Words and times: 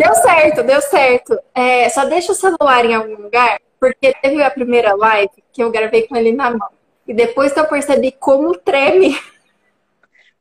Deu 0.00 0.14
certo, 0.14 0.62
deu 0.62 0.80
certo. 0.80 1.38
É, 1.54 1.88
só 1.90 2.06
deixa 2.06 2.32
o 2.32 2.34
celular 2.34 2.86
em 2.86 2.94
algum 2.94 3.16
lugar, 3.16 3.60
porque 3.78 4.14
teve 4.22 4.42
a 4.42 4.50
primeira 4.50 4.94
live 4.94 5.30
que 5.52 5.62
eu 5.62 5.70
gravei 5.70 6.06
com 6.06 6.16
ele 6.16 6.32
na 6.32 6.50
mão. 6.50 6.70
E 7.06 7.12
depois 7.12 7.52
que 7.52 7.60
eu 7.60 7.66
percebi 7.66 8.10
como 8.12 8.56
treme. 8.56 9.20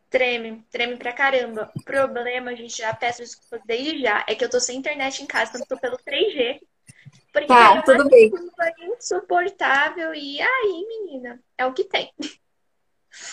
Treme, 0.10 0.64
treme 0.72 0.96
pra 0.96 1.12
caramba. 1.12 1.70
O 1.76 1.84
problema, 1.84 2.56
gente, 2.56 2.78
já 2.78 2.94
peço 2.94 3.22
desculpas 3.22 3.62
desde 3.66 4.02
já, 4.02 4.24
é 4.28 4.34
que 4.34 4.44
eu 4.44 4.50
tô 4.50 4.60
sem 4.60 4.78
internet 4.78 5.22
em 5.22 5.26
casa, 5.26 5.52
então 5.54 5.68
tô 5.68 5.78
pelo 5.78 5.98
3G. 5.98 6.60
Porque 7.32 7.48
tá, 7.48 7.76
é 7.76 7.82
tudo 7.82 8.10
bem. 8.10 8.32
insuportável 8.98 10.14
e 10.16 10.42
aí, 10.42 10.86
menina, 10.88 11.40
é 11.58 11.66
o 11.66 11.74
que 11.74 11.84
tem. 11.84 12.12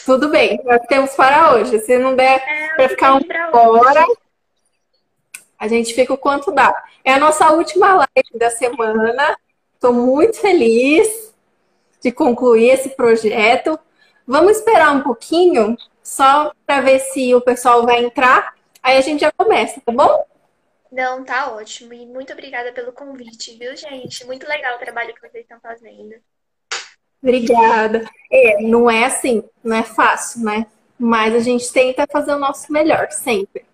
Tudo 0.04 0.28
bem, 0.28 0.60
nós 0.64 0.82
temos 0.88 1.14
para 1.14 1.54
hoje. 1.54 1.78
Se 1.80 1.96
não 1.98 2.16
der 2.16 2.42
é, 2.46 2.74
para 2.74 2.88
ficar 2.88 3.14
uma 3.14 3.70
hora, 3.70 4.04
a 5.58 5.68
gente 5.68 5.94
fica 5.94 6.12
o 6.12 6.18
quanto 6.18 6.52
dá. 6.52 6.74
É 7.04 7.12
a 7.12 7.18
nossa 7.18 7.50
última 7.52 7.94
live 7.94 8.38
da 8.38 8.50
semana. 8.50 9.36
Estou 9.74 9.92
muito 9.92 10.38
feliz 10.38 11.34
de 12.02 12.12
concluir 12.12 12.70
esse 12.70 12.90
projeto. 12.90 13.78
Vamos 14.26 14.58
esperar 14.58 14.94
um 14.94 15.02
pouquinho, 15.02 15.76
só 16.02 16.52
para 16.66 16.80
ver 16.80 17.00
se 17.00 17.34
o 17.34 17.40
pessoal 17.40 17.84
vai 17.84 18.04
entrar. 18.04 18.54
Aí 18.82 18.96
a 18.96 19.00
gente 19.00 19.20
já 19.20 19.32
começa, 19.32 19.80
tá 19.80 19.92
bom? 19.92 20.24
Não, 20.90 21.24
tá 21.24 21.52
ótimo. 21.52 21.92
E 21.92 22.06
muito 22.06 22.32
obrigada 22.32 22.72
pelo 22.72 22.92
convite, 22.92 23.56
viu, 23.58 23.76
gente? 23.76 24.24
Muito 24.24 24.46
legal 24.46 24.76
o 24.76 24.78
trabalho 24.78 25.14
que 25.14 25.20
vocês 25.20 25.44
estão 25.44 25.60
fazendo. 25.60 26.14
Obrigada. 27.22 28.08
É, 28.30 28.62
não 28.62 28.90
é 28.90 29.04
assim, 29.04 29.42
não 29.62 29.76
é 29.76 29.82
fácil, 29.82 30.44
né? 30.44 30.66
Mas 30.98 31.34
a 31.34 31.40
gente 31.40 31.70
tenta 31.72 32.06
fazer 32.10 32.32
o 32.32 32.38
nosso 32.38 32.72
melhor, 32.72 33.10
sempre. 33.10 33.64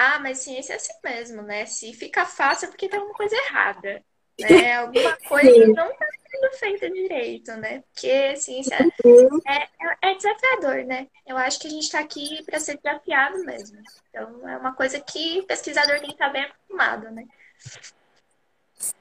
Ah, 0.00 0.20
mas 0.20 0.38
ciência 0.38 0.74
é 0.74 0.76
assim 0.76 0.92
mesmo, 1.02 1.42
né? 1.42 1.66
Se 1.66 1.92
fica 1.92 2.24
fácil 2.24 2.66
é 2.66 2.68
porque 2.68 2.88
tem 2.88 3.00
alguma 3.00 3.16
coisa 3.16 3.34
errada. 3.34 4.00
Né? 4.38 4.76
Alguma 4.78 5.16
coisa 5.28 5.50
Sim. 5.50 5.72
não 5.72 5.90
está 5.90 6.06
sendo 6.30 6.52
feita 6.52 6.88
direito, 6.88 7.50
né? 7.56 7.82
Porque 7.92 8.36
ciência 8.36 8.78
uhum. 9.04 9.40
é, 9.44 9.64
é, 9.64 10.10
é, 10.12 10.14
desafiador, 10.14 10.84
né? 10.84 11.08
Eu 11.26 11.36
acho 11.36 11.58
que 11.58 11.66
a 11.66 11.70
gente 11.70 11.82
está 11.82 11.98
aqui 11.98 12.44
para 12.44 12.60
ser 12.60 12.78
desafiado 12.78 13.44
mesmo. 13.44 13.76
Então, 14.08 14.48
é 14.48 14.56
uma 14.58 14.72
coisa 14.72 15.00
que 15.00 15.40
o 15.40 15.46
pesquisador 15.46 15.98
tem 15.98 16.10
que 16.10 16.12
estar 16.12 16.28
bem 16.28 16.44
acostumado, 16.44 17.10
né? 17.10 17.24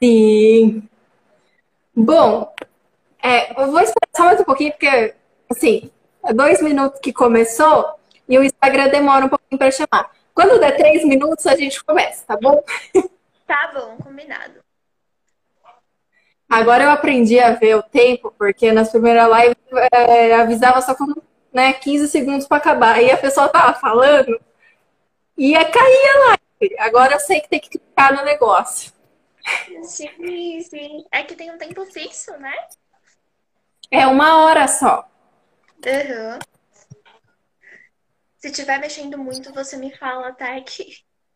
Sim. 0.02 0.90
Bom, 1.96 2.52
é, 3.22 3.62
eu 3.62 3.70
vou 3.70 3.82
esperar 3.82 4.10
só 4.16 4.24
mais 4.26 4.40
um 4.42 4.46
pouquinho, 4.46 4.72
porque, 4.72 5.14
assim, 5.48 5.92
é 6.24 6.34
dois 6.34 6.60
minutos 6.60 7.00
que 7.00 7.14
começou 7.14 8.00
e 8.28 8.36
o 8.40 8.44
Instagram 8.44 8.90
demora 8.90 9.28
um 9.28 9.30
pouquinho 9.30 9.60
para 9.60 9.70
chamar. 9.70 10.17
Quando 10.38 10.60
der 10.60 10.78
três 10.78 11.04
minutos, 11.04 11.48
a 11.48 11.56
gente 11.56 11.84
começa, 11.84 12.24
tá 12.24 12.38
bom? 12.40 12.64
Tá 13.48 13.72
bom, 13.74 13.98
combinado. 13.98 14.60
Agora 16.48 16.84
eu 16.84 16.92
aprendi 16.92 17.40
a 17.40 17.54
ver 17.54 17.76
o 17.76 17.82
tempo, 17.82 18.32
porque 18.38 18.72
nas 18.72 18.92
primeiras 18.92 19.28
lives 19.28 19.58
é, 19.92 20.36
avisava 20.36 20.80
só 20.82 20.94
com 20.94 21.12
né, 21.52 21.74
15 21.74 22.08
segundos 22.08 22.48
para 22.48 22.58
acabar. 22.58 23.02
E 23.02 23.10
a 23.10 23.18
pessoa 23.18 23.50
tava 23.50 23.80
falando 23.80 24.40
e 25.36 25.54
ia 25.54 25.66
cair 25.66 26.10
a 26.10 26.20
live. 26.28 26.76
Agora 26.82 27.16
eu 27.16 27.20
sei 27.20 27.42
que 27.42 27.50
tem 27.50 27.60
que 27.60 27.70
clicar 27.70 28.16
no 28.16 28.24
negócio. 28.24 28.94
Sim, 29.82 30.62
sim. 30.62 31.06
É 31.12 31.24
que 31.24 31.36
tem 31.36 31.52
um 31.52 31.58
tempo 31.58 31.84
fixo, 31.88 32.32
né? 32.34 32.54
É 33.90 34.06
uma 34.06 34.44
hora 34.44 34.68
só. 34.68 35.10
Uhum. 35.84 36.57
Se 38.38 38.50
estiver 38.50 38.80
mexendo 38.80 39.18
muito, 39.18 39.54
você 39.54 39.78
me 39.78 39.96
fala, 39.96 40.32
tá? 40.32 40.60
Que 40.62 40.88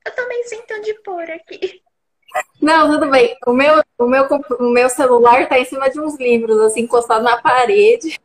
eu 0.05 0.15
também 0.15 0.43
sinto 0.43 0.81
de 0.81 0.93
pôr 1.01 1.29
aqui. 1.31 1.81
Não, 2.61 2.91
tudo 2.91 3.09
bem. 3.09 3.35
O 3.45 3.53
meu, 3.53 3.83
o 3.97 4.07
meu, 4.07 4.27
o 4.59 4.69
meu 4.69 4.89
celular 4.89 5.47
tá 5.47 5.59
em 5.59 5.65
cima 5.65 5.89
de 5.89 5.99
uns 5.99 6.15
livros, 6.17 6.59
assim, 6.59 6.81
encostado 6.81 7.23
na 7.23 7.41
parede. 7.41 8.19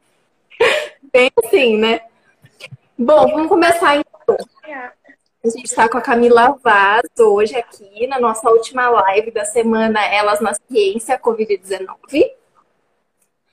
Bem 1.12 1.30
assim, 1.42 1.78
né? 1.78 2.00
Bom, 2.98 3.26
vamos 3.28 3.48
começar 3.48 3.96
então. 3.96 4.36
A 5.44 5.48
gente 5.48 5.64
está 5.64 5.88
com 5.88 5.96
a 5.96 6.00
Camila 6.00 6.58
Vaz 6.62 7.08
hoje 7.18 7.56
aqui 7.56 8.06
na 8.06 8.18
nossa 8.18 8.50
última 8.50 8.88
live 8.88 9.30
da 9.30 9.44
semana 9.44 10.04
Elas 10.04 10.40
na 10.40 10.52
Ciência 10.54 11.18
Covid-19. 11.18 11.86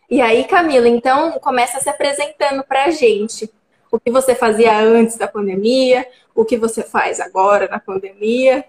E 0.10 0.22
aí, 0.22 0.44
Camila, 0.46 0.88
então 0.88 1.34
começa 1.40 1.80
se 1.80 1.90
apresentando 1.90 2.64
para 2.64 2.86
a 2.86 2.92
gente. 2.92 3.50
O 3.94 4.00
que 4.00 4.10
você 4.10 4.34
fazia 4.34 4.76
antes 4.76 5.18
da 5.18 5.28
pandemia, 5.28 6.04
o 6.34 6.44
que 6.44 6.58
você 6.58 6.82
faz 6.82 7.20
agora 7.20 7.68
na 7.68 7.80
pandemia. 7.80 8.66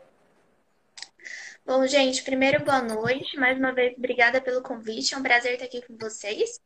Bom, 1.64 1.86
gente, 1.86 2.22
primeiro 2.22 2.62
boa 2.62 2.82
noite. 2.82 3.34
Mais 3.38 3.56
uma 3.56 3.72
vez, 3.72 3.96
obrigada 3.96 4.38
pelo 4.38 4.60
convite. 4.60 5.14
É 5.14 5.16
um 5.16 5.22
prazer 5.22 5.54
estar 5.54 5.64
aqui 5.64 5.80
com 5.80 5.96
vocês. 5.96 6.60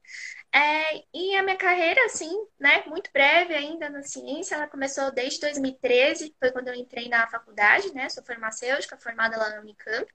É, 0.53 1.05
e 1.15 1.37
a 1.37 1.43
minha 1.45 1.55
carreira, 1.55 2.05
assim, 2.07 2.33
né, 2.59 2.83
muito 2.89 3.09
breve 3.13 3.55
ainda 3.55 3.89
na 3.89 4.03
ciência, 4.03 4.57
ela 4.57 4.67
começou 4.67 5.13
desde 5.13 5.39
2013, 5.39 6.35
foi 6.37 6.51
quando 6.51 6.67
eu 6.67 6.75
entrei 6.75 7.09
na 7.09 7.29
faculdade, 7.29 7.95
né? 7.95 8.09
Sou 8.09 8.25
farmacêutica, 8.25 8.99
formada 8.99 9.39
lá 9.39 9.51
na 9.51 9.61
Unicamp. 9.61 10.13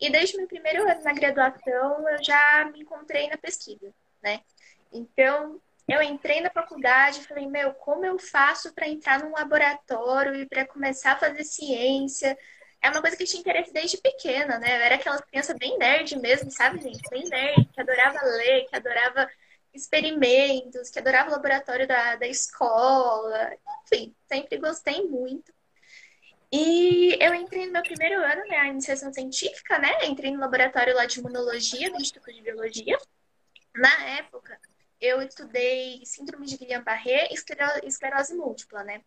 E 0.00 0.10
desde 0.10 0.36
meu 0.36 0.48
primeiro 0.48 0.90
ano 0.90 1.04
na 1.04 1.12
graduação, 1.12 2.08
eu 2.08 2.20
já 2.20 2.68
me 2.72 2.80
encontrei 2.80 3.28
na 3.28 3.36
pesquisa, 3.36 3.94
né? 4.20 4.40
Então, 4.92 5.60
eu 5.88 6.02
entrei 6.02 6.40
na 6.40 6.50
faculdade 6.50 7.20
e 7.20 7.24
falei, 7.24 7.46
meu, 7.46 7.72
como 7.74 8.04
eu 8.04 8.18
faço 8.18 8.72
para 8.74 8.88
entrar 8.88 9.20
num 9.20 9.32
laboratório 9.32 10.34
e 10.34 10.46
para 10.46 10.66
começar 10.66 11.12
a 11.12 11.18
fazer 11.18 11.44
ciência? 11.44 12.36
É 12.82 12.90
uma 12.90 13.00
coisa 13.00 13.16
que 13.16 13.24
tinha 13.24 13.40
interesse 13.40 13.72
desde 13.72 13.98
pequena, 13.98 14.58
né? 14.58 14.78
Eu 14.78 14.82
era 14.82 14.94
aquela 14.96 15.22
criança 15.22 15.54
bem 15.54 15.78
nerd 15.78 16.16
mesmo, 16.20 16.50
sabe, 16.50 16.82
gente? 16.82 17.00
Bem 17.08 17.24
nerd, 17.28 17.66
que 17.72 17.80
adorava 17.80 18.20
ler, 18.22 18.66
que 18.68 18.76
adorava 18.76 19.28
experimentos, 19.72 20.90
que 20.90 20.98
adorava 20.98 21.30
o 21.30 21.32
laboratório 21.32 21.86
da, 21.86 22.16
da 22.16 22.26
escola. 22.26 23.52
Enfim, 23.84 24.14
sempre 24.28 24.58
gostei 24.58 25.02
muito. 25.04 25.52
E 26.50 27.16
eu 27.20 27.34
entrei 27.34 27.66
no 27.66 27.72
meu 27.72 27.82
primeiro 27.82 28.22
ano, 28.22 28.42
né, 28.48 28.56
a 28.58 28.68
iniciação 28.68 29.12
científica, 29.12 29.78
né? 29.78 30.06
Entrei 30.06 30.30
no 30.32 30.40
laboratório 30.40 30.94
lá 30.94 31.06
de 31.06 31.18
imunologia 31.18 31.90
do 31.90 32.00
Instituto 32.00 32.32
de 32.32 32.42
Biologia. 32.42 32.98
Na 33.74 34.04
época, 34.18 34.58
eu 35.00 35.20
estudei 35.22 36.02
síndrome 36.04 36.46
de 36.46 36.56
Guillain-Barré 36.56 37.28
e 37.30 37.34
esclerose 37.88 38.34
múltipla, 38.34 38.84
né? 38.84 39.02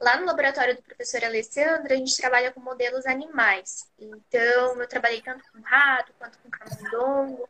Lá 0.00 0.18
no 0.18 0.26
laboratório 0.26 0.74
do 0.74 0.82
professor 0.82 1.24
Alessandro, 1.24 1.92
a 1.92 1.96
gente 1.96 2.16
trabalha 2.16 2.52
com 2.52 2.60
modelos 2.60 3.06
animais. 3.06 3.88
Então, 3.98 4.80
eu 4.80 4.88
trabalhei 4.88 5.22
tanto 5.22 5.44
com 5.52 5.60
rato 5.60 6.12
quanto 6.18 6.38
com 6.38 6.50
camundongo, 6.50 7.48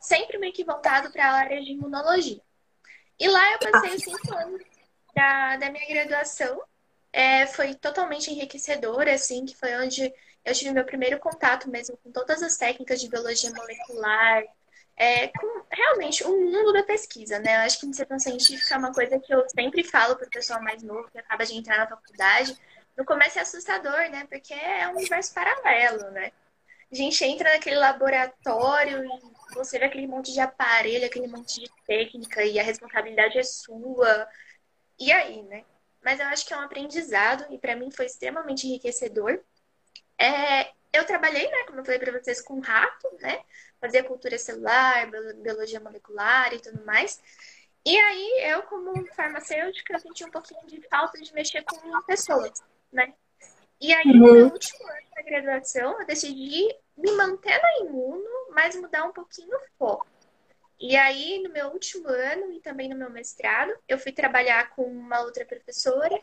sempre 0.00 0.38
meio 0.38 0.52
que 0.52 0.64
voltado 0.64 1.10
para 1.10 1.24
a 1.26 1.34
área 1.34 1.62
de 1.62 1.70
imunologia. 1.72 2.40
E 3.18 3.28
lá 3.28 3.52
eu 3.52 3.58
passei 3.60 3.94
os 3.94 4.02
cinco 4.02 4.34
anos 4.34 4.60
da, 5.14 5.56
da 5.56 5.70
minha 5.70 5.86
graduação 5.88 6.60
é, 7.14 7.46
foi 7.46 7.74
totalmente 7.74 8.28
enriquecedor, 8.28 9.06
assim, 9.08 9.46
que 9.46 9.56
foi 9.56 9.72
onde 9.76 10.12
eu 10.44 10.52
tive 10.52 10.72
meu 10.72 10.84
primeiro 10.84 11.20
contato 11.20 11.70
mesmo 11.70 11.96
com 11.98 12.10
todas 12.10 12.42
as 12.42 12.56
técnicas 12.56 13.00
de 13.00 13.08
biologia 13.08 13.52
molecular, 13.52 14.42
é, 14.96 15.28
com 15.28 15.64
realmente 15.70 16.24
o 16.24 16.30
mundo 16.30 16.72
da 16.72 16.82
pesquisa, 16.84 17.38
né? 17.38 17.56
Eu 17.56 17.60
acho 17.60 17.80
que 17.80 17.86
iniciação 17.86 18.18
científica 18.18 18.74
é 18.74 18.78
uma 18.78 18.92
coisa 18.92 19.18
que 19.18 19.34
eu 19.34 19.48
sempre 19.48 19.82
falo 19.84 20.16
para 20.16 20.26
o 20.26 20.30
pessoal 20.30 20.62
mais 20.62 20.82
novo 20.82 21.10
que 21.10 21.18
acaba 21.18 21.44
de 21.44 21.54
entrar 21.54 21.78
na 21.78 21.86
faculdade. 21.86 22.56
No 22.96 23.04
começo 23.04 23.38
é 23.38 23.42
assustador, 23.42 24.10
né? 24.10 24.26
Porque 24.30 24.54
é 24.54 24.88
um 24.88 24.96
universo 24.96 25.34
paralelo, 25.34 26.10
né? 26.10 26.32
A 26.92 26.94
gente 26.94 27.24
entra 27.24 27.52
naquele 27.52 27.76
laboratório 27.76 29.04
e 29.04 29.54
você 29.54 29.78
vê 29.78 29.86
aquele 29.86 30.06
monte 30.06 30.32
de 30.32 30.40
aparelho, 30.40 31.06
aquele 31.06 31.26
monte 31.26 31.60
de 31.60 31.70
técnica 31.86 32.44
e 32.44 32.58
a 32.58 32.62
responsabilidade 32.62 33.38
é 33.38 33.42
sua. 33.42 34.28
E 34.98 35.10
aí, 35.10 35.42
né? 35.42 35.64
mas 36.04 36.20
eu 36.20 36.26
acho 36.26 36.46
que 36.46 36.52
é 36.52 36.56
um 36.56 36.60
aprendizado 36.60 37.46
e 37.50 37.58
para 37.58 37.74
mim 37.74 37.90
foi 37.90 38.04
extremamente 38.04 38.68
enriquecedor. 38.68 39.40
É, 40.18 40.70
eu 40.94 41.04
trabalhei, 41.04 41.50
né, 41.50 41.64
como 41.66 41.80
eu 41.80 41.84
falei 41.84 41.98
para 41.98 42.12
vocês, 42.18 42.40
com 42.40 42.60
rato, 42.60 43.08
né? 43.20 43.42
Fazia 43.80 44.04
cultura 44.04 44.38
celular, 44.38 45.10
biologia 45.42 45.80
molecular 45.80 46.54
e 46.54 46.60
tudo 46.60 46.84
mais. 46.86 47.20
E 47.84 47.98
aí 47.98 48.50
eu, 48.50 48.62
como 48.62 49.04
farmacêutica, 49.14 49.98
senti 49.98 50.24
um 50.24 50.30
pouquinho 50.30 50.64
de 50.66 50.80
falta 50.88 51.20
de 51.20 51.34
mexer 51.34 51.64
com 51.64 52.02
pessoas, 52.02 52.62
né? 52.92 53.12
E 53.80 53.92
aí, 53.92 54.06
uhum. 54.06 54.18
no 54.18 54.32
meu 54.32 54.46
último 54.46 54.88
ano 54.88 55.06
da 55.14 55.22
graduação, 55.22 56.00
eu 56.00 56.06
decidi 56.06 56.74
me 56.96 57.10
manter 57.12 57.60
na 57.60 57.86
imuno, 57.86 58.24
mas 58.50 58.76
mudar 58.76 59.04
um 59.04 59.12
pouquinho 59.12 59.54
o 59.54 59.60
foco. 59.76 60.06
E 60.80 60.96
aí, 60.96 61.42
no 61.42 61.50
meu 61.50 61.68
último 61.68 62.08
ano 62.08 62.52
e 62.52 62.60
também 62.60 62.88
no 62.88 62.96
meu 62.96 63.10
mestrado, 63.10 63.72
eu 63.88 63.98
fui 63.98 64.12
trabalhar 64.12 64.70
com 64.70 64.84
uma 64.84 65.20
outra 65.20 65.44
professora. 65.44 66.18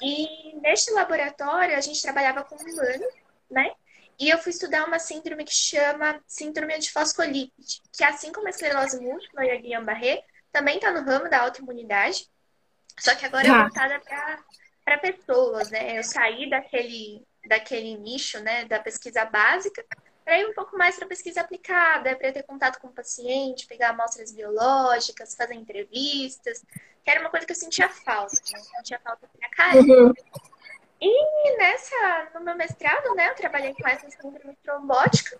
E 0.00 0.54
neste 0.60 0.92
laboratório, 0.92 1.76
a 1.76 1.80
gente 1.80 2.00
trabalhava 2.00 2.44
com 2.44 2.56
humano, 2.56 3.06
né? 3.50 3.74
E 4.18 4.28
eu 4.28 4.38
fui 4.38 4.50
estudar 4.50 4.86
uma 4.86 4.98
síndrome 4.98 5.44
que 5.44 5.54
chama 5.54 6.20
síndrome 6.26 6.78
de 6.78 6.90
fosfolípide, 6.92 7.82
que 7.92 8.04
assim 8.04 8.32
como 8.32 8.46
a 8.46 8.50
esclerose 8.50 9.00
múltipla 9.00 9.44
e 9.44 9.50
a 9.50 9.56
Guillain-Barré, 9.56 10.22
também 10.52 10.76
está 10.76 10.92
no 10.92 11.02
ramo 11.04 11.28
da 11.28 11.40
autoimunidade, 11.40 12.28
só 12.98 13.14
que 13.14 13.26
agora 13.26 13.46
é 13.46 13.50
tá. 13.50 13.62
voltada 13.62 14.00
para 14.84 14.98
pessoas, 14.98 15.70
né? 15.70 15.98
Eu 15.98 16.04
saí 16.04 16.48
daquele, 16.48 17.26
daquele 17.48 17.96
nicho, 17.96 18.38
né, 18.40 18.64
da 18.66 18.78
pesquisa 18.78 19.24
básica, 19.24 19.84
para 20.24 20.38
ir 20.38 20.46
um 20.46 20.54
pouco 20.54 20.78
mais 20.78 20.96
para 20.96 21.08
pesquisa 21.08 21.40
aplicada, 21.40 22.16
para 22.16 22.32
ter 22.32 22.44
contato 22.44 22.80
com 22.80 22.88
o 22.88 22.92
paciente, 22.92 23.66
pegar 23.66 23.90
amostras 23.90 24.32
biológicas, 24.32 25.34
fazer 25.34 25.54
entrevistas, 25.54 26.64
que 27.04 27.10
era 27.10 27.20
uma 27.20 27.30
coisa 27.30 27.44
que 27.44 27.52
eu 27.52 27.56
sentia 27.56 27.88
falta, 27.88 28.36
né? 28.52 28.58
Eu 28.58 28.64
sentia 28.76 29.00
falta 29.00 29.28
pra 29.38 29.48
caramba. 29.50 29.92
Uhum. 29.92 30.12
E 31.06 31.56
nessa, 31.58 32.30
no 32.34 32.40
meu 32.40 32.56
mestrado, 32.56 33.14
né, 33.14 33.28
eu 33.28 33.34
trabalhei 33.34 33.74
com 33.74 33.86
essa 33.86 34.08
síndrome 34.08 34.56
trombótica. 34.62 35.38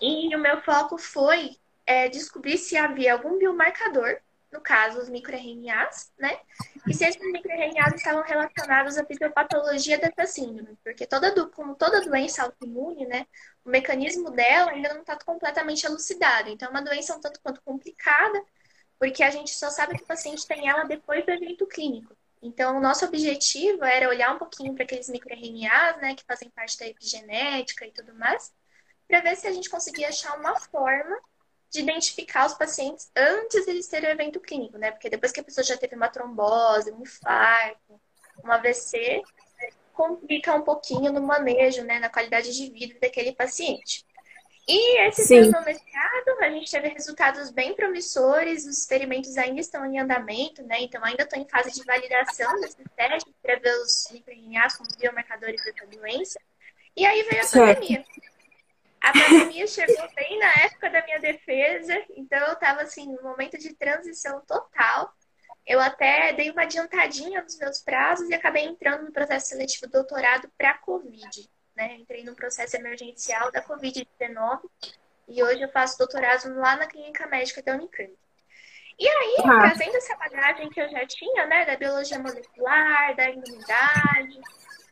E 0.00 0.34
o 0.34 0.38
meu 0.38 0.62
foco 0.62 0.96
foi 0.96 1.58
é, 1.84 2.08
descobrir 2.08 2.56
se 2.56 2.74
havia 2.74 3.12
algum 3.12 3.38
biomarcador, 3.38 4.18
no 4.50 4.62
caso 4.62 4.98
os 4.98 5.10
microRNAs, 5.10 6.10
né, 6.18 6.38
e 6.86 6.94
se 6.94 7.04
esses 7.04 7.20
microRNAs 7.20 7.94
estavam 7.94 8.22
relacionados 8.22 8.96
à 8.96 9.04
fisiopatologia 9.04 9.98
dessa 9.98 10.26
síndrome, 10.26 10.78
porque 10.82 11.06
toda 11.06 11.46
como 11.50 11.74
toda 11.74 12.00
doença 12.00 12.42
autoimune, 12.42 13.06
né, 13.06 13.26
o 13.64 13.70
mecanismo 13.70 14.30
dela 14.30 14.70
ainda 14.70 14.94
não 14.94 15.02
está 15.02 15.18
completamente 15.18 15.84
elucidado, 15.84 16.48
então 16.48 16.68
é 16.68 16.70
uma 16.70 16.82
doença 16.82 17.14
um 17.14 17.20
tanto 17.20 17.40
quanto 17.42 17.62
complicada, 17.62 18.42
porque 18.98 19.22
a 19.22 19.30
gente 19.30 19.50
só 19.50 19.68
sabe 19.68 19.96
que 19.96 20.04
o 20.04 20.06
paciente 20.06 20.46
tem 20.46 20.68
ela 20.68 20.84
depois 20.84 21.24
do 21.26 21.30
evento 21.30 21.66
clínico. 21.66 22.14
Então, 22.42 22.76
o 22.76 22.80
nosso 22.80 23.04
objetivo 23.04 23.84
era 23.84 24.08
olhar 24.08 24.34
um 24.34 24.38
pouquinho 24.38 24.74
para 24.74 24.82
aqueles 24.82 25.08
microRNAs, 25.08 25.96
né, 25.98 26.14
que 26.16 26.24
fazem 26.24 26.50
parte 26.50 26.76
da 26.76 26.86
epigenética 26.86 27.86
e 27.86 27.92
tudo 27.92 28.12
mais, 28.14 28.52
para 29.06 29.20
ver 29.20 29.36
se 29.36 29.46
a 29.46 29.52
gente 29.52 29.70
conseguia 29.70 30.08
achar 30.08 30.36
uma 30.38 30.58
forma 30.58 31.16
de 31.70 31.80
identificar 31.80 32.46
os 32.46 32.54
pacientes 32.54 33.10
antes 33.16 33.64
de 33.64 33.70
eles 33.70 33.86
terem 33.86 34.10
o 34.10 34.12
evento 34.12 34.40
clínico, 34.40 34.76
né? 34.76 34.90
Porque 34.90 35.08
depois 35.08 35.32
que 35.32 35.40
a 35.40 35.44
pessoa 35.44 35.64
já 35.64 35.76
teve 35.76 35.94
uma 35.94 36.08
trombose, 36.08 36.92
um 36.92 37.00
infarto, 37.00 38.00
um 38.44 38.52
AVC, 38.52 39.22
complica 39.92 40.54
um 40.54 40.62
pouquinho 40.62 41.12
no 41.12 41.22
manejo, 41.22 41.82
né, 41.84 41.98
na 41.98 42.10
qualidade 42.10 42.54
de 42.54 42.70
vida 42.70 42.98
daquele 43.00 43.32
paciente. 43.32 44.04
E 44.68 45.00
esse 45.08 45.24
Sim. 45.24 45.50
mestrado, 45.64 46.28
a 46.40 46.50
gente 46.50 46.70
teve 46.70 46.88
resultados 46.88 47.50
bem 47.50 47.74
promissores, 47.74 48.64
os 48.64 48.78
experimentos 48.78 49.36
ainda 49.36 49.60
estão 49.60 49.84
em 49.84 49.98
andamento, 49.98 50.62
né? 50.62 50.80
Então 50.80 51.04
ainda 51.04 51.24
estou 51.24 51.38
em 51.38 51.48
fase 51.48 51.72
de 51.72 51.84
validação 51.84 52.60
desses 52.60 52.86
testes 52.96 53.34
para 53.42 53.58
ver 53.58 53.74
os 53.78 54.08
microRNAs 54.12 54.76
como 54.76 54.88
biomarcadores 54.98 55.64
dessa 55.64 55.86
doença. 55.86 56.40
E 56.96 57.04
aí 57.04 57.22
veio 57.24 57.42
a 57.42 57.44
certo. 57.44 57.74
pandemia. 57.74 58.04
A 59.00 59.12
pandemia 59.12 59.66
chegou 59.66 60.08
bem 60.14 60.38
na 60.38 60.52
época 60.64 60.90
da 60.90 61.02
minha 61.04 61.18
defesa, 61.18 62.00
então 62.16 62.38
eu 62.46 62.52
estava 62.52 62.82
assim, 62.82 63.12
no 63.12 63.20
momento 63.20 63.58
de 63.58 63.74
transição 63.74 64.40
total. 64.46 65.12
Eu 65.66 65.80
até 65.80 66.32
dei 66.34 66.50
uma 66.50 66.62
adiantadinha 66.62 67.42
nos 67.42 67.58
meus 67.58 67.80
prazos 67.80 68.28
e 68.28 68.34
acabei 68.34 68.64
entrando 68.64 69.04
no 69.04 69.12
processo 69.12 69.48
seletivo 69.48 69.90
doutorado 69.90 70.48
para 70.56 70.78
Covid 70.78 71.50
né? 71.82 71.96
Entrei 71.96 72.24
no 72.24 72.34
processo 72.34 72.76
emergencial 72.76 73.50
da 73.50 73.62
Covid-19 73.62 74.60
e 75.28 75.42
hoje 75.42 75.62
eu 75.62 75.68
faço 75.68 75.98
doutorado 75.98 76.54
lá 76.54 76.76
na 76.76 76.86
Clínica 76.86 77.26
Médica 77.26 77.62
da 77.62 77.74
Unicamp. 77.74 78.12
E 78.98 79.08
aí, 79.08 79.36
ah. 79.40 79.60
trazendo 79.60 79.96
essa 79.96 80.16
bagagem 80.16 80.68
que 80.68 80.80
eu 80.80 80.88
já 80.88 81.04
tinha, 81.06 81.46
né, 81.46 81.64
da 81.64 81.76
biologia 81.76 82.18
molecular, 82.18 83.16
da 83.16 83.30
imunidade, 83.30 84.40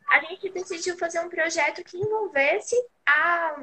a 0.08 0.20
gente 0.20 0.50
decidiu 0.50 0.96
fazer 0.96 1.20
um 1.20 1.28
projeto 1.28 1.84
que 1.84 1.96
envolvesse 1.96 2.74
a, 3.06 3.62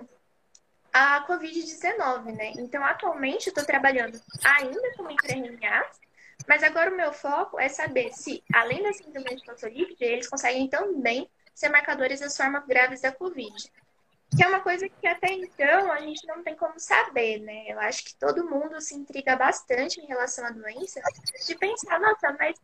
a 0.94 1.28
Covid-19, 1.28 2.36
né? 2.36 2.54
Então, 2.58 2.84
atualmente, 2.84 3.48
eu 3.48 3.52
estou 3.52 3.66
trabalhando 3.66 4.22
ainda 4.46 4.94
com 4.96 5.04
microRNAs, 5.04 6.00
mas 6.48 6.64
agora 6.64 6.92
o 6.92 6.96
meu 6.96 7.12
foco 7.12 7.60
é 7.60 7.68
saber 7.68 8.14
se, 8.14 8.42
além 8.54 8.84
da 8.84 8.94
síndrome 8.94 9.36
de 9.36 10.06
eles 10.06 10.30
conseguem 10.30 10.70
também 10.70 11.30
ser 11.58 11.70
marcadores 11.70 12.20
das 12.20 12.38
formas 12.38 12.64
graves 12.68 13.02
da 13.02 13.12
Covid. 13.12 13.52
Que 14.36 14.44
é 14.44 14.48
uma 14.48 14.60
coisa 14.60 14.88
que 14.88 15.08
até 15.08 15.32
então 15.32 15.92
a 15.92 16.00
gente 16.02 16.28
não 16.28 16.44
tem 16.44 16.56
como 16.56 16.80
saber, 16.80 17.40
né? 17.40 17.66
Eu 17.68 17.80
acho 17.80 18.06
que 18.06 18.16
todo 18.16 18.48
mundo 18.48 18.80
se 18.80 18.94
intriga 18.94 19.36
bastante 19.36 20.00
em 20.00 20.06
relação 20.06 20.46
à 20.46 20.52
doença, 20.52 21.02
de 21.48 21.56
pensar, 21.56 22.00
nossa, 22.00 22.36
mas 22.38 22.56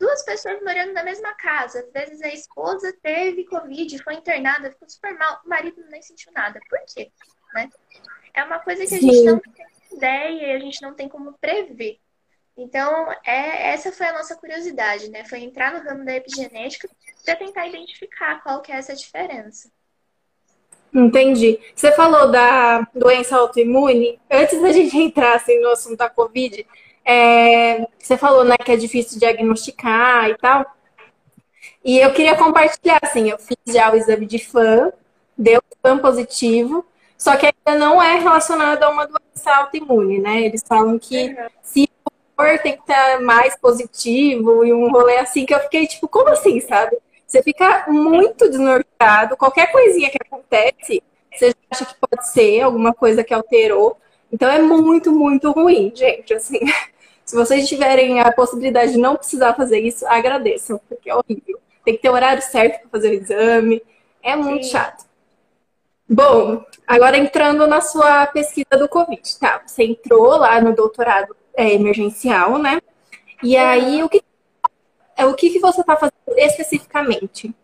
duas 0.00 0.24
pessoas 0.24 0.60
morando 0.62 0.92
na 0.92 1.04
mesma 1.04 1.32
casa, 1.34 1.78
às 1.80 1.92
vezes 1.92 2.22
a 2.22 2.28
esposa 2.28 2.92
teve 3.00 3.44
Covid, 3.44 4.02
foi 4.02 4.14
internada, 4.14 4.72
ficou 4.72 4.88
super 4.88 5.16
mal, 5.16 5.40
o 5.44 5.48
marido 5.48 5.84
nem 5.88 6.02
sentiu 6.02 6.32
nada. 6.32 6.58
Por 6.68 6.80
quê? 6.92 7.12
Né? 7.54 7.70
É 8.34 8.42
uma 8.42 8.58
coisa 8.58 8.84
que 8.84 8.94
a 8.94 9.00
gente 9.00 9.22
não 9.22 9.38
tem 9.38 9.66
ideia 9.92 10.46
e 10.48 10.56
a 10.56 10.58
gente 10.58 10.82
não 10.82 10.92
tem 10.92 11.08
como 11.08 11.34
prever. 11.34 12.00
Então, 12.56 13.12
é, 13.24 13.70
essa 13.72 13.92
foi 13.92 14.06
a 14.06 14.12
nossa 14.12 14.34
curiosidade, 14.34 15.08
né? 15.08 15.24
Foi 15.24 15.38
entrar 15.38 15.72
no 15.72 15.88
ramo 15.88 16.04
da 16.04 16.16
epigenética 16.16 16.88
para 17.24 17.36
tentar 17.36 17.66
identificar 17.66 18.42
qual 18.42 18.60
que 18.60 18.72
é 18.72 18.76
essa 18.76 18.94
diferença. 18.94 19.70
Entendi. 20.92 21.58
Você 21.74 21.92
falou 21.92 22.30
da 22.30 22.86
doença 22.94 23.36
autoimune. 23.36 24.18
Antes 24.30 24.60
da 24.60 24.70
gente 24.72 24.96
entrar 24.96 25.36
assim, 25.36 25.60
no 25.60 25.70
assunto 25.70 25.96
da 25.96 26.10
Covid, 26.10 26.66
é, 27.04 27.86
você 27.98 28.16
falou 28.16 28.44
né, 28.44 28.56
que 28.56 28.72
é 28.72 28.76
difícil 28.76 29.18
diagnosticar 29.18 30.28
e 30.28 30.36
tal. 30.36 30.66
E 31.84 31.98
eu 31.98 32.12
queria 32.12 32.36
compartilhar, 32.36 32.98
assim, 33.02 33.30
eu 33.30 33.38
fiz 33.38 33.56
já 33.66 33.90
o 33.90 33.96
exame 33.96 34.26
de 34.26 34.38
fã, 34.38 34.92
deu 35.36 35.62
fã 35.82 35.96
positivo, 35.98 36.84
só 37.16 37.36
que 37.36 37.46
ainda 37.46 37.78
não 37.78 38.02
é 38.02 38.18
relacionado 38.18 38.82
a 38.82 38.90
uma 38.90 39.06
doença 39.06 39.50
autoimune, 39.56 40.18
né? 40.18 40.42
Eles 40.42 40.62
falam 40.66 40.98
que 40.98 41.28
uhum. 41.28 41.48
se 41.62 41.90
for, 42.36 42.58
tem 42.58 42.74
que 42.76 42.80
estar 42.80 43.20
mais 43.20 43.56
positivo 43.56 44.64
e 44.64 44.72
um 44.72 44.90
rolê 44.90 45.16
assim 45.18 45.46
que 45.46 45.54
eu 45.54 45.60
fiquei 45.60 45.86
tipo, 45.86 46.06
como 46.06 46.28
assim, 46.28 46.60
sabe? 46.60 46.98
Você 47.30 47.44
fica 47.44 47.84
muito 47.86 48.50
desnorteado. 48.50 49.36
Qualquer 49.36 49.70
coisinha 49.70 50.10
que 50.10 50.18
acontece, 50.20 51.00
você 51.32 51.54
acha 51.70 51.86
que 51.86 51.94
pode 51.94 52.26
ser 52.28 52.62
alguma 52.62 52.92
coisa 52.92 53.22
que 53.22 53.32
alterou. 53.32 53.96
Então 54.32 54.50
é 54.50 54.58
muito, 54.58 55.12
muito 55.12 55.52
ruim, 55.52 55.92
gente. 55.94 56.34
Assim, 56.34 56.58
se 57.24 57.36
vocês 57.36 57.68
tiverem 57.68 58.18
a 58.18 58.32
possibilidade 58.32 58.92
de 58.92 58.98
não 58.98 59.14
precisar 59.14 59.54
fazer 59.54 59.78
isso, 59.78 60.04
agradeçam, 60.08 60.80
porque 60.88 61.08
é 61.08 61.14
horrível. 61.14 61.60
Tem 61.84 61.94
que 61.94 62.02
ter 62.02 62.10
horário 62.10 62.42
certo 62.42 62.80
para 62.80 62.90
fazer 62.90 63.10
o 63.10 63.14
exame. 63.14 63.80
É 64.20 64.34
muito 64.34 64.64
Sim. 64.64 64.72
chato. 64.72 65.04
Bom, 66.08 66.64
agora 66.84 67.16
entrando 67.16 67.64
na 67.68 67.80
sua 67.80 68.26
pesquisa 68.26 68.76
do 68.76 68.88
Covid, 68.88 69.38
tá? 69.38 69.62
Você 69.64 69.84
entrou 69.84 70.36
lá 70.36 70.60
no 70.60 70.74
doutorado 70.74 71.36
é, 71.54 71.72
emergencial, 71.72 72.58
né? 72.58 72.82
E 73.40 73.56
aí, 73.56 74.02
o 74.02 74.08
que 74.08 74.20
é 75.20 75.26
o 75.26 75.34
que, 75.34 75.50
que 75.50 75.58
você 75.58 75.82
está 75.82 75.96
fazendo 75.96 76.38
especificamente? 76.38 77.54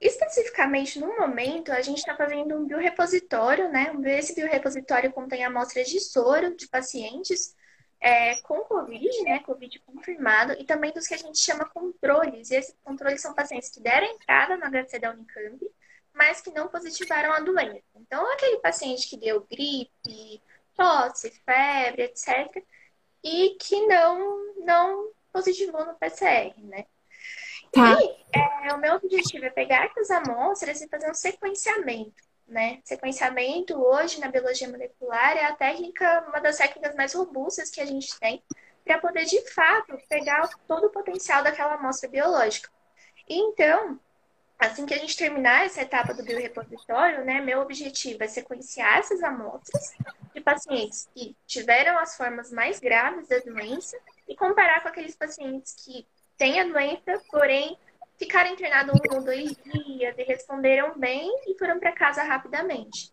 Especificamente, 0.00 0.98
no 0.98 1.16
momento, 1.18 1.70
a 1.70 1.80
gente 1.80 1.98
está 1.98 2.16
fazendo 2.16 2.56
um 2.56 2.64
biorepositório, 2.64 3.68
né? 3.68 3.92
Esse 4.18 4.34
biorepositório 4.34 5.12
contém 5.12 5.44
amostras 5.44 5.88
de 5.88 6.00
soro 6.00 6.56
de 6.56 6.66
pacientes 6.66 7.54
é, 8.00 8.40
com 8.42 8.60
Covid, 8.60 9.22
né? 9.22 9.38
Covid 9.40 9.78
confirmado, 9.80 10.54
e 10.54 10.64
também 10.64 10.90
dos 10.92 11.06
que 11.06 11.14
a 11.14 11.18
gente 11.18 11.38
chama 11.38 11.66
controles. 11.66 12.50
E 12.50 12.56
esses 12.56 12.74
controles 12.82 13.20
são 13.20 13.34
pacientes 13.34 13.70
que 13.70 13.80
deram 13.80 14.06
entrada 14.06 14.56
no 14.56 14.64
HC 14.64 14.98
da 14.98 15.12
Unicamp, 15.12 15.70
mas 16.12 16.40
que 16.40 16.50
não 16.50 16.66
positivaram 16.66 17.32
a 17.32 17.40
doença. 17.40 17.84
Então, 17.94 18.32
aquele 18.32 18.56
paciente 18.58 19.08
que 19.08 19.16
deu 19.16 19.46
gripe, 19.48 20.42
tosse, 20.74 21.30
febre, 21.44 22.04
etc., 22.04 22.64
e 23.22 23.50
que 23.60 23.86
não, 23.86 24.54
não 24.64 25.10
positivou 25.32 25.84
no 25.84 25.94
PCR, 25.94 26.54
né? 26.58 26.86
Tá. 27.72 27.98
E 28.00 28.26
é, 28.32 28.72
o 28.74 28.78
meu 28.78 28.94
objetivo 28.96 29.44
é 29.44 29.50
pegar 29.50 29.86
essas 29.86 30.10
amostras 30.10 30.80
e 30.80 30.88
fazer 30.88 31.10
um 31.10 31.14
sequenciamento, 31.14 32.22
né? 32.48 32.80
Sequenciamento 32.84 33.74
hoje 33.80 34.20
na 34.20 34.28
biologia 34.28 34.68
molecular 34.68 35.36
é 35.36 35.44
a 35.44 35.54
técnica, 35.54 36.26
uma 36.28 36.40
das 36.40 36.58
técnicas 36.58 36.94
mais 36.96 37.14
robustas 37.14 37.70
que 37.70 37.80
a 37.80 37.86
gente 37.86 38.18
tem 38.18 38.42
para 38.84 38.98
poder 38.98 39.24
de 39.24 39.40
fato 39.52 39.96
pegar 40.08 40.48
todo 40.66 40.86
o 40.86 40.90
potencial 40.90 41.44
daquela 41.44 41.74
amostra 41.74 42.08
biológica. 42.08 42.68
E, 43.28 43.38
então, 43.38 44.00
assim 44.58 44.84
que 44.84 44.94
a 44.94 44.98
gente 44.98 45.16
terminar 45.16 45.64
essa 45.64 45.82
etapa 45.82 46.12
do 46.12 46.24
biorepositório, 46.24 47.24
né, 47.24 47.40
meu 47.40 47.60
objetivo 47.60 48.24
é 48.24 48.26
sequenciar 48.26 48.98
essas 48.98 49.22
amostras 49.22 49.94
de 50.34 50.40
pacientes 50.40 51.08
que 51.14 51.36
tiveram 51.46 51.98
as 51.98 52.16
formas 52.16 52.50
mais 52.50 52.80
graves 52.80 53.28
da 53.28 53.38
doença 53.38 53.96
e 54.30 54.36
comparar 54.36 54.80
com 54.80 54.88
aqueles 54.88 55.16
pacientes 55.16 55.74
que 55.84 56.06
têm 56.38 56.60
a 56.60 56.64
doença, 56.64 57.20
porém 57.28 57.76
ficaram 58.16 58.52
internados 58.52 58.94
um 58.94 59.16
ou 59.16 59.24
dois 59.24 59.56
dias 59.56 60.14
e 60.16 60.22
responderam 60.22 60.96
bem 60.96 61.28
e 61.48 61.58
foram 61.58 61.80
para 61.80 61.90
casa 61.90 62.22
rapidamente. 62.22 63.12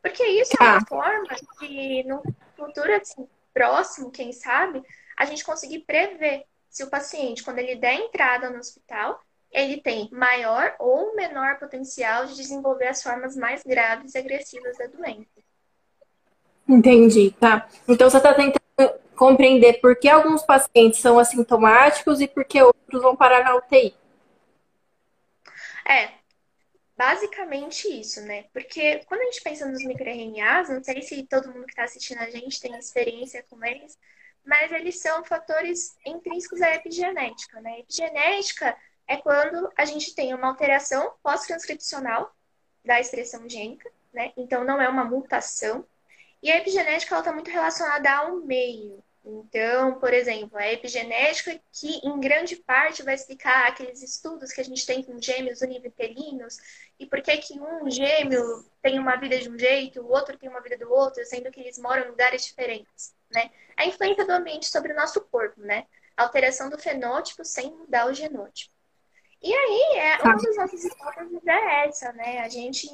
Porque 0.00 0.24
isso 0.24 0.52
é 0.58 0.64
uma 0.64 0.78
ah. 0.78 0.86
forma 0.88 1.36
de, 1.60 2.02
no 2.04 2.22
futuro 2.56 2.94
assim, 2.94 3.28
próximo, 3.52 4.10
quem 4.10 4.32
sabe, 4.32 4.82
a 5.18 5.26
gente 5.26 5.44
conseguir 5.44 5.80
prever 5.80 6.44
se 6.70 6.82
o 6.82 6.90
paciente, 6.90 7.44
quando 7.44 7.58
ele 7.58 7.76
der 7.76 7.94
entrada 7.94 8.48
no 8.48 8.58
hospital, 8.58 9.20
ele 9.52 9.80
tem 9.82 10.08
maior 10.10 10.74
ou 10.78 11.14
menor 11.14 11.58
potencial 11.58 12.26
de 12.26 12.34
desenvolver 12.34 12.88
as 12.88 13.02
formas 13.02 13.36
mais 13.36 13.62
graves 13.62 14.14
e 14.14 14.18
agressivas 14.18 14.78
da 14.78 14.86
doença. 14.86 15.28
Entendi, 16.66 17.30
tá. 17.38 17.68
Então 17.86 18.08
você 18.08 18.16
está 18.16 18.32
tentando 18.32 18.64
compreender 19.16 19.80
por 19.80 19.96
que 19.96 20.08
alguns 20.08 20.42
pacientes 20.42 21.00
são 21.00 21.18
assintomáticos 21.18 22.20
e 22.20 22.28
por 22.28 22.44
que 22.44 22.60
outros 22.62 23.02
vão 23.02 23.16
parar 23.16 23.44
na 23.44 23.56
UTI. 23.56 23.94
É, 25.86 26.10
basicamente 26.96 27.88
isso, 27.88 28.20
né? 28.22 28.44
Porque 28.52 29.04
quando 29.06 29.20
a 29.20 29.24
gente 29.24 29.42
pensa 29.42 29.66
nos 29.66 29.84
microRNAs, 29.84 30.68
não 30.68 30.82
sei 30.82 31.02
se 31.02 31.26
todo 31.26 31.52
mundo 31.52 31.66
que 31.66 31.72
está 31.72 31.84
assistindo 31.84 32.18
a 32.18 32.30
gente 32.30 32.60
tem 32.60 32.74
experiência 32.76 33.44
com 33.48 33.62
eles, 33.64 33.98
mas 34.44 34.72
eles 34.72 35.00
são 35.00 35.24
fatores 35.24 35.96
intrínsecos 36.04 36.60
à 36.60 36.74
epigenética, 36.74 37.60
né? 37.60 37.80
Epigenética 37.80 38.76
é 39.06 39.16
quando 39.16 39.70
a 39.76 39.84
gente 39.84 40.14
tem 40.14 40.34
uma 40.34 40.48
alteração 40.48 41.12
pós-transcricional 41.22 42.34
da 42.84 43.00
expressão 43.00 43.48
gênica, 43.48 43.90
né? 44.12 44.32
Então 44.36 44.64
não 44.64 44.80
é 44.80 44.88
uma 44.88 45.04
mutação. 45.04 45.84
E 46.44 46.52
a 46.52 46.58
epigenética 46.58 47.18
está 47.18 47.32
muito 47.32 47.50
relacionada 47.50 48.12
ao 48.12 48.36
meio. 48.36 49.02
Então, 49.24 49.98
por 49.98 50.12
exemplo, 50.12 50.58
a 50.58 50.70
epigenética 50.70 51.58
que 51.72 52.06
em 52.06 52.20
grande 52.20 52.56
parte 52.56 53.02
vai 53.02 53.14
explicar 53.14 53.66
aqueles 53.66 54.02
estudos 54.02 54.52
que 54.52 54.60
a 54.60 54.64
gente 54.64 54.84
tem 54.84 55.02
com 55.02 55.18
gêmeos 55.18 55.62
univitelinos 55.62 56.58
e 57.00 57.06
por 57.06 57.22
que 57.22 57.38
que 57.38 57.58
um 57.58 57.90
gêmeo 57.90 58.62
tem 58.82 58.98
uma 58.98 59.16
vida 59.16 59.38
de 59.38 59.48
um 59.48 59.58
jeito, 59.58 60.02
o 60.02 60.10
outro 60.10 60.36
tem 60.36 60.50
uma 60.50 60.60
vida 60.60 60.76
do 60.76 60.92
outro, 60.92 61.24
sendo 61.24 61.50
que 61.50 61.60
eles 61.60 61.78
moram 61.78 62.04
em 62.04 62.08
lugares 62.10 62.44
diferentes, 62.44 63.14
né? 63.32 63.50
A 63.74 63.86
influência 63.86 64.26
do 64.26 64.32
ambiente 64.32 64.66
sobre 64.66 64.92
o 64.92 64.96
nosso 64.96 65.22
corpo, 65.22 65.62
né? 65.62 65.86
A 66.14 66.24
alteração 66.24 66.68
do 66.68 66.78
fenótipo 66.78 67.42
sem 67.42 67.74
mudar 67.74 68.06
o 68.06 68.12
genótipo. 68.12 68.70
E 69.42 69.50
aí, 69.50 69.98
é, 69.98 70.22
uma 70.22 70.36
das 70.36 70.56
nossas 70.56 70.84
hipóteses 70.84 71.46
é 71.46 71.88
essa, 71.88 72.12
né? 72.12 72.40
A 72.40 72.50
gente 72.50 72.86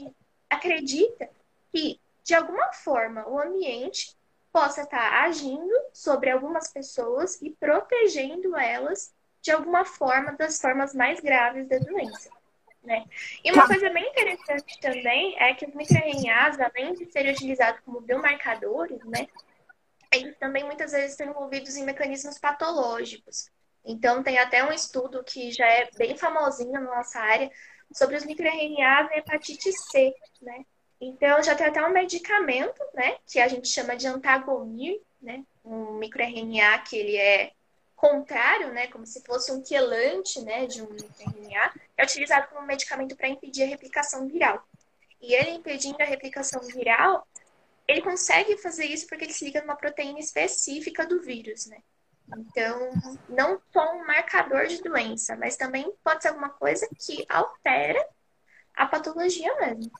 acredita 0.48 1.28
que, 1.72 2.00
de 2.30 2.34
alguma 2.36 2.72
forma, 2.72 3.28
o 3.28 3.40
ambiente 3.40 4.16
possa 4.52 4.82
estar 4.82 5.24
agindo 5.24 5.74
sobre 5.92 6.30
algumas 6.30 6.72
pessoas 6.72 7.42
e 7.42 7.50
protegendo 7.50 8.56
elas 8.56 9.12
de 9.42 9.50
alguma 9.50 9.84
forma 9.84 10.36
das 10.36 10.60
formas 10.60 10.94
mais 10.94 11.18
graves 11.18 11.66
da 11.66 11.78
doença. 11.78 12.30
Né? 12.84 13.04
E 13.42 13.50
uma 13.50 13.66
coisa 13.66 13.90
bem 13.90 14.08
interessante 14.08 14.78
também 14.80 15.36
é 15.42 15.54
que 15.54 15.66
os 15.66 15.74
microRNAs, 15.74 16.60
além 16.60 16.94
de 16.94 17.10
serem 17.10 17.32
utilizados 17.32 17.80
como 17.84 18.00
biomarcadores, 18.00 19.04
né, 19.06 19.26
eles 20.12 20.38
também 20.38 20.62
muitas 20.62 20.92
vezes 20.92 21.10
estão 21.10 21.26
envolvidos 21.26 21.76
em 21.76 21.84
mecanismos 21.84 22.38
patológicos. 22.38 23.50
Então, 23.84 24.22
tem 24.22 24.38
até 24.38 24.62
um 24.62 24.72
estudo 24.72 25.24
que 25.24 25.50
já 25.50 25.66
é 25.66 25.90
bem 25.98 26.16
famosinho 26.16 26.74
na 26.74 26.80
nossa 26.80 27.18
área 27.18 27.50
sobre 27.92 28.14
os 28.14 28.24
microRNAs 28.24 29.10
e 29.10 29.18
hepatite 29.18 29.72
C, 29.72 30.14
né? 30.40 30.64
Então, 31.00 31.42
já 31.42 31.54
tem 31.54 31.66
até 31.66 31.82
um 31.82 31.92
medicamento, 31.92 32.80
né, 32.92 33.16
que 33.26 33.40
a 33.40 33.48
gente 33.48 33.68
chama 33.68 33.96
de 33.96 34.06
antagomir, 34.06 35.00
né? 35.20 35.42
Um 35.64 35.94
microRNA 35.94 36.78
que 36.80 36.96
ele 36.96 37.16
é 37.16 37.52
contrário, 37.96 38.72
né, 38.72 38.86
como 38.88 39.06
se 39.06 39.22
fosse 39.22 39.52
um 39.52 39.62
quelante, 39.62 40.40
né, 40.42 40.66
de 40.66 40.82
um 40.82 40.88
microRNA, 40.90 41.72
é 41.96 42.04
utilizado 42.04 42.48
como 42.48 42.66
medicamento 42.66 43.16
para 43.16 43.28
impedir 43.28 43.62
a 43.62 43.66
replicação 43.66 44.26
viral. 44.26 44.62
E 45.20 45.34
ele 45.34 45.50
impedindo 45.50 46.00
a 46.00 46.04
replicação 46.04 46.60
viral, 46.62 47.26
ele 47.86 48.02
consegue 48.02 48.56
fazer 48.56 48.86
isso 48.86 49.06
porque 49.06 49.24
ele 49.24 49.32
se 49.32 49.44
liga 49.44 49.60
numa 49.60 49.76
proteína 49.76 50.18
específica 50.18 51.06
do 51.06 51.20
vírus, 51.20 51.66
né? 51.66 51.78
Então, 52.38 52.90
não 53.28 53.60
só 53.72 53.92
um 53.92 54.06
marcador 54.06 54.66
de 54.66 54.82
doença, 54.82 55.36
mas 55.36 55.56
também 55.56 55.92
pode 56.04 56.22
ser 56.22 56.28
alguma 56.28 56.50
coisa 56.50 56.88
que 56.98 57.26
altera 57.28 58.06
a 58.74 58.86
patologia 58.86 59.54
mesmo. 59.56 59.90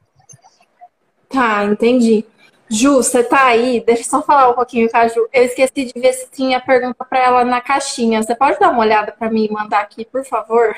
Tá, 1.31 1.65
entendi. 1.65 2.27
Ju, 2.69 2.97
você 2.97 3.23
tá 3.25 3.47
aí? 3.47 3.81
Deixa 3.81 4.03
eu 4.03 4.07
só 4.07 4.23
falar 4.23 4.51
um 4.51 4.55
pouquinho 4.55 4.91
com 4.91 4.97
a 4.97 5.09
Ju. 5.09 5.29
Eu 5.33 5.45
esqueci 5.45 5.85
de 5.87 6.01
ver 6.01 6.13
se 6.13 6.31
tinha 6.31 6.61
pergunta 6.61 7.05
para 7.05 7.19
ela 7.19 7.45
na 7.45 7.61
caixinha. 7.61 8.23
Você 8.23 8.35
pode 8.35 8.59
dar 8.59 8.71
uma 8.71 8.81
olhada 8.81 9.13
para 9.13 9.31
mim 9.31 9.47
e 9.47 9.53
mandar 9.53 9.81
aqui, 9.81 10.05
por 10.05 10.25
favor? 10.25 10.75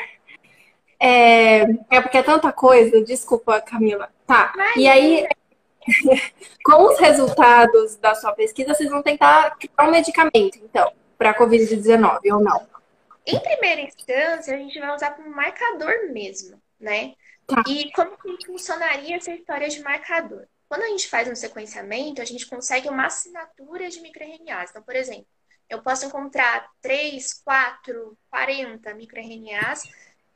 É, 1.01 1.63
é 1.91 2.01
porque 2.01 2.19
é 2.19 2.23
tanta 2.23 2.53
coisa. 2.53 3.03
Desculpa, 3.03 3.61
Camila. 3.61 4.09
Tá. 4.27 4.53
E 4.77 4.87
aí, 4.87 5.27
com 6.65 6.85
os 6.85 6.99
resultados 6.99 7.97
da 7.97 8.15
sua 8.15 8.33
pesquisa, 8.33 8.75
vocês 8.75 8.91
vão 8.91 9.03
tentar 9.03 9.57
criar 9.57 9.89
um 9.89 9.91
medicamento, 9.91 10.59
então 10.63 10.93
para 11.19 11.31
a 11.31 11.39
Covid-19 11.39 12.19
ou 12.33 12.41
não? 12.43 12.67
Em 13.25 13.39
primeira 13.39 13.81
instância, 13.81 14.55
a 14.55 14.59
gente 14.59 14.79
vai 14.81 14.95
usar 14.95 15.13
como 15.13 15.31
marcador 15.31 16.11
mesmo, 16.11 16.61
né? 16.81 17.13
Tá. 17.47 17.63
E 17.69 17.91
como 17.93 18.17
que 18.17 18.47
funcionaria 18.47 19.17
essa 19.17 19.33
história 19.33 19.69
de 19.69 19.83
marcador? 19.83 20.47
Quando 20.69 20.83
a 20.83 20.89
gente 20.89 21.09
faz 21.09 21.29
um 21.29 21.35
sequenciamento, 21.35 22.23
a 22.23 22.25
gente 22.25 22.47
consegue 22.47 22.89
uma 22.89 23.07
assinatura 23.07 23.91
de 23.91 24.01
microRNAs. 24.01 24.71
Então, 24.71 24.83
por 24.83 24.97
exemplo, 24.97 25.27
eu 25.69 25.83
posso 25.83 26.07
encontrar 26.07 26.67
3, 26.81 27.43
4, 27.45 28.19
40 28.31 28.95
microRNAs 28.95 29.83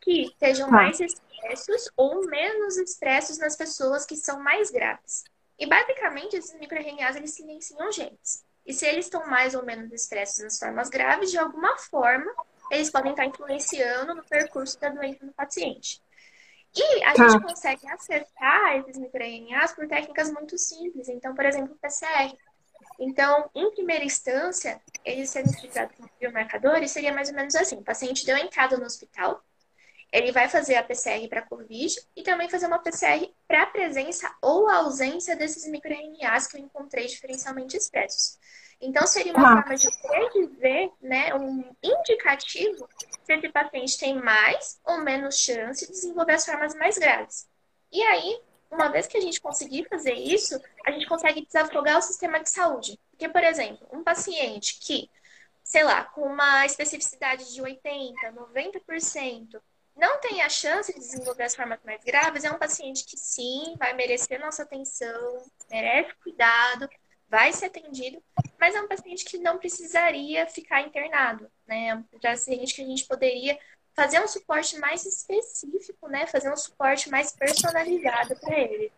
que 0.00 0.22
estejam 0.22 0.66
tá. 0.68 0.72
mais 0.72 1.00
expressos 1.00 1.90
ou 1.96 2.26
menos 2.26 2.76
expressos 2.76 3.38
nas 3.38 3.56
pessoas 3.56 4.04
que 4.04 4.16
são 4.16 4.38
mais 4.40 4.70
graves. 4.70 5.24
E 5.58 5.66
basicamente, 5.66 6.36
esses 6.36 6.58
microRNAs 6.58 7.16
eles 7.16 7.34
silenciam 7.34 7.90
genes. 7.90 8.44
E 8.66 8.72
se 8.72 8.86
eles 8.86 9.06
estão 9.06 9.26
mais 9.26 9.54
ou 9.54 9.64
menos 9.64 9.92
expressos 9.92 10.44
nas 10.44 10.58
formas 10.58 10.90
graves, 10.90 11.30
de 11.30 11.38
alguma 11.38 11.78
forma, 11.78 12.30
eles 12.70 12.90
podem 12.90 13.12
estar 13.12 13.24
influenciando 13.24 14.14
no 14.14 14.24
percurso 14.24 14.78
da 14.78 14.88
doença 14.88 15.24
do 15.24 15.32
paciente. 15.32 16.02
E 16.76 17.04
a 17.04 17.14
tá. 17.14 17.28
gente 17.28 17.42
consegue 17.42 17.88
acertar 17.88 18.76
esses 18.76 18.98
microRNAs 18.98 19.72
por 19.72 19.88
técnicas 19.88 20.30
muito 20.30 20.58
simples. 20.58 21.08
Então, 21.08 21.34
por 21.34 21.44
exemplo, 21.44 21.74
o 21.74 21.78
PCR. 21.78 22.36
Então, 22.98 23.50
em 23.54 23.70
primeira 23.72 24.04
instância, 24.04 24.80
eles 25.04 25.30
sendo 25.30 25.50
utilizados 25.50 25.96
como 25.96 26.10
biomarcadores, 26.18 26.90
seria 26.90 27.12
mais 27.12 27.28
ou 27.28 27.34
menos 27.34 27.54
assim: 27.54 27.76
o 27.76 27.84
paciente 27.84 28.26
deu 28.26 28.36
entrada 28.36 28.76
no 28.76 28.84
hospital, 28.84 29.42
ele 30.12 30.32
vai 30.32 30.48
fazer 30.48 30.76
a 30.76 30.82
PCR 30.82 31.26
para 31.28 31.42
COVID 31.42 31.94
e 32.14 32.22
também 32.22 32.48
fazer 32.48 32.66
uma 32.66 32.78
PCR 32.78 33.30
para 33.46 33.62
a 33.62 33.66
presença 33.66 34.34
ou 34.40 34.68
ausência 34.68 35.36
desses 35.36 35.66
microRNAs 35.68 36.46
que 36.46 36.56
eu 36.56 36.60
encontrei 36.60 37.06
diferencialmente 37.06 37.76
expressos. 37.76 38.38
Então, 38.80 39.06
seria 39.06 39.32
uma 39.32 39.58
ah. 39.58 39.62
forma 39.62 39.76
de 39.76 39.88
predizer, 40.02 40.90
né, 41.00 41.34
um 41.34 41.64
indicativo 41.82 42.88
se 43.24 43.32
esse 43.32 43.48
paciente 43.48 43.98
tem 43.98 44.14
mais 44.14 44.78
ou 44.84 44.98
menos 44.98 45.38
chance 45.38 45.86
de 45.86 45.92
desenvolver 45.92 46.34
as 46.34 46.44
formas 46.44 46.74
mais 46.74 46.98
graves. 46.98 47.48
E 47.90 48.02
aí, 48.02 48.40
uma 48.70 48.88
vez 48.88 49.06
que 49.06 49.16
a 49.16 49.20
gente 49.20 49.40
conseguir 49.40 49.88
fazer 49.88 50.12
isso, 50.12 50.60
a 50.84 50.90
gente 50.90 51.06
consegue 51.06 51.44
desafogar 51.44 51.98
o 51.98 52.02
sistema 52.02 52.38
de 52.40 52.50
saúde. 52.50 52.98
Porque, 53.10 53.28
por 53.28 53.42
exemplo, 53.42 53.86
um 53.90 54.04
paciente 54.04 54.78
que, 54.80 55.10
sei 55.64 55.82
lá, 55.82 56.04
com 56.04 56.22
uma 56.22 56.66
especificidade 56.66 57.52
de 57.52 57.62
80%, 57.62 58.14
90%, 58.34 59.60
não 59.96 60.20
tem 60.20 60.42
a 60.42 60.48
chance 60.48 60.92
de 60.92 61.00
desenvolver 61.00 61.44
as 61.44 61.56
formas 61.56 61.78
mais 61.82 62.04
graves, 62.04 62.44
é 62.44 62.50
um 62.50 62.58
paciente 62.58 63.04
que 63.06 63.16
sim, 63.16 63.74
vai 63.78 63.94
merecer 63.94 64.38
nossa 64.38 64.62
atenção, 64.62 65.42
merece 65.70 66.14
cuidado, 66.22 66.88
vai 67.28 67.52
ser 67.52 67.66
atendido, 67.66 68.22
mas 68.58 68.74
é 68.74 68.80
um 68.80 68.88
paciente 68.88 69.24
que 69.24 69.38
não 69.38 69.58
precisaria 69.58 70.46
ficar 70.46 70.82
internado, 70.82 71.46
né? 71.66 71.88
É 71.88 71.94
um 71.94 72.04
paciente 72.20 72.74
que 72.74 72.82
a 72.82 72.86
gente 72.86 73.06
poderia 73.06 73.58
fazer 73.94 74.20
um 74.20 74.28
suporte 74.28 74.78
mais 74.78 75.04
específico, 75.04 76.08
né? 76.08 76.26
Fazer 76.26 76.52
um 76.52 76.56
suporte 76.56 77.10
mais 77.10 77.32
personalizado 77.32 78.36
para 78.36 78.58
ele. 78.58 78.92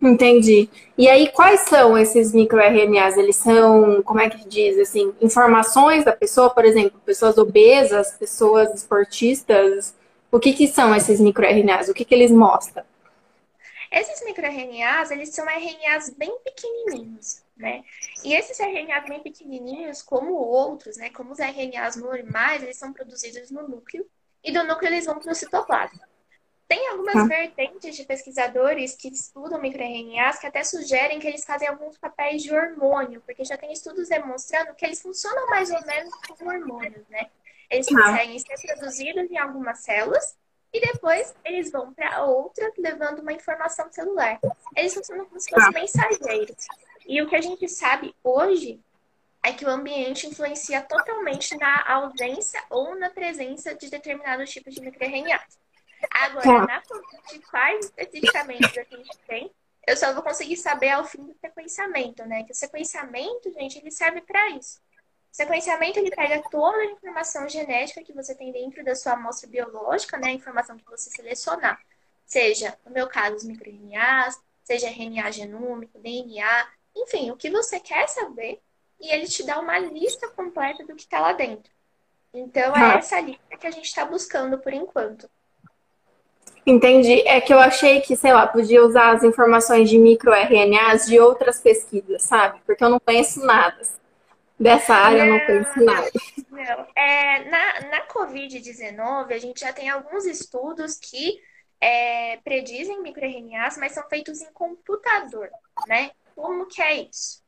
Entendi. 0.00 0.70
E 0.96 1.08
aí, 1.08 1.28
quais 1.32 1.62
são 1.62 1.98
esses 1.98 2.32
microRNAs? 2.32 3.16
Eles 3.16 3.36
são, 3.36 4.00
como 4.02 4.20
é 4.20 4.30
que 4.30 4.48
diz, 4.48 4.78
assim, 4.78 5.12
informações 5.20 6.04
da 6.04 6.12
pessoa, 6.12 6.50
por 6.50 6.64
exemplo, 6.64 7.00
pessoas 7.04 7.36
obesas, 7.36 8.12
pessoas 8.12 8.72
esportistas. 8.72 9.94
O 10.30 10.38
que, 10.38 10.52
que 10.52 10.68
são 10.68 10.94
esses 10.94 11.20
microRNAs? 11.20 11.88
O 11.88 11.94
que, 11.94 12.04
que 12.04 12.14
eles 12.14 12.30
mostram? 12.30 12.84
Esses 13.90 14.24
microRNAs, 14.24 15.10
eles 15.10 15.30
são 15.30 15.46
RNAs 15.46 16.10
bem 16.10 16.38
pequenininhos, 16.40 17.42
né? 17.56 17.82
E 18.24 18.34
esses 18.34 18.58
RNAs 18.58 19.08
bem 19.08 19.20
pequenininhos, 19.20 20.02
como 20.02 20.34
outros, 20.34 20.96
né? 20.96 21.10
Como 21.10 21.32
os 21.32 21.38
RNAs 21.38 21.96
normais, 21.96 22.62
eles 22.62 22.76
são 22.76 22.92
produzidos 22.92 23.50
no 23.50 23.66
núcleo 23.66 24.06
e 24.44 24.52
do 24.52 24.62
núcleo 24.64 24.92
eles 24.92 25.06
vão 25.06 25.18
para 25.18 25.32
o 25.32 25.34
citoplasma. 25.34 26.06
Tem 26.68 26.86
algumas 26.88 27.16
ah. 27.16 27.24
vertentes 27.24 27.96
de 27.96 28.04
pesquisadores 28.04 28.94
que 28.94 29.08
estudam 29.08 29.58
microRNAs 29.58 30.38
que 30.38 30.46
até 30.46 30.62
sugerem 30.62 31.18
que 31.18 31.26
eles 31.26 31.42
fazem 31.42 31.66
alguns 31.66 31.96
papéis 31.96 32.42
de 32.42 32.54
hormônio, 32.54 33.22
porque 33.22 33.42
já 33.42 33.56
tem 33.56 33.72
estudos 33.72 34.08
demonstrando 34.10 34.74
que 34.74 34.84
eles 34.84 35.00
funcionam 35.00 35.46
mais 35.48 35.70
ou 35.70 35.80
menos 35.86 36.14
como 36.28 36.50
hormônios, 36.50 37.08
né? 37.08 37.30
Eles 37.70 37.88
ah. 37.88 37.94
conseguem 37.94 38.38
ser 38.38 38.66
produzidos 38.66 39.30
em 39.30 39.38
algumas 39.38 39.78
células 39.78 40.36
e 40.72 40.80
depois 40.80 41.34
eles 41.44 41.70
vão 41.70 41.92
para 41.92 42.24
outra, 42.24 42.70
levando 42.76 43.20
uma 43.20 43.32
informação 43.32 43.90
celular. 43.90 44.38
Eles 44.76 44.94
funcionam 44.94 45.24
como 45.26 45.40
se 45.40 45.50
fossem 45.50 45.72
mensageiros. 45.72 46.66
E 47.06 47.22
o 47.22 47.28
que 47.28 47.36
a 47.36 47.40
gente 47.40 47.68
sabe 47.68 48.14
hoje 48.22 48.80
é 49.42 49.52
que 49.52 49.64
o 49.64 49.70
ambiente 49.70 50.26
influencia 50.26 50.82
totalmente 50.82 51.56
na 51.56 51.90
ausência 51.90 52.62
ou 52.68 52.94
na 52.98 53.08
presença 53.08 53.74
de 53.74 53.88
determinados 53.88 54.50
tipos 54.50 54.74
de 54.74 54.80
microRNA. 54.80 55.40
Agora, 56.10 56.44
tá. 56.44 56.66
na 56.66 56.82
Covid, 56.82 57.46
quais 57.50 57.86
especificamente 57.86 58.78
a 58.78 58.84
gente 58.84 59.18
tem, 59.26 59.50
eu 59.86 59.96
só 59.96 60.12
vou 60.12 60.22
conseguir 60.22 60.56
saber 60.56 60.90
ao 60.90 61.04
fim 61.04 61.24
do 61.24 61.34
sequenciamento, 61.40 62.24
né? 62.26 62.44
Que 62.44 62.52
o 62.52 62.54
sequenciamento, 62.54 63.50
gente, 63.52 63.78
ele 63.78 63.90
serve 63.90 64.20
para 64.20 64.50
isso. 64.50 64.80
Sequenciamento, 65.38 66.00
ele 66.00 66.10
pega 66.10 66.42
toda 66.50 66.78
a 66.78 66.84
informação 66.86 67.48
genética 67.48 68.02
que 68.02 68.12
você 68.12 68.34
tem 68.34 68.50
dentro 68.50 68.84
da 68.84 68.96
sua 68.96 69.12
amostra 69.12 69.48
biológica, 69.48 70.16
né? 70.16 70.30
A 70.30 70.32
informação 70.32 70.76
que 70.76 70.90
você 70.90 71.10
selecionar. 71.10 71.78
Seja, 72.26 72.76
no 72.84 72.90
meu 72.90 73.06
caso, 73.06 73.36
os 73.36 73.44
microRNAs, 73.44 74.36
seja 74.64 74.88
RNA 74.88 75.30
genômico, 75.30 75.96
DNA, 76.00 76.66
enfim, 76.96 77.30
o 77.30 77.36
que 77.36 77.50
você 77.50 77.78
quer 77.78 78.08
saber, 78.08 78.60
e 79.00 79.12
ele 79.12 79.28
te 79.28 79.44
dá 79.44 79.60
uma 79.60 79.78
lista 79.78 80.26
completa 80.26 80.84
do 80.84 80.96
que 80.96 81.02
está 81.02 81.20
lá 81.20 81.32
dentro. 81.32 81.70
Então, 82.34 82.74
é 82.74 82.94
ah. 82.94 82.98
essa 82.98 83.20
lista 83.20 83.56
que 83.56 83.66
a 83.68 83.70
gente 83.70 83.86
está 83.86 84.04
buscando 84.04 84.58
por 84.58 84.72
enquanto. 84.72 85.30
Entendi. 86.66 87.20
É 87.28 87.40
que 87.40 87.54
eu 87.54 87.60
achei 87.60 88.00
que, 88.00 88.16
sei 88.16 88.32
lá, 88.32 88.44
podia 88.44 88.84
usar 88.84 89.14
as 89.14 89.22
informações 89.22 89.88
de 89.88 89.98
microRNAs 89.98 91.06
de 91.06 91.20
outras 91.20 91.60
pesquisas, 91.60 92.22
sabe? 92.22 92.60
Porque 92.66 92.82
eu 92.82 92.90
não 92.90 92.98
conheço 92.98 93.38
nada. 93.46 93.80
Dessa 94.58 94.94
área 94.94 95.24
não, 95.24 95.36
eu 95.36 95.38
não 95.38 95.46
conheço 95.46 95.84
nada. 95.84 96.10
Não. 96.50 96.86
É, 96.96 97.44
na 97.48 97.80
na 97.90 98.06
Covid-19, 98.08 99.32
a 99.32 99.38
gente 99.38 99.60
já 99.60 99.72
tem 99.72 99.88
alguns 99.88 100.24
estudos 100.24 100.98
que 100.98 101.40
é, 101.80 102.38
predizem 102.38 103.00
microRNAs, 103.02 103.76
mas 103.78 103.92
são 103.92 104.08
feitos 104.08 104.40
em 104.40 104.52
computador, 104.52 105.48
né? 105.86 106.10
Como 106.34 106.66
que 106.66 106.82
é 106.82 107.02
isso? 107.02 107.42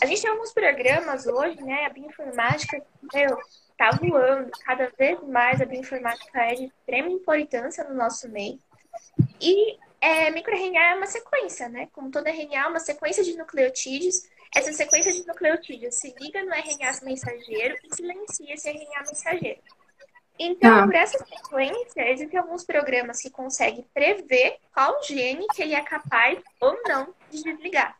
A 0.00 0.06
gente 0.06 0.22
tem 0.22 0.30
alguns 0.30 0.52
programas 0.52 1.26
hoje, 1.26 1.62
né? 1.62 1.84
A 1.84 1.90
bioinformática, 1.90 2.82
meu, 3.12 3.38
tá 3.76 3.90
voando. 3.90 4.50
Cada 4.64 4.90
vez 4.98 5.22
mais 5.24 5.60
a 5.60 5.66
bioinformática 5.66 6.40
é 6.40 6.54
de 6.54 6.64
extrema 6.64 7.10
importância 7.10 7.84
no 7.84 7.94
nosso 7.94 8.28
meio. 8.30 8.58
E 9.38 9.78
é, 10.00 10.30
microRNA 10.30 10.92
é 10.92 10.94
uma 10.94 11.06
sequência, 11.06 11.68
né? 11.68 11.88
Como 11.92 12.10
toda 12.10 12.30
RNA, 12.30 12.64
é 12.64 12.66
uma 12.66 12.80
sequência 12.80 13.22
de 13.22 13.36
nucleotídeos. 13.36 14.22
Essa 14.54 14.72
sequência 14.72 15.12
de 15.12 15.26
nucleotídeos 15.26 15.94
se 15.94 16.14
liga 16.18 16.42
no 16.42 16.52
RNA 16.52 17.00
mensageiro 17.02 17.76
e 17.84 17.94
silencia 17.94 18.54
esse 18.54 18.68
RNA 18.68 19.04
mensageiro. 19.06 19.60
Então, 20.38 20.78
ah. 20.78 20.86
por 20.86 20.94
essa 20.94 21.18
sequência, 21.18 22.10
existem 22.10 22.38
alguns 22.38 22.64
programas 22.64 23.20
que 23.20 23.30
conseguem 23.30 23.86
prever 23.92 24.58
qual 24.72 25.02
gene 25.02 25.46
que 25.54 25.62
ele 25.62 25.74
é 25.74 25.82
capaz 25.82 26.38
ou 26.58 26.80
não 26.86 27.14
de 27.30 27.42
desligar. 27.42 27.96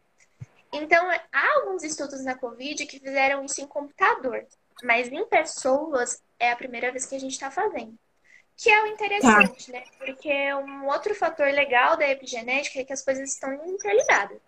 Então, 0.73 1.07
há 1.11 1.55
alguns 1.57 1.83
estudos 1.83 2.25
na 2.25 2.35
Covid 2.35 2.87
que 2.87 2.99
fizeram 2.99 3.45
isso 3.45 3.61
em 3.61 3.67
computador. 3.67 4.47
Mas 4.83 5.09
em 5.09 5.27
pessoas 5.27 6.23
é 6.39 6.51
a 6.51 6.57
primeira 6.57 6.91
vez 6.91 7.05
que 7.05 7.15
a 7.15 7.21
gente 7.21 7.33
está 7.33 7.51
fazendo. 7.51 7.95
Que 8.57 8.71
é 8.71 8.83
o 8.83 8.87
interessante, 8.87 9.67
tá. 9.67 9.73
né? 9.73 9.85
Porque 9.99 10.55
um 10.55 10.87
outro 10.87 11.15
fator 11.15 11.47
legal 11.47 11.97
da 11.97 12.09
epigenética 12.09 12.81
é 12.81 12.85
que 12.85 12.93
as 12.93 13.05
coisas 13.05 13.33
estão 13.33 13.53
interligadas. 13.67 14.39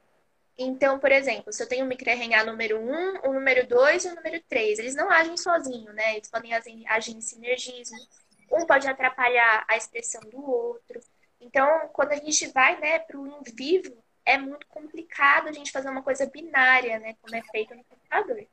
Então, 0.59 0.99
por 0.99 1.11
exemplo, 1.11 1.52
se 1.52 1.62
eu 1.62 1.68
tenho 1.68 1.85
um 1.85 1.88
microRNA 1.88 2.44
número 2.44 2.78
1, 2.78 3.28
o 3.28 3.32
número 3.32 3.66
2 3.66 4.04
e 4.04 4.09
o 4.09 4.14
número 4.14 4.40
3, 4.49 4.78
eles 4.78 4.94
não 4.94 5.11
agem 5.11 5.37
sozinhos, 5.37 5.94
né? 5.94 6.16
Eles 6.16 6.30
podem 6.30 6.52
agir 6.87 7.16
em 7.16 7.21
sinergismo. 7.21 7.99
Um 8.50 8.66
pode 8.66 8.87
atrapalhar 8.87 9.64
a 9.68 9.76
expressão 9.76 10.21
do 10.30 10.44
outro. 10.44 11.00
Então, 11.40 11.88
quando 11.92 12.12
a 12.12 12.16
gente 12.16 12.47
vai 12.49 12.78
né, 12.78 12.99
para 12.99 13.18
o 13.18 13.26
in 13.26 13.42
vivo, 13.54 13.97
é 14.25 14.38
muito 14.38 14.66
complicado 14.68 15.48
a 15.48 15.53
gente 15.53 15.72
fazer 15.72 15.88
uma 15.88 16.03
coisa 16.03 16.26
binária, 16.26 16.98
né? 16.98 17.16
Como 17.20 17.35
é 17.35 17.42
feito 17.50 17.74
no 17.74 17.83
computador. 17.85 18.46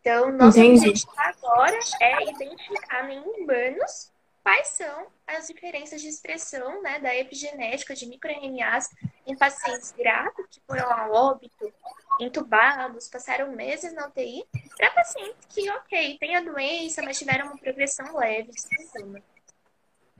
Então, 0.00 0.32
nosso 0.32 0.58
Entendi. 0.58 0.88
objetivo 0.88 1.12
agora 1.16 1.78
é 2.00 2.30
identificar 2.30 3.08
em 3.08 3.20
humanos 3.20 4.10
quais 4.42 4.68
são 4.68 5.06
as 5.26 5.46
diferenças 5.46 6.00
de 6.00 6.08
expressão 6.08 6.82
né, 6.82 6.98
da 6.98 7.14
epigenética 7.16 7.94
de 7.94 8.06
microRNAs 8.06 8.88
em 9.26 9.36
pacientes 9.36 9.92
graves 9.96 10.46
que 10.50 10.60
foram 10.66 10.92
ao 10.92 11.12
óbito, 11.12 11.72
entubados, 12.20 13.08
passaram 13.08 13.52
meses 13.52 13.92
na 13.94 14.08
UTI, 14.08 14.44
para 14.76 14.90
pacientes 14.90 15.46
que, 15.48 15.70
ok, 15.70 16.18
têm 16.18 16.36
a 16.36 16.40
doença, 16.40 17.02
mas 17.02 17.18
tiveram 17.18 17.46
uma 17.46 17.56
progressão 17.56 18.16
leve 18.16 18.50
de 18.50 18.60
sintoma. 18.60 19.20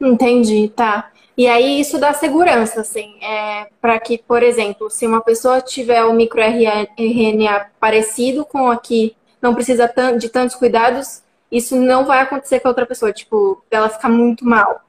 Entendi, 0.01 0.69
tá. 0.69 1.13
E 1.37 1.47
aí 1.47 1.81
isso 1.81 1.99
dá 1.99 2.13
segurança, 2.13 2.81
assim, 2.81 3.23
é, 3.23 3.69
para 3.81 3.99
que, 4.01 4.19
por 4.19 4.43
exemplo, 4.43 4.91
se 4.91 5.07
uma 5.07 5.21
pessoa 5.21 5.61
tiver 5.61 6.05
o 6.05 6.13
microRNA 6.13 7.71
parecido 7.79 8.45
com 8.45 8.71
aqui 8.71 9.17
não 9.41 9.55
precisa 9.55 9.93
de 10.19 10.29
tantos 10.29 10.55
cuidados, 10.55 11.22
isso 11.53 11.77
não 11.77 12.07
vai 12.07 12.21
acontecer 12.21 12.61
com 12.61 12.69
a 12.69 12.71
outra 12.71 12.87
pessoa, 12.87 13.13
tipo, 13.13 13.63
dela 13.71 13.91
ficar 13.91 14.09
muito 14.09 14.43
mal. 14.43 14.83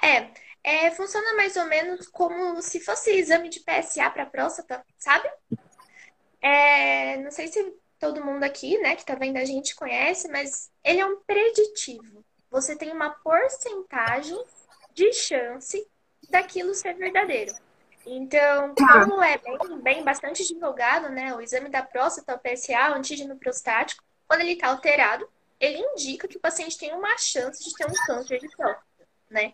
É, 0.00 0.28
é, 0.62 0.90
funciona 0.92 1.34
mais 1.34 1.56
ou 1.56 1.66
menos 1.66 2.06
como 2.06 2.62
se 2.62 2.78
fosse 2.78 3.10
exame 3.10 3.48
de 3.48 3.60
PSA 3.60 4.08
para 4.10 4.24
próstata, 4.24 4.84
sabe? 4.96 5.28
É, 6.40 7.16
não 7.18 7.32
sei 7.32 7.48
se 7.48 7.74
todo 7.98 8.24
mundo 8.24 8.44
aqui, 8.44 8.78
né, 8.78 8.94
que 8.94 9.04
tá 9.04 9.16
vendo 9.16 9.38
a 9.38 9.44
gente 9.44 9.74
conhece, 9.74 10.28
mas 10.28 10.70
ele 10.84 11.00
é 11.00 11.06
um 11.06 11.20
preditivo. 11.26 12.24
Você 12.48 12.76
tem 12.76 12.92
uma 12.92 13.10
porcentagem 13.10 14.42
de 14.94 15.12
chance 15.12 15.86
daquilo 16.30 16.74
ser 16.74 16.94
verdadeiro. 16.94 17.52
Então, 18.06 18.74
tá. 18.74 19.04
como 19.04 19.22
é 19.22 19.36
bem, 19.36 19.82
bem 19.82 20.04
bastante 20.04 20.46
divulgado, 20.46 21.10
né, 21.10 21.34
o 21.34 21.40
exame 21.40 21.68
da 21.68 21.82
próstata, 21.82 22.34
o 22.34 22.38
PSA, 22.38 22.92
o 22.92 22.94
antígeno 22.94 23.36
prostático, 23.36 24.02
quando 24.26 24.42
ele 24.42 24.52
está 24.52 24.68
alterado, 24.68 25.28
ele 25.60 25.78
indica 25.78 26.26
que 26.26 26.38
o 26.38 26.40
paciente 26.40 26.78
tem 26.78 26.92
uma 26.94 27.16
chance 27.18 27.62
de 27.62 27.74
ter 27.74 27.86
um 27.86 28.06
câncer 28.06 28.40
de 28.40 28.48
próstata, 28.56 29.08
né? 29.30 29.52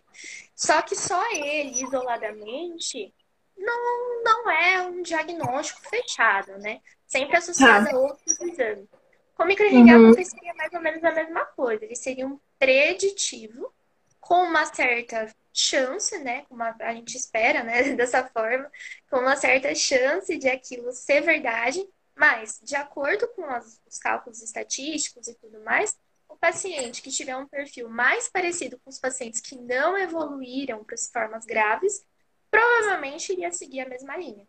Só 0.54 0.80
que 0.82 0.94
só 0.94 1.20
ele, 1.32 1.82
isoladamente, 1.82 3.12
não, 3.56 4.22
não 4.22 4.50
é 4.50 4.82
um 4.82 5.02
diagnóstico 5.02 5.80
fechado, 5.88 6.56
né? 6.58 6.80
Sempre 7.06 7.36
associado 7.36 7.86
tá. 7.86 7.96
a 7.96 7.98
outros 7.98 8.40
exames. 8.40 8.86
Com 9.34 9.42
o 9.42 9.46
microRNA 9.46 9.98
uhum. 9.98 10.06
aconteceria 10.06 10.54
mais 10.54 10.72
ou 10.72 10.80
menos 10.80 11.04
a 11.04 11.12
mesma 11.12 11.44
coisa. 11.44 11.84
Ele 11.84 11.96
seria 11.96 12.26
um 12.26 12.38
preditivo 12.58 13.72
com 14.20 14.42
uma 14.44 14.64
certa 14.66 15.30
chance, 15.52 16.18
né? 16.18 16.44
Como 16.48 16.62
a 16.62 16.94
gente 16.94 17.16
espera, 17.16 17.62
né? 17.62 17.82
Dessa 17.94 18.24
forma, 18.28 18.70
com 19.10 19.18
uma 19.18 19.36
certa 19.36 19.74
chance 19.74 20.36
de 20.36 20.48
aquilo 20.48 20.92
ser 20.92 21.20
verdade, 21.20 21.86
mas, 22.16 22.60
de 22.62 22.74
acordo 22.74 23.28
com 23.28 23.44
as, 23.44 23.80
os 23.86 23.98
cálculos 23.98 24.42
estatísticos 24.42 25.28
e 25.28 25.34
tudo 25.34 25.62
mais, 25.62 25.96
o 26.28 26.36
paciente 26.36 27.02
que 27.02 27.10
tiver 27.10 27.36
um 27.36 27.46
perfil 27.46 27.88
mais 27.88 28.28
parecido 28.28 28.78
com 28.82 28.90
os 28.90 28.98
pacientes 28.98 29.40
que 29.40 29.56
não 29.56 29.96
evoluíram 29.96 30.82
para 30.82 30.94
as 30.94 31.08
formas 31.08 31.44
graves, 31.44 32.04
provavelmente 32.50 33.32
iria 33.32 33.52
seguir 33.52 33.80
a 33.80 33.88
mesma 33.88 34.16
linha. 34.16 34.44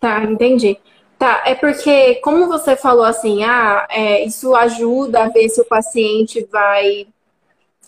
Tá, 0.00 0.22
entendi. 0.24 0.80
Tá, 1.18 1.42
é 1.44 1.54
porque, 1.54 2.16
como 2.16 2.46
você 2.46 2.76
falou 2.76 3.04
assim, 3.04 3.44
ah, 3.44 3.86
é, 3.90 4.24
isso 4.24 4.54
ajuda 4.54 5.24
a 5.24 5.28
ver 5.28 5.48
se 5.48 5.60
o 5.60 5.64
paciente 5.64 6.44
vai. 6.50 7.08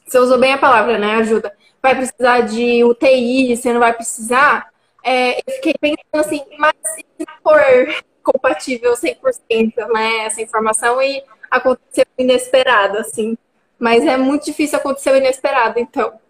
Você 0.07 0.18
usou 0.18 0.38
bem 0.38 0.53
a 0.53 0.59
palavra, 0.59 0.99
né? 0.99 1.14
Ajuda 1.14 1.57
vai 1.83 1.94
precisar 1.94 2.40
de 2.42 2.85
UTI, 2.85 3.57
você 3.57 3.73
não 3.73 3.81
vai 3.81 3.92
precisar. 3.92 4.70
É, 5.03 5.38
eu 5.38 5.55
fiquei 5.55 5.75
pensando 5.81 6.05
assim, 6.14 6.42
mas 6.59 6.75
se 6.85 7.05
for 7.42 8.05
compatível 8.32 8.92
100%, 8.92 9.88
né, 9.92 10.26
essa 10.26 10.40
informação 10.40 11.00
e 11.02 11.24
aconteceu 11.50 12.04
inesperado, 12.18 12.98
assim. 12.98 13.36
Mas 13.78 14.04
é 14.04 14.16
muito 14.16 14.44
difícil 14.44 14.78
acontecer 14.78 15.10
o 15.12 15.16
inesperado, 15.16 15.78
então. 15.78 16.20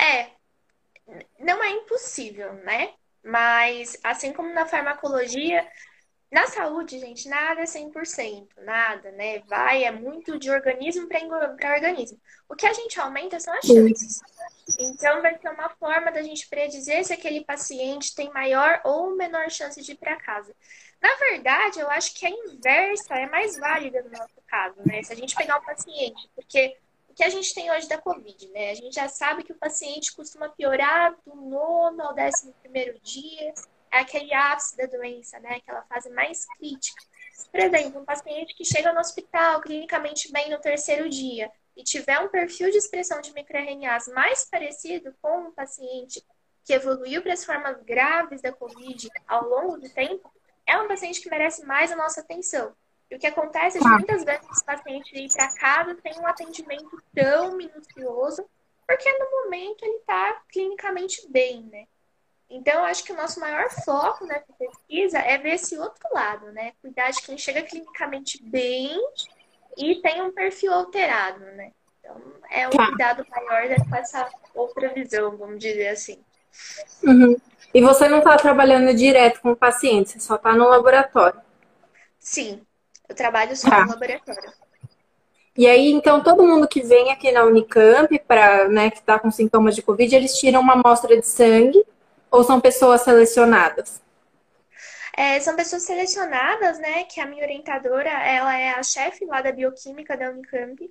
É, 0.00 0.28
não 1.38 1.62
é 1.62 1.70
impossível, 1.70 2.52
né? 2.64 2.90
Mas, 3.22 3.98
assim 4.02 4.32
como 4.32 4.52
na 4.52 4.66
farmacologia, 4.66 5.66
na 6.30 6.46
saúde, 6.46 6.98
gente, 6.98 7.26
nada 7.28 7.62
é 7.62 7.64
100%, 7.64 8.48
nada, 8.58 9.10
né? 9.12 9.40
Vai, 9.40 9.84
é 9.84 9.90
muito 9.90 10.38
de 10.38 10.50
organismo 10.50 11.08
para 11.08 11.74
organismo. 11.74 12.20
O 12.48 12.54
que 12.54 12.66
a 12.66 12.72
gente 12.72 13.00
aumenta 13.00 13.40
são 13.40 13.54
as 13.54 13.64
chances. 13.64 14.20
Então, 14.78 15.22
vai 15.22 15.38
ser 15.38 15.48
uma 15.48 15.70
forma 15.70 16.12
da 16.12 16.22
gente 16.22 16.46
predizer 16.48 17.04
se 17.04 17.14
aquele 17.14 17.44
paciente 17.44 18.14
tem 18.14 18.30
maior 18.30 18.80
ou 18.84 19.16
menor 19.16 19.50
chance 19.50 19.80
de 19.80 19.92
ir 19.92 19.96
para 19.96 20.16
casa. 20.16 20.54
Na 21.00 21.14
verdade, 21.16 21.80
eu 21.80 21.88
acho 21.90 22.14
que 22.14 22.26
a 22.26 22.30
inversa 22.30 23.14
é 23.14 23.26
mais 23.26 23.56
válida 23.58 24.02
no 24.02 24.10
nosso 24.10 24.40
caso, 24.46 24.76
né? 24.84 25.02
Se 25.02 25.12
a 25.12 25.16
gente 25.16 25.36
pegar 25.36 25.58
um 25.58 25.64
paciente, 25.64 26.28
porque 26.34 26.76
o 27.08 27.14
que 27.14 27.22
a 27.22 27.28
gente 27.28 27.54
tem 27.54 27.70
hoje 27.70 27.88
da 27.88 27.98
Covid, 27.98 28.48
né? 28.48 28.70
A 28.70 28.74
gente 28.74 28.94
já 28.94 29.08
sabe 29.08 29.44
que 29.44 29.52
o 29.52 29.58
paciente 29.58 30.14
costuma 30.14 30.48
piorar 30.48 31.16
do 31.24 31.34
nono 31.34 32.02
ao 32.02 32.14
décimo 32.14 32.52
primeiro 32.62 32.98
dia 33.00 33.54
é 33.90 34.00
aquele 34.00 34.32
ápice 34.34 34.76
da 34.76 34.86
doença, 34.86 35.38
né? 35.40 35.56
Aquela 35.56 35.82
fase 35.82 36.10
mais 36.10 36.44
crítica. 36.56 37.02
Por 37.50 37.60
exemplo, 37.60 38.00
um 38.00 38.04
paciente 38.04 38.54
que 38.54 38.64
chega 38.64 38.92
no 38.92 39.00
hospital 39.00 39.60
clinicamente 39.60 40.30
bem 40.32 40.50
no 40.50 40.60
terceiro 40.60 41.08
dia 41.08 41.50
e 41.76 41.82
tiver 41.82 42.18
um 42.18 42.28
perfil 42.28 42.70
de 42.70 42.76
expressão 42.76 43.20
de 43.20 43.32
microRNAs 43.32 44.08
mais 44.08 44.44
parecido 44.44 45.14
com 45.22 45.48
um 45.48 45.52
paciente 45.52 46.22
que 46.64 46.72
evoluiu 46.72 47.22
para 47.22 47.32
as 47.32 47.44
formas 47.44 47.80
graves 47.82 48.42
da 48.42 48.52
Covid 48.52 49.08
ao 49.26 49.48
longo 49.48 49.78
do 49.78 49.88
tempo, 49.88 50.30
é 50.68 50.78
um 50.78 50.86
paciente 50.86 51.20
que 51.20 51.30
merece 51.30 51.64
mais 51.64 51.90
a 51.90 51.96
nossa 51.96 52.20
atenção. 52.20 52.74
E 53.10 53.16
o 53.16 53.18
que 53.18 53.26
acontece 53.26 53.78
é 53.78 53.80
que 53.80 53.88
muitas 53.88 54.22
vezes 54.22 54.46
esse 54.52 54.64
paciente 54.64 55.16
ir 55.16 55.32
para 55.32 55.54
casa 55.54 55.94
tem 55.94 56.20
um 56.20 56.26
atendimento 56.26 57.02
tão 57.14 57.56
minucioso, 57.56 58.44
porque 58.86 59.10
no 59.18 59.30
momento 59.30 59.82
ele 59.82 59.96
está 59.96 60.42
clinicamente 60.50 61.26
bem, 61.30 61.62
né? 61.64 61.86
Então, 62.50 62.74
eu 62.74 62.84
acho 62.84 63.04
que 63.04 63.12
o 63.12 63.16
nosso 63.16 63.40
maior 63.40 63.70
foco 63.84 64.26
nessa 64.26 64.52
pesquisa 64.58 65.18
é 65.18 65.36
ver 65.38 65.54
esse 65.54 65.76
outro 65.78 66.06
lado, 66.12 66.52
né? 66.52 66.72
Cuidar 66.80 67.10
de 67.10 67.22
quem 67.22 67.36
chega 67.36 67.62
clinicamente 67.62 68.42
bem 68.42 68.98
e 69.76 69.96
tem 69.96 70.22
um 70.22 70.32
perfil 70.32 70.72
alterado, 70.72 71.40
né? 71.40 71.72
Então, 72.00 72.20
é 72.50 72.66
um 72.66 72.70
tá. 72.70 72.86
cuidado 72.86 73.26
maior 73.30 73.68
dessa 73.68 74.30
outra 74.54 74.88
visão, 74.92 75.36
vamos 75.36 75.58
dizer 75.58 75.88
assim. 75.88 76.22
Uhum. 77.02 77.36
E 77.74 77.80
você 77.80 78.08
não 78.08 78.18
está 78.18 78.36
trabalhando 78.36 78.94
direto 78.94 79.40
com 79.40 79.52
o 79.52 79.56
paciente, 79.56 80.12
você 80.12 80.20
só 80.20 80.36
está 80.36 80.54
no 80.54 80.68
laboratório? 80.68 81.40
Sim, 82.18 82.62
eu 83.08 83.14
trabalho 83.14 83.56
só 83.56 83.68
tá. 83.68 83.84
no 83.84 83.92
laboratório. 83.92 84.52
E 85.56 85.66
aí, 85.66 85.90
então, 85.90 86.22
todo 86.22 86.46
mundo 86.46 86.68
que 86.68 86.82
vem 86.82 87.10
aqui 87.10 87.32
na 87.32 87.44
Unicamp, 87.44 88.16
para, 88.20 88.68
né, 88.68 88.90
que 88.90 88.98
está 88.98 89.18
com 89.18 89.30
sintomas 89.30 89.74
de 89.74 89.82
Covid, 89.82 90.14
eles 90.14 90.38
tiram 90.38 90.60
uma 90.60 90.74
amostra 90.74 91.18
de 91.18 91.26
sangue 91.26 91.84
ou 92.30 92.44
são 92.44 92.60
pessoas 92.60 93.00
selecionadas? 93.00 94.00
É, 95.16 95.40
são 95.40 95.56
pessoas 95.56 95.82
selecionadas, 95.82 96.78
né? 96.78 97.02
Que 97.02 97.20
a 97.20 97.26
minha 97.26 97.42
orientadora, 97.42 98.08
ela 98.08 98.56
é 98.56 98.70
a 98.70 98.82
chefe 98.84 99.24
lá 99.24 99.42
da 99.42 99.50
bioquímica 99.50 100.16
da 100.16 100.30
Unicamp. 100.30 100.88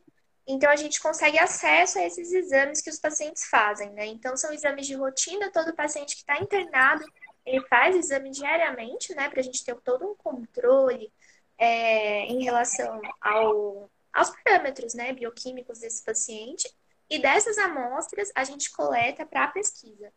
Então, 0.48 0.70
a 0.70 0.76
gente 0.78 1.02
consegue 1.02 1.38
acesso 1.38 2.00
a 2.00 2.06
esses 2.06 2.32
exames 2.32 2.82
que 2.82 2.90
os 2.90 2.98
pacientes 2.98 3.46
fazem, 3.50 3.92
né? 3.92 4.06
Então, 4.06 4.38
são 4.38 4.54
exames 4.54 4.88
de 4.88 4.96
rotina. 4.96 5.52
Todo 5.52 5.76
paciente 5.76 6.16
que 6.16 6.22
está 6.22 6.42
internado, 6.42 7.04
ele 7.46 7.62
faz 7.68 7.96
exame 7.96 8.30
diariamente, 8.32 9.14
né? 9.14 9.30
Para 9.30 9.42
a 9.42 9.44
gente 9.44 9.66
ter 9.66 9.76
todo 9.82 10.06
um 10.06 10.16
controle 10.16 11.12
é, 11.58 12.24
em 12.28 12.44
relação 12.44 13.02
ao, 13.20 13.90
aos 14.14 14.30
parâmetros, 14.30 14.94
né? 14.94 15.12
Bioquímicos 15.12 15.80
desse 15.80 16.04
paciente. 16.06 16.74
E 17.10 17.20
dessas 17.20 17.58
amostras, 17.58 18.32
a 18.34 18.46
gente 18.46 18.72
coleta 18.72 19.26
para 19.26 19.46
a 19.46 19.48
pesquisa. 19.48 20.12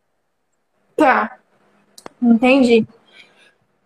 Tá. 0.97 1.41
Entendi. 2.23 2.87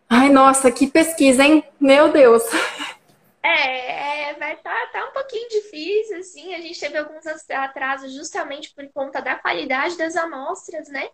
Ai, 0.09 0.29
nossa, 0.29 0.71
que 0.71 0.87
pesquisa, 0.87 1.43
hein? 1.43 1.65
Meu 1.81 2.13
Deus. 2.13 2.43
É, 3.45 4.31
é 4.31 4.35
vai 4.39 4.55
estar 4.55 4.87
tá, 4.87 5.01
tá 5.01 5.09
um 5.09 5.13
pouquinho 5.13 5.47
difícil, 5.51 6.19
assim. 6.19 6.55
A 6.55 6.61
gente 6.63 6.81
teve 6.81 6.97
alguns 6.97 7.27
atrasos 7.51 8.15
justamente 8.15 8.73
por 8.75 8.91
conta 8.91 9.21
da 9.21 9.37
qualidade 9.37 9.99
das 9.99 10.17
amostras, 10.17 10.89
né? 10.89 11.11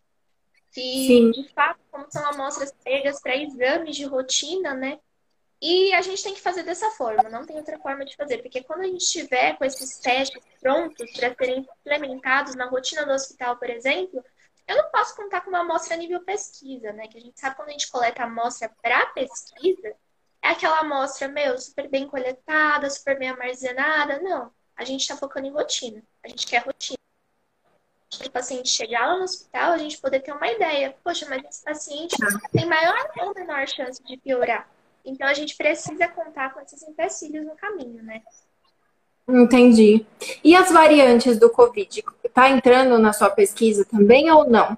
Que, 0.73 1.07
Sim. 1.09 1.31
de 1.33 1.53
fato, 1.53 1.81
como 1.91 2.07
são 2.09 2.25
amostras 2.27 2.73
pegas 2.85 3.21
para 3.21 3.37
exames 3.37 3.97
de 3.97 4.05
rotina, 4.05 4.75
né? 4.75 5.01
E 5.61 5.93
a 5.93 6.01
gente 6.01 6.23
tem 6.23 6.33
que 6.33 6.41
fazer 6.41 6.63
dessa 6.63 6.91
forma, 6.93 7.29
não 7.29 7.45
tem 7.45 7.57
outra 7.57 7.79
forma 7.81 8.05
de 8.05 8.17
fazer, 8.17 8.39
porque 8.39 8.63
quando 8.63 8.83
a 8.83 8.87
gente 8.87 9.03
estiver 9.03 9.59
com 9.59 9.65
esses 9.65 9.99
testes 9.99 10.41
prontos 10.61 11.11
para 11.13 11.35
serem 11.35 11.69
implementados 11.81 12.55
na 12.55 12.67
rotina 12.67 13.05
do 13.05 13.13
hospital, 13.13 13.57
por 13.59 13.69
exemplo, 13.69 14.25
eu 14.67 14.77
não 14.77 14.91
posso 14.91 15.15
contar 15.17 15.41
com 15.43 15.51
uma 15.51 15.61
amostra 15.61 15.97
nível 15.97 16.21
pesquisa, 16.21 16.93
né? 16.93 17.09
Que 17.09 17.19
a 17.19 17.21
gente 17.21 17.39
sabe 17.39 17.57
quando 17.57 17.69
a 17.69 17.73
gente 17.73 17.91
coleta 17.91 18.23
amostra 18.23 18.71
para 18.81 19.05
pesquisa, 19.07 19.95
é 20.43 20.49
aquela 20.49 20.81
amostra, 20.81 21.29
meu, 21.29 21.59
super 21.59 21.89
bem 21.89 22.07
coletada, 22.07 22.89
super 22.89 23.19
bem 23.19 23.31
armazenada. 23.31 24.19
Não. 24.21 24.51
A 24.77 24.85
gente 24.85 25.03
está 25.03 25.17
focando 25.17 25.47
em 25.47 25.53
rotina. 25.53 26.03
A 26.25 26.29
gente 26.29 26.47
quer 26.47 26.65
rotina. 26.65 26.99
O 28.25 28.31
paciente 28.31 28.69
chegar 28.69 29.07
lá 29.07 29.19
no 29.19 29.25
hospital, 29.25 29.73
a 29.73 29.79
gente 29.79 29.99
poder 29.99 30.21
ter 30.21 30.33
uma 30.33 30.51
ideia. 30.51 30.97
Poxa, 31.05 31.27
mas 31.29 31.45
esse 31.45 31.63
paciente 31.63 32.17
tem 32.53 32.67
maior 32.67 33.11
ou 33.19 33.35
menor 33.35 33.69
chance 33.69 34.03
de 34.03 34.17
piorar. 34.17 34.69
Então 35.05 35.27
a 35.29 35.35
gente 35.35 35.57
precisa 35.57 36.09
contar 36.09 36.53
com 36.53 36.61
esses 36.61 36.83
empecilhos 36.83 37.47
no 37.47 37.55
caminho, 37.55 38.03
né? 38.03 38.23
Entendi. 39.29 40.05
E 40.43 40.57
as 40.57 40.73
variantes 40.73 41.39
do 41.39 41.51
Covid? 41.51 42.05
Está 42.25 42.49
entrando 42.51 42.99
na 42.99 43.13
sua 43.13 43.31
pesquisa 43.31 43.85
também 43.85 44.31
ou 44.31 44.49
não? 44.49 44.77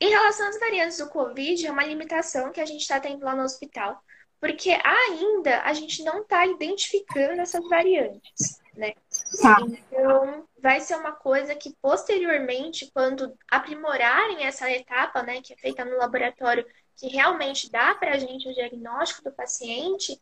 Em 0.00 0.10
relação 0.10 0.48
às 0.48 0.58
variantes 0.58 0.98
do 0.98 1.08
Covid, 1.08 1.66
é 1.66 1.70
uma 1.70 1.84
limitação 1.84 2.50
que 2.50 2.60
a 2.60 2.66
gente 2.66 2.80
está 2.80 2.98
tendo 2.98 3.24
lá 3.24 3.34
no 3.36 3.42
hospital, 3.42 4.02
porque 4.44 4.78
ainda 4.84 5.62
a 5.62 5.72
gente 5.72 6.04
não 6.04 6.20
está 6.20 6.46
identificando 6.46 7.40
essas 7.40 7.66
variantes, 7.66 8.60
né? 8.74 8.92
Tá. 9.40 9.56
Então, 9.90 10.46
vai 10.60 10.82
ser 10.82 10.96
uma 10.96 11.12
coisa 11.12 11.54
que 11.54 11.74
posteriormente, 11.80 12.90
quando 12.92 13.34
aprimorarem 13.50 14.44
essa 14.44 14.70
etapa, 14.70 15.22
né, 15.22 15.40
que 15.40 15.54
é 15.54 15.56
feita 15.56 15.82
no 15.82 15.96
laboratório, 15.96 16.66
que 16.94 17.08
realmente 17.08 17.72
dá 17.72 17.94
para 17.94 18.12
a 18.12 18.18
gente 18.18 18.46
o 18.46 18.52
diagnóstico 18.52 19.24
do 19.24 19.32
paciente, 19.32 20.20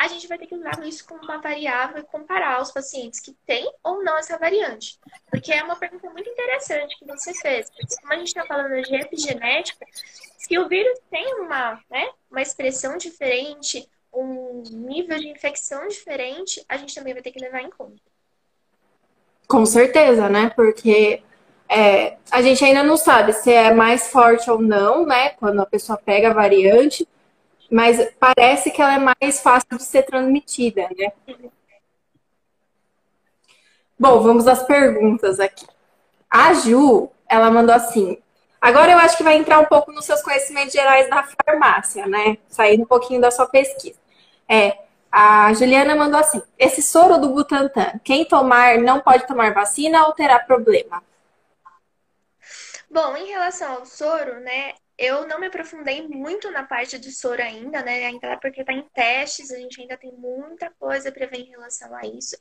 a 0.00 0.08
gente 0.08 0.26
vai 0.26 0.38
ter 0.38 0.46
que 0.46 0.54
usar 0.54 0.82
isso 0.86 1.06
como 1.06 1.22
uma 1.22 1.42
variável 1.42 1.98
e 1.98 2.06
comparar 2.06 2.62
os 2.62 2.72
pacientes 2.72 3.20
que 3.20 3.36
têm 3.46 3.70
ou 3.84 4.02
não 4.02 4.16
essa 4.16 4.38
variante. 4.38 4.98
Porque 5.30 5.52
é 5.52 5.62
uma 5.62 5.76
pergunta 5.76 6.08
muito 6.08 6.30
interessante 6.30 6.98
que 6.98 7.04
você 7.04 7.34
fez. 7.34 7.68
Porque 7.68 7.96
como 8.00 8.14
a 8.14 8.16
gente 8.16 8.28
está 8.28 8.46
falando 8.46 8.80
de 8.80 8.96
epigenética, 8.96 9.84
se 10.38 10.58
o 10.58 10.66
vírus 10.66 10.98
tem 11.10 11.34
uma, 11.34 11.78
né, 11.90 12.08
uma 12.30 12.40
expressão 12.40 12.96
diferente, 12.96 13.86
um 14.10 14.62
nível 14.70 15.18
de 15.18 15.28
infecção 15.28 15.86
diferente, 15.86 16.64
a 16.66 16.78
gente 16.78 16.94
também 16.94 17.12
vai 17.12 17.22
ter 17.22 17.30
que 17.30 17.38
levar 17.38 17.60
em 17.60 17.68
conta. 17.68 18.00
Com 19.46 19.66
certeza, 19.66 20.30
né? 20.30 20.50
Porque 20.56 21.22
é, 21.68 22.16
a 22.30 22.40
gente 22.40 22.64
ainda 22.64 22.82
não 22.82 22.96
sabe 22.96 23.34
se 23.34 23.52
é 23.52 23.74
mais 23.74 24.10
forte 24.10 24.50
ou 24.50 24.62
não, 24.62 25.04
né? 25.04 25.28
Quando 25.30 25.60
a 25.60 25.66
pessoa 25.66 25.98
pega 25.98 26.30
a 26.30 26.34
variante 26.34 27.06
mas 27.70 28.12
parece 28.18 28.70
que 28.70 28.82
ela 28.82 28.94
é 28.94 28.98
mais 28.98 29.40
fácil 29.40 29.76
de 29.76 29.84
ser 29.84 30.02
transmitida, 30.02 30.88
né? 30.98 31.12
Bom, 33.98 34.20
vamos 34.20 34.48
às 34.48 34.62
perguntas 34.62 35.38
aqui. 35.38 35.66
A 36.28 36.54
Ju, 36.54 37.10
ela 37.28 37.50
mandou 37.50 37.74
assim. 37.74 38.18
Agora 38.60 38.92
eu 38.92 38.98
acho 38.98 39.16
que 39.16 39.22
vai 39.22 39.36
entrar 39.36 39.58
um 39.60 39.66
pouco 39.66 39.92
nos 39.92 40.04
seus 40.04 40.22
conhecimentos 40.22 40.72
gerais 40.72 41.08
da 41.08 41.22
farmácia, 41.22 42.06
né? 42.06 42.38
Saindo 42.48 42.82
um 42.82 42.86
pouquinho 42.86 43.20
da 43.20 43.30
sua 43.30 43.46
pesquisa. 43.46 43.98
É, 44.48 44.76
a 45.10 45.52
Juliana 45.54 45.94
mandou 45.94 46.18
assim: 46.18 46.42
esse 46.58 46.82
soro 46.82 47.18
do 47.18 47.30
Butantan, 47.30 47.98
quem 48.04 48.24
tomar 48.24 48.78
não 48.78 49.00
pode 49.00 49.26
tomar 49.26 49.52
vacina 49.54 50.06
ou 50.06 50.12
terá 50.12 50.38
problema? 50.38 51.02
Bom, 52.90 53.16
em 53.16 53.28
relação 53.28 53.74
ao 53.74 53.86
soro, 53.86 54.40
né, 54.40 54.74
eu 55.00 55.26
não 55.26 55.40
me 55.40 55.46
aprofundei 55.46 56.06
muito 56.06 56.50
na 56.50 56.62
parte 56.62 56.98
de 56.98 57.10
soro 57.10 57.42
ainda, 57.42 57.82
né? 57.82 58.04
Ainda 58.04 58.36
porque 58.36 58.60
está 58.60 58.74
em 58.74 58.86
testes, 58.90 59.50
a 59.50 59.56
gente 59.56 59.80
ainda 59.80 59.96
tem 59.96 60.12
muita 60.12 60.70
coisa 60.78 61.10
para 61.10 61.26
ver 61.26 61.38
em 61.38 61.48
relação 61.48 61.96
a 61.96 62.02
isso. 62.02 62.36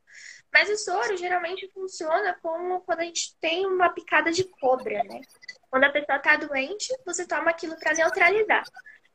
Mas 0.53 0.69
o 0.69 0.75
soro 0.75 1.15
geralmente 1.15 1.71
funciona 1.73 2.37
como 2.41 2.81
quando 2.81 2.99
a 2.99 3.05
gente 3.05 3.33
tem 3.39 3.65
uma 3.65 3.89
picada 3.89 4.29
de 4.29 4.43
cobra, 4.43 5.01
né? 5.05 5.21
Quando 5.69 5.85
a 5.85 5.89
pessoa 5.89 6.17
está 6.17 6.35
doente, 6.35 6.93
você 7.05 7.25
toma 7.25 7.49
aquilo 7.49 7.79
para 7.79 7.93
neutralizar. 7.93 8.65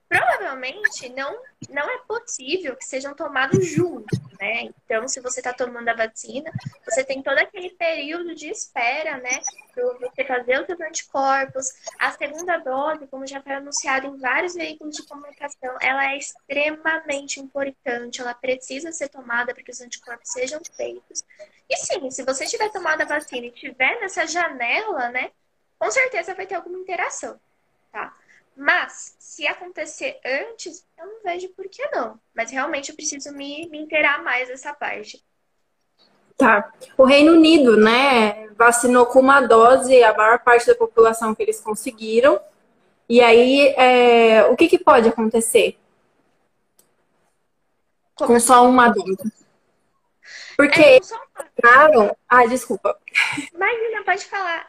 Provavelmente 0.08 1.08
não, 1.08 1.40
não 1.68 1.90
é 1.90 1.98
possível 2.06 2.76
que 2.76 2.84
sejam 2.84 3.14
tomados 3.14 3.66
juntos, 3.66 4.18
né? 4.38 4.62
Então, 4.84 5.08
se 5.08 5.20
você 5.20 5.40
está 5.40 5.52
tomando 5.52 5.88
a 5.88 5.94
vacina, 5.94 6.52
você 6.84 7.02
tem 7.02 7.22
todo 7.22 7.38
aquele 7.38 7.70
período 7.70 8.34
de 8.34 8.48
espera, 8.48 9.16
né? 9.18 9.40
Para 9.72 9.84
você 9.98 10.24
fazer 10.24 10.60
os 10.60 10.66
seus 10.66 10.80
anticorpos. 10.80 11.66
A 11.98 12.12
segunda 12.12 12.58
dose, 12.58 13.06
como 13.06 13.26
já 13.26 13.42
foi 13.42 13.54
anunciado 13.54 14.06
em 14.06 14.18
vários 14.18 14.54
veículos 14.54 14.94
de 14.94 15.06
comunicação, 15.06 15.76
ela 15.80 16.12
é 16.12 16.18
extremamente 16.18 17.40
importante. 17.40 18.20
Ela 18.20 18.34
precisa 18.34 18.92
ser 18.92 19.08
tomada 19.08 19.54
para 19.54 19.62
que 19.62 19.70
os 19.70 19.80
anticorpos 19.80 20.30
sejam 20.30 20.60
feitos. 20.76 21.24
E 21.68 21.76
sim, 21.76 22.10
se 22.10 22.22
você 22.22 22.46
tiver 22.46 22.70
tomado 22.70 23.00
a 23.00 23.06
vacina 23.06 23.46
e 23.46 23.50
tiver 23.50 23.98
nessa 24.00 24.26
janela, 24.26 25.08
né? 25.08 25.30
Com 25.78 25.90
certeza 25.90 26.34
vai 26.34 26.46
ter 26.46 26.54
alguma 26.54 26.78
interação, 26.78 27.38
tá? 27.90 28.14
Mas, 28.56 29.16
se 29.18 29.46
acontecer 29.46 30.20
antes, 30.24 30.86
eu 30.98 31.06
não 31.06 31.22
vejo 31.22 31.48
por 31.50 31.68
que 31.68 31.84
não. 31.88 32.18
Mas 32.34 32.50
realmente 32.50 32.90
eu 32.90 32.96
preciso 32.96 33.32
me, 33.32 33.68
me 33.68 33.78
inteirar 33.78 34.22
mais 34.22 34.48
dessa 34.48 34.72
parte. 34.72 35.24
Tá. 36.36 36.72
O 36.96 37.04
Reino 37.04 37.32
Unido, 37.32 37.76
né, 37.76 38.48
vacinou 38.50 39.06
com 39.06 39.20
uma 39.20 39.40
dose 39.40 40.02
a 40.02 40.14
maior 40.14 40.38
parte 40.40 40.66
da 40.66 40.74
população 40.74 41.34
que 41.34 41.42
eles 41.42 41.60
conseguiram. 41.60 42.40
E 43.08 43.20
aí, 43.20 43.74
é, 43.76 44.44
o 44.44 44.56
que, 44.56 44.68
que 44.68 44.78
pode 44.78 45.08
acontecer? 45.08 45.78
Como? 48.14 48.32
Com 48.32 48.40
só 48.40 48.66
uma 48.66 48.88
dose. 48.88 49.32
Porque 50.56 50.80
é, 50.80 50.96
eles 50.96 51.12
vacinaram. 51.36 52.16
Ah, 52.28 52.46
desculpa. 52.46 52.98
Imagina, 53.52 54.04
pode 54.04 54.24
falar. 54.26 54.66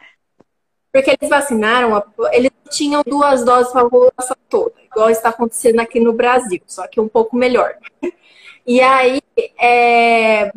Porque 0.92 1.10
eles 1.10 1.28
vacinaram, 1.28 2.02
eles 2.32 2.50
tinham 2.70 3.02
duas 3.06 3.44
doses 3.44 3.72
para 3.72 3.82
a 3.82 3.90
população 3.90 4.36
toda, 4.48 4.74
igual 4.84 5.10
está 5.10 5.30
acontecendo 5.30 5.80
aqui 5.80 6.00
no 6.00 6.12
Brasil, 6.12 6.60
só 6.66 6.86
que 6.86 7.00
um 7.00 7.08
pouco 7.08 7.36
melhor. 7.36 7.74
E 8.66 8.80
aí, 8.80 9.20
é, 9.60 10.52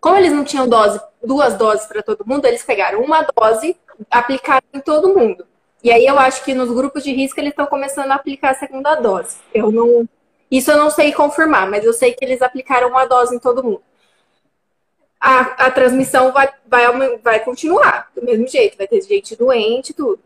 como 0.00 0.16
eles 0.16 0.32
não 0.32 0.44
tinham 0.44 0.68
dose 0.68 1.00
duas 1.22 1.54
doses 1.54 1.86
para 1.86 2.02
todo 2.02 2.26
mundo, 2.26 2.46
eles 2.46 2.62
pegaram 2.62 3.00
uma 3.02 3.22
dose, 3.22 3.76
aplicaram 4.10 4.66
em 4.72 4.80
todo 4.80 5.14
mundo. 5.14 5.46
E 5.82 5.90
aí 5.92 6.06
eu 6.06 6.18
acho 6.18 6.44
que 6.44 6.54
nos 6.54 6.70
grupos 6.70 7.04
de 7.04 7.12
risco 7.12 7.38
eles 7.38 7.50
estão 7.50 7.66
começando 7.66 8.10
a 8.10 8.16
aplicar 8.16 8.50
a 8.50 8.54
segunda 8.54 8.94
dose. 8.96 9.38
Eu 9.54 9.70
não. 9.70 10.08
Isso 10.50 10.70
eu 10.70 10.76
não 10.76 10.90
sei 10.90 11.12
confirmar, 11.12 11.70
mas 11.70 11.84
eu 11.84 11.92
sei 11.92 12.12
que 12.14 12.24
eles 12.24 12.40
aplicaram 12.40 12.88
uma 12.88 13.04
dose 13.04 13.36
em 13.36 13.38
todo 13.38 13.62
mundo. 13.62 13.82
A, 15.20 15.66
a 15.66 15.70
transmissão 15.70 16.32
vai, 16.32 16.48
vai, 16.66 17.18
vai 17.18 17.40
continuar 17.40 18.10
do 18.14 18.24
mesmo 18.24 18.46
jeito, 18.46 18.78
vai 18.78 18.86
ter 18.86 19.00
gente 19.02 19.36
doente, 19.36 19.92
tudo. 19.92 20.20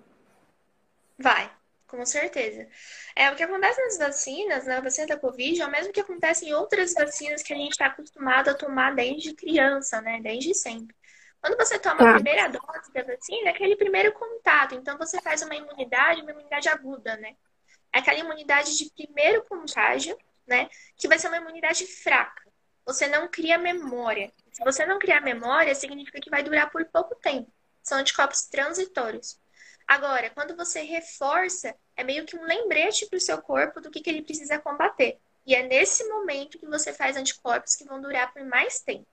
Vai, 1.22 1.48
com 1.86 2.04
certeza. 2.04 2.68
É, 3.14 3.30
o 3.30 3.36
que 3.36 3.44
acontece 3.44 3.80
nas 3.80 3.96
vacinas, 3.96 4.66
na 4.66 4.80
vacina 4.80 5.06
da 5.06 5.16
Covid, 5.16 5.62
é 5.62 5.66
o 5.66 5.70
mesmo 5.70 5.92
que 5.92 6.00
acontece 6.00 6.44
em 6.46 6.52
outras 6.52 6.94
vacinas 6.94 7.42
que 7.42 7.52
a 7.52 7.56
gente 7.56 7.70
está 7.70 7.86
acostumado 7.86 8.48
a 8.48 8.54
tomar 8.54 8.92
desde 8.96 9.32
criança, 9.34 10.00
né? 10.00 10.20
Desde 10.20 10.52
sempre. 10.52 10.96
Quando 11.40 11.56
você 11.56 11.78
toma 11.78 11.98
tá. 11.98 12.10
a 12.10 12.14
primeira 12.14 12.48
dose 12.48 12.92
da 12.92 13.04
vacina, 13.04 13.48
é 13.48 13.50
aquele 13.50 13.76
primeiro 13.76 14.12
contato. 14.12 14.74
Então, 14.74 14.98
você 14.98 15.20
faz 15.22 15.42
uma 15.42 15.54
imunidade, 15.54 16.22
uma 16.22 16.32
imunidade 16.32 16.68
aguda, 16.68 17.16
né? 17.16 17.36
É 17.92 18.00
aquela 18.00 18.18
imunidade 18.18 18.76
de 18.76 18.90
primeiro 18.90 19.44
contágio, 19.44 20.18
né? 20.44 20.68
Que 20.96 21.06
vai 21.06 21.20
ser 21.20 21.28
uma 21.28 21.36
imunidade 21.36 21.86
fraca. 21.86 22.42
Você 22.84 23.06
não 23.06 23.28
cria 23.28 23.58
memória. 23.58 24.32
Se 24.52 24.64
você 24.64 24.84
não 24.84 24.98
criar 24.98 25.20
memória, 25.20 25.72
significa 25.74 26.20
que 26.20 26.30
vai 26.30 26.42
durar 26.42 26.68
por 26.70 26.84
pouco 26.86 27.14
tempo. 27.14 27.48
São 27.80 27.98
anticorpos 27.98 28.42
transitórios. 28.46 29.40
Agora, 29.86 30.30
quando 30.30 30.56
você 30.56 30.82
reforça, 30.82 31.74
é 31.96 32.04
meio 32.04 32.24
que 32.24 32.36
um 32.36 32.44
lembrete 32.44 33.06
para 33.06 33.16
o 33.16 33.20
seu 33.20 33.40
corpo 33.40 33.80
do 33.80 33.90
que, 33.90 34.00
que 34.00 34.10
ele 34.10 34.22
precisa 34.22 34.58
combater. 34.58 35.18
E 35.46 35.54
é 35.54 35.62
nesse 35.62 36.08
momento 36.08 36.58
que 36.58 36.66
você 36.66 36.92
faz 36.92 37.16
anticorpos 37.16 37.74
que 37.74 37.84
vão 37.84 38.00
durar 38.00 38.32
por 38.32 38.44
mais 38.44 38.80
tempo. 38.80 39.06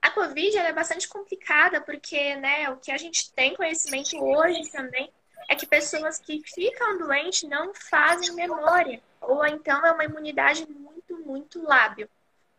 A 0.00 0.10
Covid 0.10 0.56
é 0.58 0.72
bastante 0.72 1.08
complicada 1.08 1.80
porque 1.80 2.36
né, 2.36 2.68
o 2.70 2.76
que 2.76 2.92
a 2.92 2.96
gente 2.96 3.32
tem 3.32 3.56
conhecimento 3.56 4.22
hoje 4.22 4.70
também 4.70 5.10
é 5.48 5.56
que 5.56 5.66
pessoas 5.66 6.18
que 6.18 6.42
ficam 6.44 6.98
doentes 6.98 7.48
não 7.48 7.74
fazem 7.74 8.34
memória, 8.34 9.02
ou 9.20 9.44
então 9.46 9.84
é 9.84 9.92
uma 9.92 10.04
imunidade 10.04 10.66
muito, 10.68 11.16
muito 11.18 11.62
lábil. 11.62 12.08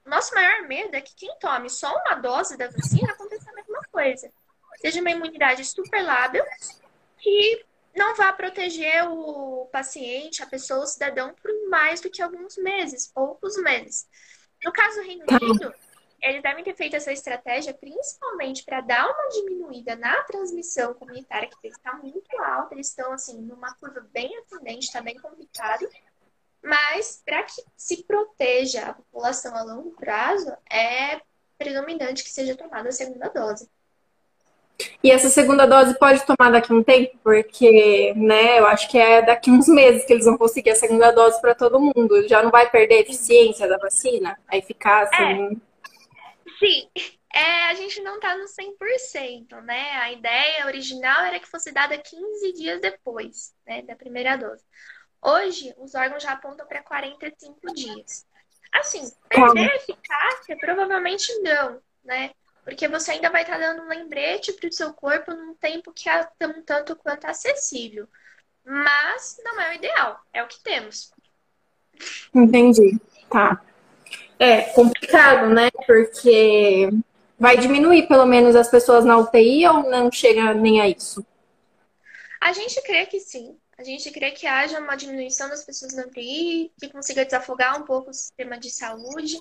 Nosso 0.05 0.35
maior 0.35 0.67
medo 0.67 0.95
é 0.95 1.01
que 1.01 1.15
quem 1.15 1.35
tome 1.39 1.69
só 1.69 1.91
uma 1.95 2.15
dose 2.15 2.57
da 2.57 2.67
vacina 2.67 3.11
aconteça 3.11 3.49
a 3.49 3.53
mesma 3.53 3.81
coisa. 3.91 4.31
Seja 4.77 5.01
uma 5.01 5.11
imunidade 5.11 5.65
super 5.65 6.03
lábil 6.03 6.43
que 7.17 7.65
não 7.95 8.15
vá 8.15 8.33
proteger 8.33 9.07
o 9.09 9.67
paciente, 9.71 10.43
a 10.43 10.47
pessoa, 10.47 10.83
o 10.83 10.87
cidadão, 10.87 11.33
por 11.41 11.51
mais 11.69 12.01
do 12.01 12.09
que 12.09 12.21
alguns 12.21 12.57
meses, 12.57 13.07
poucos 13.07 13.55
meses. 13.57 14.07
No 14.63 14.71
caso 14.71 14.99
do 14.99 15.05
Reino 15.05 15.25
tá. 15.25 15.37
Unido, 15.41 15.73
eles 16.21 16.41
devem 16.41 16.63
ter 16.63 16.75
feito 16.75 16.95
essa 16.95 17.11
estratégia 17.11 17.73
principalmente 17.73 18.63
para 18.63 18.81
dar 18.81 19.05
uma 19.05 19.29
diminuída 19.29 19.95
na 19.95 20.23
transmissão 20.23 20.93
comunitária, 20.93 21.49
que 21.61 21.67
está 21.67 21.93
muito 21.93 22.41
alta, 22.41 22.73
eles 22.73 22.87
estão 22.87 23.11
assim 23.11 23.39
numa 23.41 23.73
curva 23.75 24.01
bem 24.11 24.35
ascendente, 24.39 24.87
está 24.87 25.01
bem 25.01 25.17
complicado. 25.19 25.87
Mas 26.63 27.21
para 27.23 27.43
que 27.43 27.63
se 27.77 28.03
proteja 28.03 28.87
a 28.87 28.93
população 28.93 29.55
a 29.55 29.61
longo 29.61 29.91
prazo, 29.91 30.51
é 30.69 31.21
predominante 31.57 32.23
que 32.23 32.29
seja 32.29 32.55
tomada 32.55 32.89
a 32.89 32.91
segunda 32.91 33.29
dose. 33.29 33.69
E 35.01 35.09
essa 35.09 35.29
segunda 35.29 35.65
dose 35.65 35.97
pode 35.97 36.25
tomar 36.25 36.51
daqui 36.51 36.71
a 36.71 36.75
um 36.75 36.83
tempo, 36.83 37.17
porque, 37.23 38.13
né, 38.15 38.59
eu 38.59 38.67
acho 38.67 38.89
que 38.89 38.97
é 38.97 39.21
daqui 39.21 39.49
uns 39.49 39.67
meses 39.67 40.05
que 40.05 40.11
eles 40.11 40.25
vão 40.25 40.37
conseguir 40.37 40.71
a 40.71 40.75
segunda 40.75 41.11
dose 41.11 41.39
para 41.39 41.55
todo 41.55 41.79
mundo. 41.79 42.27
Já 42.27 42.43
não 42.43 42.51
vai 42.51 42.69
perder 42.69 42.95
a 42.95 43.01
eficiência 43.01 43.67
da 43.67 43.77
vacina, 43.77 44.37
a 44.47 44.57
eficácia. 44.57 45.15
É. 45.15 45.33
Né? 45.33 45.55
Sim, 46.59 46.89
é, 47.33 47.69
a 47.69 47.73
gente 47.73 48.01
não 48.01 48.19
tá 48.19 48.37
no 48.37 48.45
100%, 48.45 49.61
né? 49.61 49.91
A 49.97 50.11
ideia 50.11 50.65
original 50.65 51.25
era 51.25 51.39
que 51.39 51.49
fosse 51.49 51.71
dada 51.71 51.97
15 51.97 52.53
dias 52.53 52.81
depois, 52.81 53.53
né, 53.67 53.81
da 53.81 53.95
primeira 53.95 54.37
dose. 54.37 54.63
Hoje, 55.21 55.73
os 55.77 55.95
órgãos 55.95 56.23
já 56.23 56.31
apontam 56.31 56.65
para 56.65 56.83
45 56.83 57.73
dias. 57.73 58.25
Assim, 58.73 59.01
perder 59.27 59.71
a 59.71 59.75
eficácia? 59.75 60.57
Provavelmente 60.57 61.33
não, 61.41 61.81
né? 62.03 62.31
Porque 62.65 62.87
você 62.87 63.11
ainda 63.11 63.29
vai 63.29 63.43
estar 63.43 63.59
tá 63.59 63.59
dando 63.59 63.83
um 63.83 63.87
lembrete 63.87 64.51
para 64.51 64.67
o 64.67 64.73
seu 64.73 64.91
corpo 64.91 65.31
num 65.31 65.53
tempo 65.53 65.93
que 65.93 66.09
é 66.09 66.27
um 66.47 66.63
tanto 66.63 66.95
quanto 66.95 67.25
acessível. 67.25 68.07
Mas 68.65 69.37
não 69.43 69.61
é 69.61 69.69
o 69.69 69.73
ideal, 69.75 70.19
é 70.33 70.43
o 70.43 70.47
que 70.47 70.61
temos. 70.63 71.13
Entendi. 72.33 72.99
Tá. 73.29 73.61
É 74.39 74.63
complicado, 74.73 75.49
né? 75.53 75.69
Porque 75.85 76.89
vai 77.39 77.55
diminuir 77.55 78.07
pelo 78.07 78.25
menos 78.25 78.55
as 78.55 78.67
pessoas 78.67 79.05
na 79.05 79.17
UTI 79.17 79.67
ou 79.67 79.89
não 79.89 80.11
chega 80.11 80.53
nem 80.55 80.81
a 80.81 80.89
isso? 80.89 81.23
A 82.41 82.51
gente 82.51 82.81
crê 82.81 83.05
que 83.05 83.19
sim. 83.19 83.55
A 83.77 83.83
gente 83.83 84.09
crê 84.09 84.31
que 84.31 84.47
haja 84.47 84.79
uma 84.79 84.95
diminuição 84.95 85.49
das 85.49 85.63
pessoas 85.63 85.93
na 85.93 86.03
UTI, 86.03 86.71
que 86.79 86.89
consiga 86.89 87.25
desafogar 87.25 87.79
um 87.79 87.83
pouco 87.83 88.09
o 88.09 88.13
sistema 88.13 88.57
de 88.57 88.71
saúde. 88.71 89.39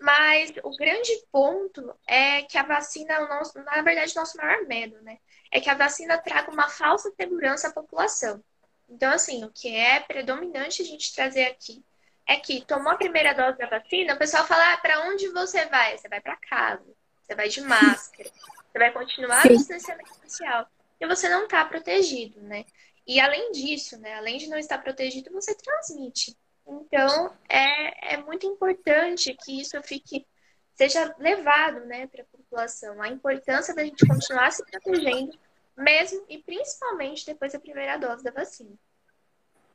Mas 0.00 0.52
o 0.62 0.76
grande 0.76 1.12
ponto 1.32 1.94
é 2.06 2.42
que 2.42 2.58
a 2.58 2.62
vacina 2.62 3.14
é 3.14 3.24
o 3.24 3.28
nosso, 3.28 3.58
na 3.62 3.82
verdade, 3.82 4.12
o 4.12 4.20
nosso 4.20 4.36
maior 4.36 4.66
medo, 4.66 5.00
né? 5.02 5.18
É 5.50 5.60
que 5.60 5.70
a 5.70 5.74
vacina 5.74 6.18
traga 6.18 6.50
uma 6.50 6.68
falsa 6.68 7.10
segurança 7.16 7.68
à 7.68 7.72
população. 7.72 8.42
Então, 8.88 9.12
assim, 9.12 9.44
o 9.44 9.50
que 9.50 9.74
é 9.74 10.00
predominante 10.00 10.82
a 10.82 10.84
gente 10.84 11.14
trazer 11.14 11.44
aqui 11.44 11.82
é 12.26 12.36
que 12.36 12.64
tomou 12.64 12.92
a 12.92 12.96
primeira 12.96 13.32
dose 13.32 13.56
da 13.56 13.66
vacina, 13.66 14.14
o 14.14 14.18
pessoal 14.18 14.46
fala: 14.46 14.74
ah, 14.74 14.78
para 14.78 15.08
onde 15.08 15.28
você 15.28 15.64
vai? 15.66 15.96
Você 15.96 16.08
vai 16.08 16.20
para 16.20 16.36
casa, 16.36 16.84
você 17.22 17.34
vai 17.34 17.48
de 17.48 17.60
máscara, 17.60 18.30
você 18.70 18.78
vai 18.78 18.92
continuar 18.92 19.42
Sim. 19.42 19.56
distanciamento 19.56 20.14
social. 20.22 20.66
E 21.00 21.06
você 21.06 21.28
não 21.28 21.44
está 21.44 21.64
protegido, 21.64 22.40
né? 22.42 22.64
E 23.06 23.20
além 23.20 23.52
disso, 23.52 23.98
né? 23.98 24.14
Além 24.14 24.38
de 24.38 24.48
não 24.48 24.58
estar 24.58 24.78
protegido, 24.78 25.30
você 25.32 25.54
transmite. 25.54 26.36
Então, 26.66 27.32
é, 27.48 28.14
é 28.14 28.16
muito 28.18 28.46
importante 28.46 29.36
que 29.44 29.60
isso 29.60 29.80
fique, 29.82 30.26
seja 30.74 31.14
levado, 31.18 31.80
né, 31.86 32.06
para 32.08 32.22
a 32.22 32.26
população. 32.26 33.00
A 33.00 33.08
importância 33.08 33.74
da 33.74 33.84
gente 33.84 34.06
continuar 34.06 34.50
se 34.50 34.64
protegendo, 34.64 35.38
mesmo 35.76 36.24
e 36.28 36.38
principalmente 36.38 37.24
depois 37.24 37.52
da 37.52 37.60
primeira 37.60 37.96
dose 37.96 38.24
da 38.24 38.30
vacina. 38.30 38.72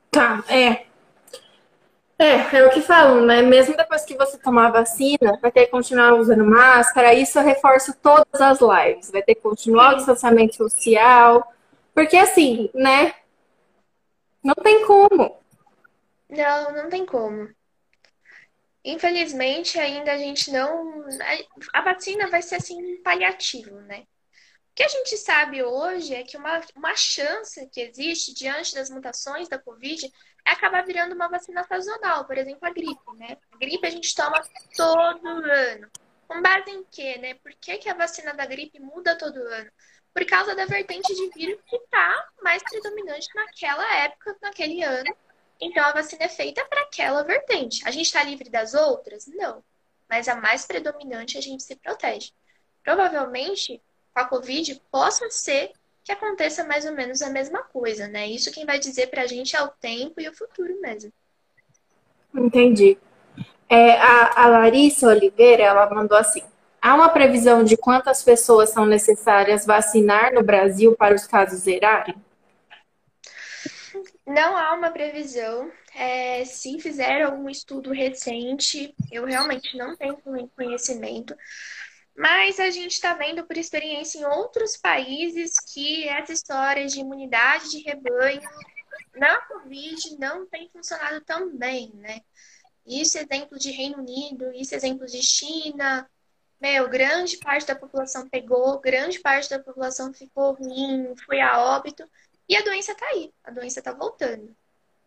Tá, 0.10 0.44
é. 0.50 0.86
É, 2.20 2.58
é 2.58 2.68
o 2.68 2.70
que 2.70 2.82
falam, 2.82 3.26
né? 3.26 3.42
Mesmo 3.42 3.76
depois 3.76 4.06
que 4.06 4.16
você 4.16 4.38
tomar 4.38 4.68
a 4.68 4.72
vacina, 4.72 5.40
vai 5.42 5.52
ter 5.52 5.66
que 5.66 5.72
continuar 5.72 6.14
usando 6.14 6.46
máscara. 6.46 7.16
Isso 7.16 7.40
eu 7.40 7.44
reforço 7.44 7.96
todas 8.00 8.40
as 8.40 8.60
lives. 8.62 9.10
Vai 9.10 9.24
ter 9.24 9.34
que 9.34 9.42
continuar 9.42 9.94
o 9.94 9.96
distanciamento 9.96 10.56
social. 10.56 11.52
Porque 11.96 12.16
assim, 12.16 12.70
né? 12.76 13.16
Não 14.44 14.54
tem 14.54 14.86
como. 14.86 15.41
Não, 16.32 16.72
não 16.72 16.90
tem 16.90 17.06
como. 17.06 17.54
Infelizmente, 18.84 19.78
ainda 19.78 20.14
a 20.14 20.18
gente 20.18 20.50
não. 20.50 21.06
A 21.74 21.82
vacina 21.82 22.28
vai 22.28 22.42
ser 22.42 22.56
assim 22.56 23.02
paliativo, 23.04 23.80
né? 23.82 24.06
O 24.72 24.74
que 24.74 24.84
a 24.84 24.88
gente 24.88 25.18
sabe 25.18 25.62
hoje 25.62 26.16
é 26.16 26.24
que 26.24 26.38
uma, 26.38 26.62
uma 26.76 26.96
chance 26.96 27.70
que 27.70 27.82
existe 27.82 28.34
diante 28.34 28.74
das 28.74 28.90
mutações 28.90 29.50
da 29.50 29.60
Covid 29.60 30.10
é 30.48 30.52
acabar 30.52 30.86
virando 30.86 31.14
uma 31.14 31.28
vacina 31.28 31.64
sazonal, 31.66 32.26
por 32.26 32.38
exemplo, 32.38 32.66
a 32.66 32.72
gripe, 32.72 33.18
né? 33.18 33.38
A 33.52 33.58
gripe 33.58 33.86
a 33.86 33.90
gente 33.90 34.16
toma 34.16 34.42
todo 34.76 35.28
ano. 35.28 35.92
Com 36.26 36.42
base 36.42 36.72
em 36.72 36.86
quê, 36.86 37.18
né? 37.18 37.34
Por 37.36 37.52
que, 37.60 37.78
que 37.78 37.90
a 37.90 37.94
vacina 37.94 38.34
da 38.34 38.46
gripe 38.46 38.80
muda 38.80 39.18
todo 39.18 39.36
ano? 39.36 39.70
Por 40.14 40.26
causa 40.26 40.56
da 40.56 40.66
vertente 40.66 41.14
de 41.14 41.30
vírus 41.36 41.62
que 41.68 41.76
está 41.76 42.30
mais 42.42 42.64
predominante 42.64 43.28
naquela 43.36 43.98
época, 43.98 44.38
naquele 44.42 44.82
ano. 44.82 45.14
Então 45.62 45.86
a 45.86 45.94
vacina 45.94 46.26
é 46.26 46.30
feita 46.30 46.66
para 46.66 46.82
aquela 46.82 47.24
vertente. 47.24 47.88
A 47.88 47.92
gente 47.92 48.08
está 48.08 48.24
livre 48.24 48.50
das 48.50 48.74
outras? 48.74 49.28
Não. 49.28 49.64
Mas 50.10 50.28
a 50.28 50.36
mais 50.36 50.66
predominante 50.66 51.38
a 51.38 51.42
gente 51.42 51.62
se 51.62 51.76
protege. 51.76 52.32
Provavelmente, 52.84 53.80
com 54.14 54.20
a 54.20 54.26
Covid, 54.26 54.82
possa 54.92 55.30
ser 55.30 55.72
que 56.04 56.12
aconteça 56.12 56.64
mais 56.64 56.84
ou 56.86 56.94
menos 56.94 57.22
a 57.22 57.30
mesma 57.30 57.62
coisa, 57.62 58.08
né? 58.08 58.28
Isso 58.28 58.52
quem 58.52 58.66
vai 58.66 58.80
dizer 58.80 59.08
pra 59.08 59.28
gente 59.28 59.56
é 59.56 59.62
o 59.62 59.68
tempo 59.68 60.20
e 60.20 60.28
o 60.28 60.36
futuro 60.36 60.82
mesmo. 60.82 61.14
Entendi. 62.34 62.98
É, 63.70 63.98
a, 63.98 64.44
a 64.44 64.48
Larissa 64.48 65.08
Oliveira, 65.08 65.64
ela 65.64 65.90
mandou 65.90 66.18
assim. 66.18 66.44
Há 66.82 66.96
uma 66.96 67.10
previsão 67.10 67.64
de 67.64 67.78
quantas 67.78 68.24
pessoas 68.24 68.72
são 68.72 68.88
necessárias 68.88 69.66
vacinar 69.66 70.34
no 70.34 70.42
Brasil 70.42 70.96
para 70.96 71.14
os 71.14 71.28
casos 71.28 71.60
zerarem? 71.60 72.16
Não 74.26 74.56
há 74.56 74.74
uma 74.74 74.92
previsão. 74.92 75.72
É, 75.94 76.46
se 76.46 76.80
fizer 76.80 77.22
algum 77.24 77.50
estudo 77.50 77.92
recente, 77.92 78.94
eu 79.12 79.26
realmente 79.26 79.78
não 79.78 79.96
tenho 79.96 80.18
conhecimento. 80.56 81.36
Mas 82.16 82.60
a 82.60 82.70
gente 82.70 82.92
está 82.92 83.14
vendo 83.14 83.46
por 83.46 83.58
experiência 83.58 84.20
em 84.20 84.26
outros 84.26 84.78
países 84.78 85.54
que 85.74 86.08
essa 86.08 86.34
história 86.34 86.86
de 86.86 87.00
imunidade 87.00 87.70
de 87.72 87.82
rebanho 87.82 88.42
na 89.16 89.42
Covid 89.42 90.18
não 90.20 90.48
tem 90.48 90.70
funcionado 90.70 91.22
tão 91.22 91.56
bem, 91.58 91.92
né? 91.96 92.22
Isso 92.86 93.18
é 93.18 93.22
exemplo 93.22 93.58
de 93.58 93.72
Reino 93.72 94.00
Unido, 94.00 94.52
isso 94.54 94.74
é 94.74 94.78
exemplo 94.78 95.06
de 95.06 95.22
China, 95.22 96.10
meu, 96.62 96.88
grande 96.88 97.38
parte 97.38 97.66
da 97.66 97.76
população 97.76 98.30
pegou, 98.30 98.80
grande 98.80 99.20
parte 99.20 99.50
da 99.50 99.58
população 99.58 100.14
ficou 100.14 100.54
ruim, 100.54 101.16
foi 101.26 101.42
a 101.42 101.60
óbito, 101.60 102.08
e 102.52 102.58
a 102.58 102.62
doença 102.64 102.94
tá 102.94 103.06
aí, 103.06 103.32
a 103.46 103.50
doença 103.50 103.82
tá 103.82 103.94
voltando. 103.94 104.54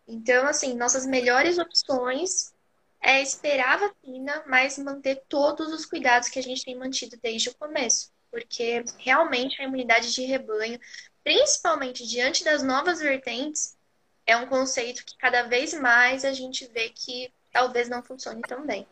Então, 0.07 0.47
assim, 0.47 0.73
nossas 0.73 1.05
melhores 1.05 1.59
opções 1.59 2.51
é 2.99 3.21
esperar 3.21 3.75
a 3.75 3.87
vacina, 3.87 4.43
mas 4.47 4.79
manter 4.79 5.21
todos 5.29 5.71
os 5.71 5.85
cuidados 5.85 6.27
que 6.27 6.39
a 6.39 6.41
gente 6.41 6.65
tem 6.65 6.75
mantido 6.75 7.15
desde 7.21 7.49
o 7.49 7.55
começo, 7.55 8.11
porque 8.31 8.83
realmente 8.97 9.61
a 9.61 9.65
imunidade 9.65 10.11
de 10.11 10.23
rebanho, 10.23 10.79
principalmente 11.23 12.03
diante 12.07 12.43
das 12.43 12.63
novas 12.63 12.99
vertentes, 12.99 13.77
é 14.25 14.35
um 14.35 14.47
conceito 14.47 15.05
que 15.05 15.15
cada 15.15 15.43
vez 15.43 15.71
mais 15.75 16.25
a 16.25 16.33
gente 16.33 16.67
vê 16.73 16.89
que 16.89 17.31
talvez 17.53 17.87
não 17.87 18.01
funcione 18.01 18.41
tão 18.41 18.65
bem. 18.65 18.87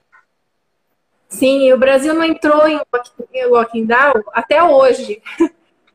Sim, 1.27 1.73
o 1.73 1.77
Brasil 1.79 2.13
não 2.13 2.23
entrou 2.23 2.67
em 2.67 2.79
lockdown 3.47 4.23
até 4.31 4.63
hoje. 4.63 5.23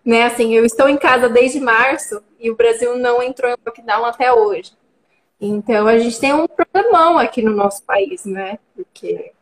Né? 0.09 0.23
Assim, 0.25 0.55
eu 0.55 0.65
estou 0.65 0.89
em 0.89 0.97
casa 0.97 1.29
desde 1.29 1.61
março 1.61 2.25
e 2.41 2.51
o 2.51 2.57
Brasil 2.57 2.97
não 2.97 3.23
entrou 3.23 3.51
em 3.53 3.57
lockdown 3.63 4.07
até 4.07 4.33
hoje. 4.33 4.73
Então 5.39 5.87
a 5.87 5.99
gente 5.99 6.19
tem 6.19 6.33
um 6.33 6.47
problemão 6.49 7.19
aqui 7.19 7.43
no 7.43 7.55
nosso 7.55 7.85
país, 7.85 8.25
né? 8.25 8.59
Porque 8.75 9.33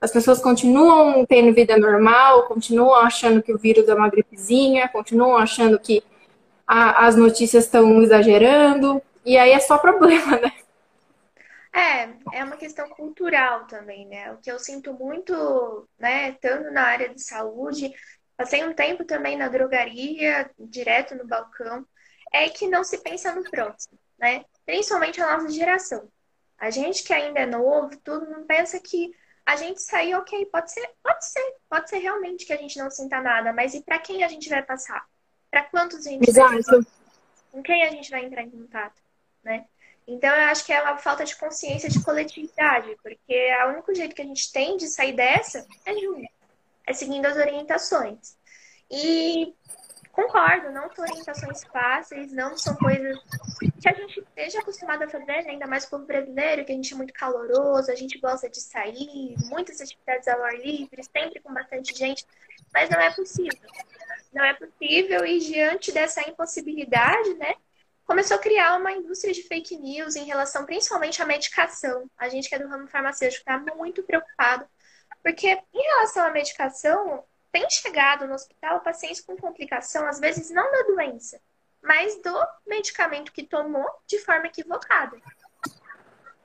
as 0.00 0.12
pessoas 0.12 0.40
continuam 0.40 1.26
tendo 1.26 1.52
vida 1.52 1.76
normal, 1.76 2.44
continuam 2.46 2.94
achando 2.94 3.42
que 3.42 3.52
o 3.52 3.58
vírus 3.58 3.88
é 3.88 3.94
uma 3.94 4.08
gripezinha, 4.08 4.88
continuam 4.88 5.36
achando 5.36 5.80
que 5.80 6.00
a, 6.64 7.04
as 7.04 7.16
notícias 7.16 7.64
estão 7.64 8.00
exagerando, 8.00 9.02
e 9.24 9.36
aí 9.36 9.50
é 9.50 9.58
só 9.58 9.78
problema, 9.78 10.38
né? 10.38 10.52
É, 11.74 12.38
é 12.38 12.44
uma 12.44 12.56
questão 12.56 12.88
cultural 12.88 13.66
também, 13.66 14.06
né? 14.06 14.32
O 14.32 14.38
que 14.38 14.50
eu 14.50 14.58
sinto 14.58 14.94
muito, 14.94 15.86
né, 15.98 16.32
tanto 16.40 16.70
na 16.70 16.82
área 16.82 17.08
de 17.08 17.20
saúde, 17.20 17.92
passei 18.36 18.64
um 18.64 18.74
tempo 18.74 19.04
também 19.04 19.36
na 19.36 19.48
drogaria, 19.48 20.50
direto 20.58 21.14
no 21.14 21.26
balcão, 21.26 21.86
é 22.32 22.48
que 22.48 22.68
não 22.68 22.84
se 22.84 22.98
pensa 22.98 23.34
no 23.34 23.42
próximo, 23.50 23.98
né? 24.18 24.44
Principalmente 24.64 25.20
a 25.20 25.36
nossa 25.36 25.48
geração. 25.50 26.08
A 26.58 26.70
gente 26.70 27.02
que 27.02 27.12
ainda 27.12 27.40
é 27.40 27.46
novo, 27.46 27.96
tudo, 27.98 28.30
não 28.30 28.44
pensa 28.44 28.80
que 28.80 29.14
a 29.44 29.56
gente 29.56 29.80
sair, 29.80 30.14
ok, 30.14 30.46
pode 30.46 30.72
ser, 30.72 30.90
pode 31.02 31.24
ser, 31.24 31.54
pode 31.68 31.88
ser 31.88 31.98
realmente 31.98 32.44
que 32.44 32.52
a 32.52 32.56
gente 32.56 32.78
não 32.78 32.90
sinta 32.90 33.20
nada, 33.20 33.52
mas 33.52 33.74
e 33.74 33.82
para 33.82 33.98
quem 33.98 34.24
a 34.24 34.28
gente 34.28 34.48
vai 34.48 34.62
passar? 34.62 35.06
Para 35.50 35.62
quantos 35.64 36.06
a 36.06 36.10
gente 36.10 36.28
Exato. 36.28 36.62
vai 36.62 36.80
Com 37.52 37.62
quem 37.62 37.84
a 37.84 37.90
gente 37.90 38.10
vai 38.10 38.24
entrar 38.24 38.42
em 38.42 38.50
contato, 38.50 39.00
né? 39.44 39.66
Então, 40.06 40.30
eu 40.30 40.46
acho 40.46 40.64
que 40.64 40.72
é 40.72 40.82
uma 40.82 40.98
falta 40.98 41.24
de 41.24 41.34
consciência 41.36 41.88
de 41.88 42.02
coletividade, 42.02 42.96
porque 43.02 43.50
o 43.64 43.70
único 43.70 43.94
jeito 43.94 44.14
que 44.14 44.22
a 44.22 44.26
gente 44.26 44.52
tem 44.52 44.76
de 44.76 44.88
sair 44.88 45.12
dessa 45.12 45.66
é 45.84 45.94
junto, 45.94 46.28
é 46.86 46.92
seguindo 46.92 47.26
as 47.26 47.36
orientações. 47.36 48.36
E 48.90 49.54
concordo, 50.12 50.70
não 50.70 50.88
são 50.94 51.04
orientações 51.04 51.64
fáceis, 51.64 52.32
não 52.32 52.56
são 52.56 52.74
coisas 52.76 53.18
que 53.80 53.88
a 53.88 53.92
gente 53.92 54.20
esteja 54.20 54.60
acostumado 54.60 55.02
a 55.02 55.08
fazer, 55.08 55.26
né? 55.26 55.44
ainda 55.48 55.66
mais 55.66 55.84
como 55.84 56.06
brasileiro, 56.06 56.64
que 56.64 56.72
a 56.72 56.74
gente 56.74 56.94
é 56.94 56.96
muito 56.96 57.12
caloroso, 57.12 57.90
a 57.90 57.94
gente 57.94 58.18
gosta 58.18 58.48
de 58.48 58.60
sair, 58.60 59.34
muitas 59.50 59.80
atividades 59.80 60.26
ao 60.28 60.42
ar 60.42 60.54
livre, 60.54 61.02
sempre 61.02 61.40
com 61.40 61.52
bastante 61.52 61.94
gente, 61.94 62.24
mas 62.72 62.88
não 62.88 62.98
é 62.98 63.12
possível. 63.12 63.58
Não 64.32 64.44
é 64.44 64.54
possível, 64.54 65.26
e 65.26 65.38
diante 65.38 65.92
dessa 65.92 66.26
impossibilidade, 66.28 67.34
né? 67.34 67.54
começou 68.06 68.36
a 68.36 68.40
criar 68.40 68.78
uma 68.78 68.92
indústria 68.92 69.34
de 69.34 69.42
fake 69.42 69.76
news 69.76 70.14
em 70.14 70.24
relação 70.24 70.64
principalmente 70.64 71.20
à 71.20 71.26
medicação. 71.26 72.08
A 72.16 72.28
gente 72.28 72.48
que 72.48 72.54
é 72.54 72.58
do 72.58 72.68
ramo 72.68 72.86
farmacêutico 72.86 73.40
está 73.40 73.58
muito 73.74 74.02
preocupado, 74.04 74.64
porque 75.26 75.48
em 75.74 75.82
relação 75.82 76.24
à 76.24 76.30
medicação, 76.30 77.24
tem 77.50 77.68
chegado 77.68 78.28
no 78.28 78.34
hospital 78.34 78.78
pacientes 78.78 79.20
com 79.20 79.36
complicação, 79.36 80.06
às 80.06 80.20
vezes 80.20 80.50
não 80.50 80.70
da 80.70 80.82
doença, 80.82 81.40
mas 81.82 82.22
do 82.22 82.32
medicamento 82.64 83.32
que 83.32 83.42
tomou 83.42 83.84
de 84.06 84.20
forma 84.20 84.46
equivocada. 84.46 85.16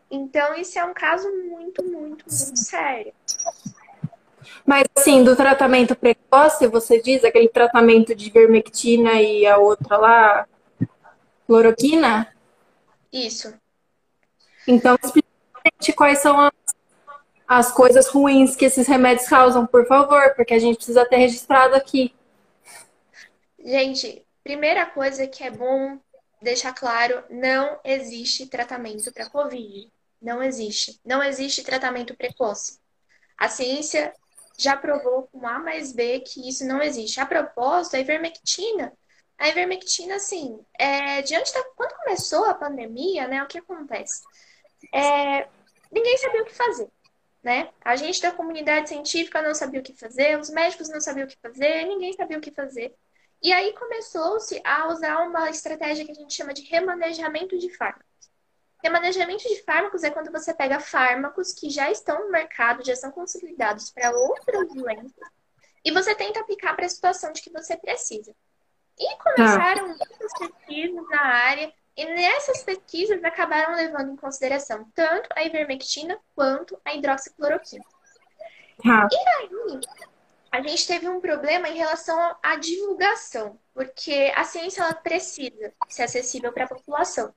Então, 0.09 0.55
isso 0.55 0.79
é 0.79 0.83
um 0.83 0.95
caso 0.95 1.29
muito, 1.29 1.83
muito, 1.83 2.25
muito 2.25 2.57
sério. 2.57 3.13
Mas, 4.65 4.85
assim, 4.97 5.23
do 5.23 5.35
tratamento 5.35 5.95
precoce, 5.95 6.65
você 6.65 6.99
diz 6.99 7.23
aquele 7.23 7.49
tratamento 7.49 8.15
de 8.15 8.31
vermectina 8.31 9.21
e 9.21 9.45
a 9.45 9.59
outra 9.59 9.95
lá, 9.95 10.47
Cloroquina? 11.45 12.35
Isso. 13.13 13.53
Então, 14.67 14.97
explique 15.03 15.93
quais 15.95 16.17
são 16.17 16.39
as, 16.39 16.51
as 17.53 17.69
coisas 17.69 18.07
ruins 18.07 18.55
que 18.55 18.63
esses 18.63 18.87
remédios 18.87 19.27
causam, 19.27 19.67
por 19.67 19.85
favor, 19.85 20.33
porque 20.35 20.53
a 20.53 20.59
gente 20.59 20.77
precisa 20.77 21.05
ter 21.05 21.17
registrado 21.17 21.75
aqui. 21.75 22.15
Gente, 23.59 24.25
primeira 24.41 24.85
coisa 24.85 25.27
que 25.27 25.43
é 25.43 25.51
bom 25.51 25.99
deixar 26.41 26.73
claro, 26.73 27.21
não 27.29 27.77
existe 27.83 28.47
tratamento 28.47 29.11
para 29.11 29.29
COVID. 29.29 29.91
Não 30.21 30.41
existe. 30.41 30.97
Não 31.03 31.21
existe 31.21 31.61
tratamento 31.61 32.15
precoce. 32.15 32.79
A 33.37 33.49
ciência 33.49 34.13
já 34.57 34.77
provou 34.77 35.27
com 35.29 35.45
A 35.45 35.59
mais 35.59 35.91
B 35.91 36.21
que 36.21 36.47
isso 36.47 36.65
não 36.65 36.81
existe. 36.81 37.19
A 37.19 37.25
propósito, 37.25 37.97
a 37.97 37.99
ivermectina 37.99 38.93
a 39.37 39.49
ivermectina, 39.49 40.15
assim, 40.17 40.59
é, 40.79 41.23
diante 41.23 41.51
da. 41.51 41.63
Quando 41.75 41.95
começou 42.03 42.45
a 42.45 42.53
pandemia, 42.53 43.27
né, 43.27 43.41
o 43.41 43.47
que 43.47 43.57
acontece? 43.57 44.21
É, 44.93 45.47
ninguém 45.91 46.15
sabia 46.19 46.43
o 46.43 46.45
que 46.45 46.53
fazer. 46.53 46.87
Né? 47.43 47.69
A 47.83 47.95
gente 47.95 48.21
da 48.21 48.31
comunidade 48.31 48.89
científica 48.89 49.41
não 49.41 49.55
sabia 49.55 49.79
o 49.79 49.83
que 49.83 49.93
fazer, 49.93 50.39
os 50.39 50.49
médicos 50.49 50.89
não 50.89 51.01
sabiam 51.01 51.25
o 51.25 51.29
que 51.29 51.37
fazer, 51.41 51.85
ninguém 51.85 52.13
sabia 52.13 52.37
o 52.37 52.41
que 52.41 52.51
fazer. 52.51 52.95
E 53.41 53.51
aí 53.51 53.73
começou-se 53.73 54.61
a 54.63 54.87
usar 54.89 55.23
uma 55.23 55.49
estratégia 55.49 56.05
que 56.05 56.11
a 56.11 56.15
gente 56.15 56.33
chama 56.33 56.53
de 56.53 56.61
remanejamento 56.61 57.57
de 57.57 57.75
fármacos. 57.75 58.05
Remanejamento 58.83 59.43
de 59.43 59.63
fármacos 59.63 60.03
é 60.03 60.11
quando 60.11 60.31
você 60.31 60.53
pega 60.53 60.79
fármacos 60.79 61.51
que 61.53 61.69
já 61.69 61.89
estão 61.89 62.25
no 62.25 62.31
mercado, 62.31 62.85
já 62.85 62.95
são 62.95 63.11
consolidados 63.11 63.89
para 63.91 64.11
outras 64.11 64.67
doenças, 64.73 65.29
e 65.83 65.91
você 65.91 66.13
tenta 66.13 66.39
aplicar 66.39 66.75
para 66.75 66.85
a 66.85 66.89
situação 66.89 67.31
de 67.31 67.41
que 67.41 67.49
você 67.49 67.75
precisa. 67.75 68.35
E 68.99 69.17
começaram 69.17 69.81
tá. 69.81 69.87
muitas 69.87 70.37
pesquisas 70.37 71.09
na 71.09 71.21
área, 71.21 71.73
e 72.01 72.05
nessas 72.05 72.63
pesquisas 72.63 73.23
acabaram 73.23 73.75
levando 73.75 74.11
em 74.11 74.15
consideração 74.15 74.89
tanto 74.95 75.29
a 75.35 75.43
ivermectina 75.43 76.17
quanto 76.33 76.79
a 76.83 76.95
hidroxicloroquina. 76.95 77.85
Tá. 78.83 79.07
E 79.11 79.15
aí, 79.15 79.79
a 80.51 80.61
gente 80.61 80.87
teve 80.87 81.07
um 81.07 81.21
problema 81.21 81.69
em 81.69 81.77
relação 81.77 82.35
à 82.41 82.55
divulgação, 82.55 83.59
porque 83.71 84.33
a 84.35 84.43
ciência 84.43 84.81
ela 84.81 84.95
precisa 84.95 85.71
ser 85.87 86.03
acessível 86.03 86.51
para 86.51 86.65
a 86.65 86.69
população, 86.69 87.31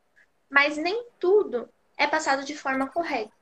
mas 0.48 0.78
nem 0.78 1.08
tudo 1.20 1.68
é 1.98 2.06
passado 2.06 2.42
de 2.42 2.56
forma 2.56 2.88
correta. 2.88 3.32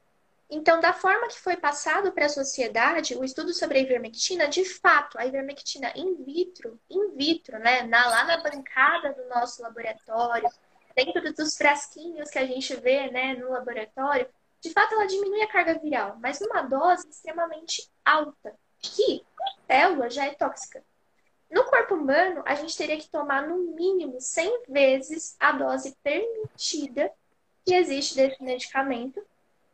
Então, 0.51 0.81
da 0.81 0.93
forma 0.93 1.29
que 1.29 1.41
foi 1.41 1.57
passado 1.57 2.11
para 2.11 2.27
a 2.27 2.29
sociedade, 2.29 3.15
o 3.15 3.23
estudo 3.23 3.55
sobre 3.55 3.79
a 3.79 3.83
ivermectina, 3.83 4.49
de 4.49 4.65
fato, 4.65 5.17
a 5.19 5.25
ivermectina 5.25 5.93
in 5.95 6.17
vitro, 6.25 6.81
in 6.91 7.15
vitro, 7.15 7.59
né, 7.61 7.85
na, 7.85 8.09
lá 8.09 8.25
na 8.25 8.37
bancada 8.39 9.13
do 9.15 9.29
nosso 9.29 9.63
laboratório, 9.63 10.51
dentro 10.95 11.33
dos 11.33 11.57
frasquinhos 11.57 12.31
que 12.31 12.39
a 12.39 12.47
gente 12.47 12.75
vê, 12.77 13.11
né, 13.11 13.35
no 13.35 13.51
laboratório, 13.51 14.29
de 14.61 14.71
fato 14.71 14.95
ela 14.95 15.07
diminui 15.07 15.43
a 15.43 15.49
carga 15.49 15.79
viral, 15.79 16.17
mas 16.21 16.41
numa 16.41 16.63
dose 16.63 17.09
extremamente 17.09 17.91
alta, 18.05 18.55
que 18.79 19.25
célula 19.67 20.09
já 20.09 20.27
é 20.27 20.35
tóxica. 20.35 20.83
No 21.51 21.65
corpo 21.65 21.95
humano, 21.95 22.43
a 22.47 22.55
gente 22.55 22.77
teria 22.77 22.97
que 22.97 23.11
tomar 23.11 23.47
no 23.47 23.59
mínimo 23.75 24.21
100 24.21 24.63
vezes 24.69 25.37
a 25.39 25.53
dose 25.53 25.97
permitida 26.03 27.13
que 27.65 27.75
existe 27.75 28.17
desse 28.17 28.43
medicamento 28.43 29.23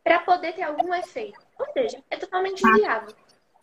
para 0.02 0.20
poder 0.20 0.54
ter 0.54 0.62
algum 0.62 0.92
efeito. 0.94 1.38
Ou 1.58 1.72
seja, 1.72 2.02
é 2.10 2.16
totalmente 2.16 2.66
inviável. 2.66 3.14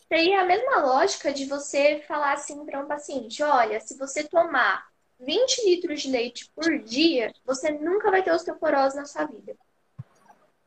Seria 0.08 0.41
a 0.41 0.45
mesma 0.45 0.78
lógica 0.82 1.34
de 1.34 1.45
você 1.45 2.03
falar 2.08 2.34
assim 2.34 2.64
para 2.66 2.80
um 2.80 2.88
paciente: 2.88 3.41
olha, 3.43 3.80
se 3.80 3.97
você 3.97 4.24
tomar 4.24 4.88
20 5.20 5.66
litros 5.66 6.01
de 6.01 6.09
leite 6.09 6.51
por 6.55 6.80
dia, 6.80 7.34
você 7.45 7.72
nunca 7.72 8.11
vai 8.11 8.24
ter 8.24 8.32
osteoporose 8.32 8.95
na 8.95 9.05
sua 9.05 9.26
vida. 9.26 9.55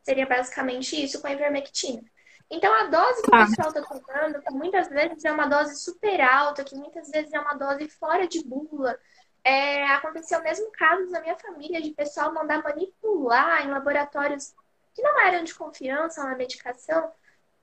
Seria 0.03 0.25
basicamente 0.25 1.01
isso 1.03 1.21
com 1.21 1.27
a 1.27 1.33
ivermectina. 1.33 2.03
Então, 2.49 2.73
a 2.73 2.85
dose 2.85 3.21
que 3.21 3.27
o 3.27 3.31
tá. 3.31 3.45
pessoal 3.45 3.69
está 3.69 3.81
tomando, 3.81 4.41
que 4.41 4.53
muitas 4.53 4.89
vezes 4.89 5.23
é 5.23 5.31
uma 5.31 5.45
dose 5.45 5.75
super 5.75 6.19
alta, 6.21 6.63
que 6.63 6.75
muitas 6.75 7.09
vezes 7.11 7.31
é 7.31 7.39
uma 7.39 7.53
dose 7.53 7.87
fora 7.89 8.27
de 8.27 8.43
bula. 8.43 8.97
É, 9.43 9.85
aconteceu 9.91 10.39
o 10.39 10.43
mesmo 10.43 10.71
caso 10.71 11.09
na 11.11 11.21
minha 11.21 11.37
família, 11.37 11.81
de 11.81 11.91
pessoal 11.91 12.33
mandar 12.33 12.63
manipular 12.63 13.65
em 13.65 13.69
laboratórios 13.69 14.53
que 14.95 15.01
não 15.01 15.19
eram 15.21 15.43
de 15.43 15.53
confiança 15.53 16.23
na 16.23 16.35
medicação, 16.35 17.11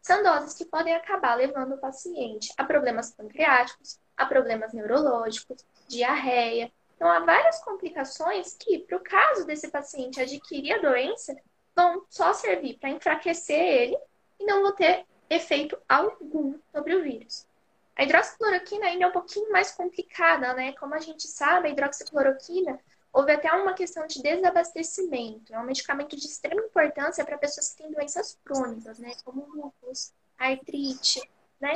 são 0.00 0.22
doses 0.22 0.54
que 0.54 0.64
podem 0.64 0.94
acabar 0.94 1.34
levando 1.34 1.74
o 1.74 1.78
paciente 1.78 2.52
a 2.56 2.64
problemas 2.64 3.10
pancreáticos, 3.10 3.98
a 4.16 4.24
problemas 4.24 4.72
neurológicos, 4.72 5.66
diarreia. 5.88 6.72
Então, 6.96 7.08
há 7.08 7.20
várias 7.20 7.62
complicações 7.62 8.56
que, 8.58 8.78
para 8.80 8.96
o 8.96 9.02
caso 9.02 9.46
desse 9.46 9.68
paciente 9.68 10.20
adquirir 10.20 10.72
a 10.72 10.78
doença, 10.78 11.36
vão 11.74 12.04
só 12.08 12.32
servir 12.32 12.78
para 12.78 12.90
enfraquecer 12.90 13.58
ele 13.58 13.98
e 14.40 14.44
não 14.46 14.62
vão 14.62 14.74
ter 14.74 15.06
efeito 15.28 15.78
algum 15.86 16.58
sobre 16.72 16.94
o 16.94 17.02
vírus. 17.02 17.46
A 17.94 18.04
hidroxicloroquina 18.04 18.86
ainda 18.86 19.04
é 19.04 19.08
um 19.08 19.12
pouquinho 19.12 19.50
mais 19.50 19.72
complicada, 19.72 20.52
né? 20.54 20.72
Como 20.72 20.94
a 20.94 20.98
gente 20.98 21.26
sabe, 21.26 21.68
a 21.68 21.70
hidroxicloroquina 21.70 22.78
houve 23.12 23.32
até 23.32 23.50
uma 23.52 23.72
questão 23.74 24.06
de 24.06 24.22
desabastecimento. 24.22 25.54
É 25.54 25.58
um 25.58 25.64
medicamento 25.64 26.16
de 26.16 26.26
extrema 26.26 26.62
importância 26.62 27.24
para 27.24 27.38
pessoas 27.38 27.70
que 27.70 27.82
têm 27.82 27.90
doenças 27.90 28.38
crônicas, 28.44 28.98
né? 28.98 29.12
Como 29.24 29.46
lúpus, 29.46 30.12
artrite, 30.38 31.22
né? 31.60 31.74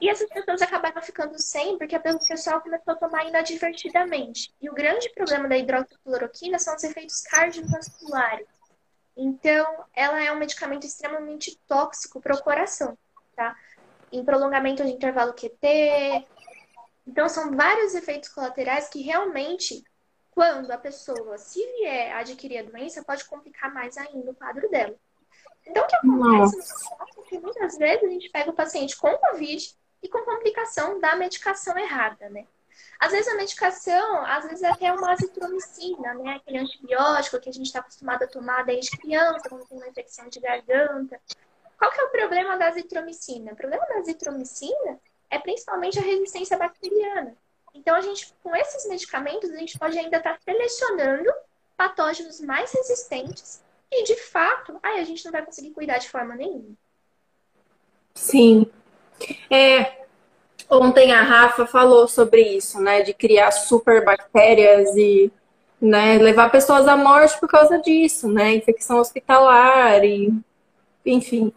E 0.00 0.08
essas 0.08 0.28
pessoas 0.28 0.62
acabaram 0.62 1.02
ficando 1.02 1.38
sem 1.38 1.76
porque 1.78 1.96
o 1.96 2.00
pessoal 2.00 2.60
começou 2.60 2.94
a 2.94 2.96
tomar 2.96 3.26
inadvertidamente. 3.26 4.54
E 4.60 4.70
o 4.70 4.74
grande 4.74 5.10
problema 5.10 5.48
da 5.48 5.56
hidroxicloroquina 5.56 6.58
são 6.58 6.76
os 6.76 6.84
efeitos 6.84 7.22
cardiovasculares. 7.22 8.46
Então, 9.16 9.84
ela 9.94 10.22
é 10.22 10.30
um 10.30 10.38
medicamento 10.38 10.86
extremamente 10.86 11.58
tóxico 11.66 12.20
para 12.20 12.34
o 12.34 12.42
coração, 12.42 12.96
tá? 13.34 13.56
Em 14.12 14.24
prolongamento 14.24 14.84
de 14.84 14.92
intervalo 14.92 15.32
QT. 15.32 16.26
Então, 17.06 17.28
são 17.28 17.50
vários 17.52 17.94
efeitos 17.94 18.28
colaterais 18.28 18.88
que 18.88 19.00
realmente, 19.00 19.82
quando 20.30 20.70
a 20.70 20.78
pessoa 20.78 21.38
se 21.38 21.64
vier 21.78 22.14
adquirir 22.14 22.58
a 22.58 22.62
doença, 22.62 23.02
pode 23.02 23.24
complicar 23.24 23.72
mais 23.72 23.96
ainda 23.96 24.30
o 24.30 24.34
quadro 24.34 24.68
dela. 24.68 24.94
Então, 25.66 25.84
o 25.84 25.86
que 25.86 25.96
acontece 25.96 26.84
é 27.18 27.22
que 27.28 27.38
muitas 27.38 27.76
vezes 27.76 28.04
a 28.04 28.08
gente 28.08 28.30
pega 28.30 28.50
o 28.50 28.54
paciente 28.54 28.96
com 28.96 29.16
Covid 29.18 29.74
e 30.02 30.08
com 30.08 30.24
complicação 30.24 31.00
da 31.00 31.16
medicação 31.16 31.76
errada, 31.78 32.28
né? 32.28 32.46
Às 32.98 33.12
vezes 33.12 33.28
a 33.28 33.36
medicação, 33.36 34.24
às 34.24 34.44
vezes 34.44 34.62
é 34.62 34.70
até 34.70 34.92
uma 34.92 35.12
azitromicina, 35.12 36.14
né? 36.14 36.36
Aquele 36.36 36.58
antibiótico 36.58 37.40
que 37.40 37.48
a 37.48 37.52
gente 37.52 37.66
está 37.66 37.80
acostumado 37.80 38.22
a 38.22 38.26
tomar 38.26 38.64
desde 38.64 38.96
criança, 38.96 39.48
quando 39.48 39.66
tem 39.66 39.76
uma 39.76 39.88
infecção 39.88 40.28
de 40.28 40.40
garganta. 40.40 41.20
Qual 41.78 41.90
que 41.90 42.00
é 42.00 42.04
o 42.04 42.10
problema 42.10 42.56
da 42.56 42.68
azitromicina? 42.68 43.52
O 43.52 43.56
problema 43.56 43.84
da 43.86 43.96
azitromicina 43.96 44.98
é 45.28 45.38
principalmente 45.38 45.98
a 45.98 46.02
resistência 46.02 46.56
bacteriana. 46.56 47.36
Então, 47.74 47.94
a 47.94 48.00
gente, 48.00 48.32
com 48.42 48.54
esses 48.56 48.88
medicamentos, 48.88 49.50
a 49.50 49.56
gente 49.56 49.78
pode 49.78 49.98
ainda 49.98 50.16
estar 50.16 50.34
tá 50.34 50.40
selecionando 50.42 51.30
patógenos 51.76 52.40
mais 52.40 52.72
resistentes 52.72 53.62
e, 53.90 54.04
de 54.04 54.16
fato, 54.16 54.78
aí 54.82 55.00
a 55.00 55.04
gente 55.04 55.24
não 55.24 55.32
vai 55.32 55.44
conseguir 55.44 55.70
cuidar 55.70 55.98
de 55.98 56.08
forma 56.08 56.34
nenhuma. 56.34 56.74
Sim. 58.14 58.66
É, 59.50 60.06
Ontem 60.68 61.12
a 61.12 61.22
Rafa 61.22 61.66
falou 61.66 62.08
sobre 62.08 62.42
isso, 62.42 62.80
né? 62.80 63.02
De 63.02 63.14
criar 63.14 63.52
super 63.52 64.04
bactérias 64.04 64.96
e 64.96 65.30
né, 65.80 66.18
levar 66.18 66.50
pessoas 66.50 66.88
à 66.88 66.96
morte 66.96 67.38
por 67.38 67.48
causa 67.48 67.78
disso, 67.78 68.28
né? 68.28 68.54
Infecção 68.54 68.98
hospitalar 68.98 70.04
e 70.04 70.32
enfim. 71.04 71.52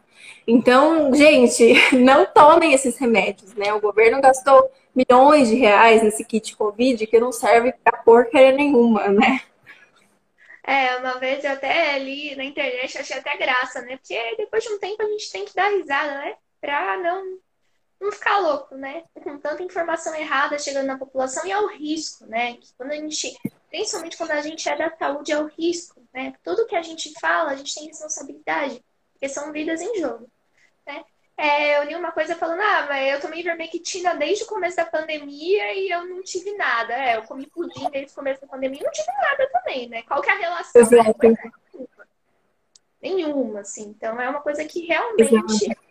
Então, 0.48 1.14
gente, 1.14 1.74
não 1.96 2.26
tomem 2.26 2.74
esses 2.74 2.98
remédios, 2.98 3.54
né? 3.56 3.74
O 3.74 3.82
governo 3.82 4.22
gastou 4.22 4.70
milhões 4.96 5.50
de 5.50 5.56
reais 5.56 6.04
nesse 6.04 6.24
kit 6.24 6.56
Covid 6.56 7.08
que 7.08 7.20
não 7.20 7.32
serve 7.32 7.74
pra 7.84 7.98
porcaria 7.98 8.52
nenhuma, 8.52 9.08
né? 9.08 9.42
É, 10.70 10.98
uma 10.98 11.18
vez 11.18 11.44
eu 11.44 11.52
até 11.54 11.98
li 11.98 12.36
na 12.36 12.44
internet, 12.44 12.96
achei 12.96 13.18
até 13.18 13.36
graça, 13.38 13.82
né? 13.82 13.98
Porque 13.98 14.36
depois 14.36 14.64
de 14.64 14.70
um 14.70 14.78
tempo 14.78 15.02
a 15.02 15.08
gente 15.08 15.32
tem 15.32 15.44
que 15.44 15.56
dar 15.56 15.70
risada, 15.70 16.14
né? 16.20 16.38
Pra 16.62 16.96
não 16.98 17.40
não 18.00 18.12
ficar 18.12 18.38
louco, 18.38 18.76
né? 18.76 19.04
Com 19.16 19.40
tanta 19.40 19.64
informação 19.64 20.14
errada 20.14 20.60
chegando 20.60 20.86
na 20.86 20.98
população 20.98 21.44
e 21.44 21.52
ao 21.52 21.68
risco, 21.70 22.28
né? 22.28 22.54
Que 22.58 22.72
quando 22.78 22.92
a 22.92 22.96
gente, 22.98 23.36
principalmente 23.72 24.16
quando 24.16 24.30
a 24.30 24.42
gente 24.42 24.70
é 24.70 24.78
da 24.78 24.96
saúde, 24.96 25.32
é 25.32 25.40
o 25.40 25.48
risco, 25.48 26.08
né? 26.14 26.36
Tudo 26.44 26.68
que 26.68 26.76
a 26.76 26.84
gente 26.84 27.12
fala, 27.20 27.50
a 27.50 27.56
gente 27.56 27.74
tem 27.74 27.88
responsabilidade, 27.88 28.80
porque 29.14 29.28
são 29.28 29.52
vidas 29.52 29.82
em 29.82 30.00
jogo, 30.00 30.30
né? 30.86 31.04
É, 31.40 31.78
eu 31.78 31.86
li 31.86 31.96
uma 31.96 32.12
coisa 32.12 32.36
falando, 32.36 32.60
ah, 32.60 32.86
mas 32.90 33.14
eu 33.14 33.22
tomei 33.22 33.42
vermectina 33.42 34.14
desde 34.14 34.44
o 34.44 34.48
começo 34.48 34.76
da 34.76 34.86
pandemia 34.86 35.74
e 35.74 35.90
eu 35.90 36.06
não 36.06 36.22
tive 36.22 36.52
nada. 36.58 36.94
É, 36.94 37.16
eu 37.16 37.24
comi 37.24 37.48
pudim 37.48 37.90
desde 37.90 38.12
o 38.12 38.16
começo 38.16 38.42
da 38.42 38.48
pandemia 38.48 38.82
e 38.82 38.84
não 38.84 38.92
tive 38.92 39.08
nada 39.08 39.50
também, 39.50 39.88
né? 39.88 40.02
Qual 40.02 40.22
que 40.22 40.30
é 40.30 40.34
a 40.34 40.38
relação? 40.38 40.82
Exato. 40.82 41.18
Nenhuma, 43.02 43.62
assim. 43.62 43.84
Então 43.88 44.20
é 44.20 44.30
uma 44.30 44.42
coisa 44.42 44.66
que 44.66 44.86
realmente 44.86 45.34
Exato. 45.34 45.82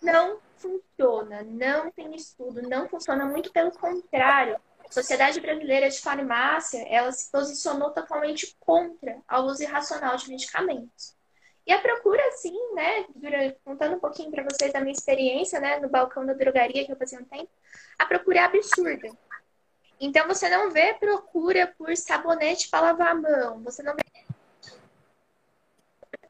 não 0.00 0.38
funciona, 0.56 1.42
não 1.42 1.90
tem 1.90 2.16
estudo, 2.16 2.62
não 2.62 2.88
funciona, 2.88 3.26
muito 3.26 3.52
pelo 3.52 3.72
contrário. 3.72 4.58
A 4.88 4.90
Sociedade 4.90 5.42
Brasileira 5.42 5.90
de 5.90 6.00
Farmácia, 6.00 6.86
ela 6.88 7.12
se 7.12 7.30
posicionou 7.30 7.90
totalmente 7.90 8.56
contra 8.58 9.18
a 9.28 9.40
uso 9.40 9.62
irracional 9.62 10.16
de 10.16 10.30
medicamentos. 10.30 11.15
E 11.66 11.72
a 11.72 11.80
procura, 11.80 12.22
sim, 12.32 12.56
né, 12.74 13.06
contando 13.64 13.96
um 13.96 13.98
pouquinho 13.98 14.30
para 14.30 14.44
vocês 14.44 14.72
da 14.72 14.80
minha 14.80 14.92
experiência, 14.92 15.58
né, 15.58 15.80
no 15.80 15.88
balcão 15.88 16.24
da 16.24 16.32
drogaria 16.32 16.86
que 16.86 16.92
eu 16.92 16.96
fazia 16.96 17.18
um 17.18 17.24
tempo, 17.24 17.50
a 17.98 18.06
procura 18.06 18.38
é 18.38 18.42
absurda. 18.44 19.10
Então, 20.00 20.28
você 20.28 20.48
não 20.48 20.70
vê 20.70 20.94
procura 20.94 21.74
por 21.76 21.96
sabonete 21.96 22.68
para 22.68 22.92
lavar 22.92 23.08
a 23.08 23.14
mão, 23.14 23.62
você 23.64 23.82
não 23.82 23.94
vê 23.94 24.02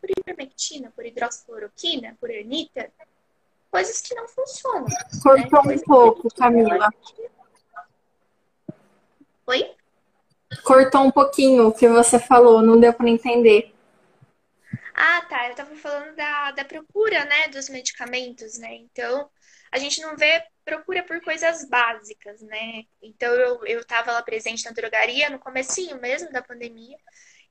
por 0.01 0.11
ivermectina, 0.19 0.91
por 0.95 1.05
hidroxicloroquina, 1.05 2.17
por 2.19 2.31
ernita, 2.31 2.91
coisas 3.71 4.01
que 4.01 4.15
não 4.15 4.27
funcionam. 4.29 4.87
Cortou 5.23 5.65
né? 5.65 5.75
um 5.75 5.79
pouco, 5.81 6.35
Camila. 6.35 6.89
Oi? 9.49 9.75
Cortou 10.65 11.03
um 11.03 11.11
pouquinho 11.11 11.69
o 11.69 11.73
que 11.73 11.89
você 11.89 12.19
falou, 12.19 12.63
não 12.63 12.81
deu 12.81 12.95
para 12.95 13.09
entender. 13.09 13.76
Ah, 14.97 15.23
tá. 15.29 15.47
Eu 15.47 15.51
estava 15.51 15.75
falando 15.77 16.17
da, 16.17 16.53
da 16.53 16.65
procura, 16.65 17.25
né, 17.25 17.49
dos 17.49 17.69
medicamentos, 17.69 18.59
né? 18.59 18.75
Então, 18.75 19.31
a 19.71 19.79
gente 19.79 20.01
não 20.01 20.17
vê 20.17 20.43
procura 20.65 21.03
por 21.03 21.21
coisas 21.21 21.69
básicas, 21.69 22.41
né? 22.41 22.85
Então, 23.03 23.33
eu, 23.35 23.65
eu 23.67 23.85
tava 23.85 24.13
lá 24.13 24.23
presente 24.23 24.65
na 24.65 24.73
drogaria 24.73 25.29
no 25.31 25.39
comecinho 25.39 26.01
mesmo 26.01 26.33
da 26.33 26.43
pandemia. 26.43 26.97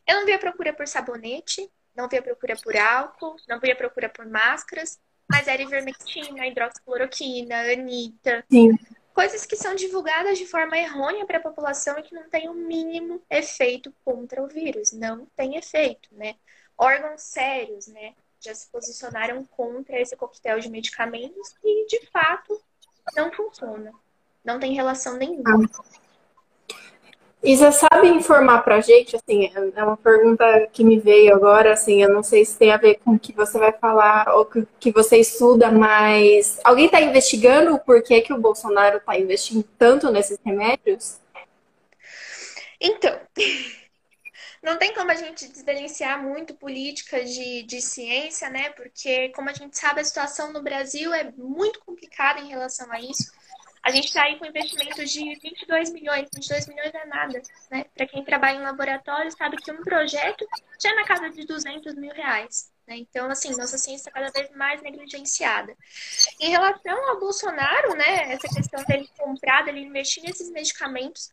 Eu 0.08 0.18
não 0.18 0.26
via 0.26 0.40
procura 0.40 0.74
por 0.74 0.88
sabonete, 0.88 1.72
não 1.96 2.10
via 2.10 2.22
procura 2.22 2.56
por 2.58 2.76
álcool, 2.76 3.36
não 3.48 3.60
via 3.60 3.76
procura 3.76 4.10
por 4.10 4.26
máscaras 4.26 5.00
mas 5.30 5.48
era 5.48 5.62
ivermectina, 5.62 6.48
hidroxicloroquina, 6.48 7.72
anita. 7.72 8.46
Sim. 8.50 8.78
Coisas 9.14 9.46
que 9.46 9.56
são 9.56 9.76
divulgadas 9.76 10.38
de 10.38 10.46
forma 10.46 10.78
errônea 10.78 11.26
para 11.26 11.38
a 11.38 11.42
população 11.42 11.98
e 11.98 12.04
que 12.04 12.14
não 12.14 12.30
tem 12.30 12.50
o 12.50 12.54
mínimo 12.54 13.22
efeito 13.30 13.94
contra 14.04 14.44
o 14.44 14.48
vírus. 14.48 14.92
Não 14.92 15.26
tem 15.36 15.56
efeito, 15.56 16.10
né? 16.12 16.36
Órgãos 16.78 17.22
sérios, 17.22 17.88
né? 17.88 18.14
Já 18.40 18.54
se 18.54 18.68
posicionaram 18.68 19.44
contra 19.46 20.00
esse 20.00 20.16
coquetel 20.16 20.60
de 20.60 20.70
medicamentos 20.70 21.56
e, 21.64 21.88
de 21.88 22.06
fato, 22.12 22.62
não 23.16 23.32
funciona. 23.32 23.92
Não 24.44 24.60
tem 24.60 24.74
relação 24.74 25.18
nenhuma. 25.18 25.66
Ah. 25.66 26.06
E 27.46 27.56
você 27.56 27.72
sabe 27.72 28.08
informar 28.08 28.64
pra 28.64 28.82
gente, 28.82 29.16
assim, 29.16 29.52
é 29.76 29.84
uma 29.84 29.96
pergunta 29.96 30.68
que 30.74 30.84
me 30.84 31.00
veio 31.00 31.36
agora, 31.36 31.74
assim, 31.74 32.02
eu 32.02 32.12
não 32.12 32.24
sei 32.24 32.44
se 32.44 32.58
tem 32.58 32.72
a 32.72 32.78
ver 32.78 32.96
com 32.96 33.12
o 33.12 33.20
que 33.20 33.32
você 33.34 33.60
vai 33.60 33.72
falar 33.72 34.34
ou 34.36 34.46
que, 34.46 34.68
que 34.80 34.92
você 34.92 35.18
estuda, 35.18 35.72
mas 35.72 36.60
alguém 36.64 36.88
está 36.88 37.00
investigando 37.00 37.76
o 37.76 37.80
porquê 37.80 38.22
que 38.22 38.34
o 38.34 38.40
Bolsonaro 38.40 38.98
está 38.98 39.16
investindo 39.20 39.64
tanto 39.78 40.12
nesses 40.12 40.40
remédios? 40.44 41.20
Então, 42.82 43.16
não 44.66 44.78
tem 44.78 44.96
como 44.96 45.12
a 45.12 45.16
gente 45.16 45.48
desverenciar 45.48 46.22
muito 46.22 46.56
política 46.56 47.24
de, 47.24 47.62
de 47.64 47.80
ciência, 47.80 48.50
né? 48.50 48.72
Porque, 48.72 49.30
como 49.30 49.48
a 49.48 49.54
gente 49.54 49.78
sabe, 49.78 50.02
a 50.02 50.04
situação 50.04 50.52
no 50.52 50.64
Brasil 50.64 51.14
é 51.14 51.32
muito 51.38 51.80
complicada 51.82 52.40
em 52.40 52.50
relação 52.50 52.92
a 52.92 53.00
isso. 53.00 53.32
A 53.84 53.92
gente 53.92 54.08
está 54.08 54.24
aí 54.24 54.40
com 54.40 54.46
investimentos 54.48 55.12
de 55.12 55.36
22 55.40 55.92
milhões. 55.92 56.28
22 56.34 56.68
milhões 56.68 56.96
é 56.96 57.06
nada, 57.06 57.40
né? 57.70 57.86
Para 57.96 58.08
quem 58.08 58.26
trabalha 58.26 58.58
em 58.58 58.64
laboratório, 58.64 59.32
sabe 59.32 59.58
que 59.58 59.72
um 59.72 59.84
projeto 59.84 60.44
já 60.82 60.90
é 60.90 60.96
na 60.96 61.06
casa 61.06 61.30
de 61.30 61.46
200 61.46 61.94
mil 61.94 62.12
reais. 62.12 62.72
Né? 62.88 62.98
Então, 62.98 63.30
assim, 63.30 63.56
nossa 63.56 63.78
ciência 63.78 64.10
está 64.10 64.12
cada 64.12 64.32
vez 64.32 64.50
mais 64.56 64.82
negligenciada. 64.82 65.78
Em 66.40 66.50
relação 66.50 67.10
ao 67.10 67.20
Bolsonaro, 67.20 67.94
né, 67.94 68.34
essa 68.34 68.48
questão 68.48 68.84
dele 68.86 69.08
comprar, 69.16 69.64
dele 69.64 69.82
investir 69.82 70.24
nesses 70.24 70.50
medicamentos, 70.50 71.30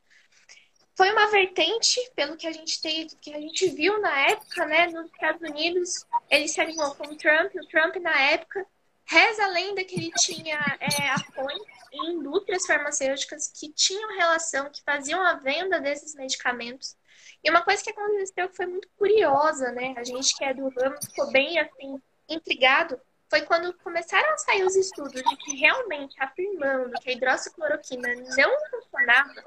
foi 1.02 1.10
uma 1.10 1.26
vertente, 1.32 2.00
pelo 2.14 2.36
que 2.36 2.46
a 2.46 2.52
gente 2.52 2.80
tem, 2.80 3.08
que 3.20 3.34
a 3.34 3.40
gente 3.40 3.68
viu 3.70 4.00
na 4.00 4.20
época, 4.20 4.64
né, 4.66 4.86
nos 4.86 5.10
Estados 5.10 5.42
Unidos, 5.42 6.06
ele 6.30 6.46
se 6.46 6.60
alinhou 6.60 6.94
com 6.94 7.08
o 7.08 7.16
Trump, 7.16 7.52
o 7.56 7.66
Trump 7.66 7.96
na 7.96 8.16
época 8.30 8.64
reza 9.04 9.42
a 9.42 9.48
lenda 9.48 9.82
que 9.82 9.96
ele 9.96 10.12
tinha 10.12 10.60
é, 10.78 11.10
ações 11.10 11.60
em 11.92 12.12
indústrias 12.12 12.64
farmacêuticas 12.64 13.48
que 13.48 13.72
tinham 13.72 14.16
relação, 14.16 14.70
que 14.70 14.80
faziam 14.84 15.20
a 15.20 15.34
venda 15.34 15.80
desses 15.80 16.14
medicamentos. 16.14 16.96
E 17.42 17.50
uma 17.50 17.62
coisa 17.62 17.82
que 17.82 17.90
aconteceu 17.90 18.48
que 18.48 18.56
foi 18.56 18.66
muito 18.66 18.88
curiosa, 18.96 19.72
né? 19.72 19.94
A 19.96 20.04
gente 20.04 20.36
que 20.36 20.44
é 20.44 20.54
do 20.54 20.68
ramo 20.68 21.02
ficou 21.04 21.32
bem 21.32 21.58
assim 21.58 22.00
intrigado, 22.28 22.96
foi 23.28 23.40
quando 23.40 23.74
começaram 23.78 24.34
a 24.34 24.38
sair 24.38 24.62
os 24.62 24.76
estudos 24.76 25.20
de 25.20 25.36
que 25.38 25.56
realmente 25.56 26.14
afirmando 26.22 26.92
que 27.00 27.10
a 27.10 27.12
hidroxicloroquina 27.12 28.14
não 28.36 28.52
funcionava, 28.70 29.44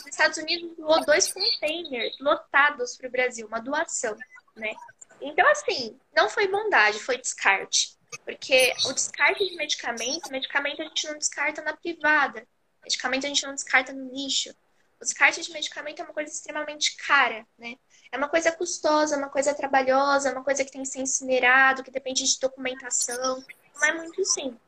os 0.00 0.06
Estados 0.06 0.38
Unidos 0.38 0.76
doou 0.76 1.04
dois 1.04 1.32
containers 1.32 2.18
lotados 2.20 2.96
para 2.96 3.08
o 3.08 3.10
Brasil, 3.10 3.46
uma 3.46 3.60
doação, 3.60 4.16
né? 4.54 4.72
Então, 5.20 5.48
assim, 5.50 5.98
não 6.14 6.28
foi 6.28 6.48
bondade, 6.48 6.98
foi 6.98 7.18
descarte. 7.18 7.96
Porque 8.24 8.72
o 8.86 8.92
descarte 8.92 9.48
de 9.48 9.56
medicamento, 9.56 10.30
medicamento 10.30 10.82
a 10.82 10.84
gente 10.84 11.06
não 11.08 11.18
descarta 11.18 11.62
na 11.62 11.76
privada, 11.76 12.46
medicamento 12.82 13.24
a 13.24 13.28
gente 13.28 13.44
não 13.44 13.54
descarta 13.54 13.92
no 13.92 14.12
lixo. 14.12 14.54
O 15.00 15.04
descarte 15.04 15.42
de 15.42 15.52
medicamento 15.52 16.00
é 16.00 16.04
uma 16.04 16.14
coisa 16.14 16.32
extremamente 16.32 16.96
cara, 16.96 17.46
né? 17.58 17.74
É 18.10 18.16
uma 18.16 18.28
coisa 18.28 18.50
custosa, 18.52 19.16
uma 19.16 19.28
coisa 19.28 19.54
trabalhosa, 19.54 20.32
uma 20.32 20.44
coisa 20.44 20.64
que 20.64 20.70
tem 20.70 20.82
que 20.82 20.88
ser 20.88 21.00
incinerado, 21.00 21.82
que 21.82 21.90
depende 21.90 22.24
de 22.24 22.38
documentação. 22.40 23.44
Não 23.74 23.84
é 23.88 23.92
muito 23.92 24.24
simples. 24.24 24.65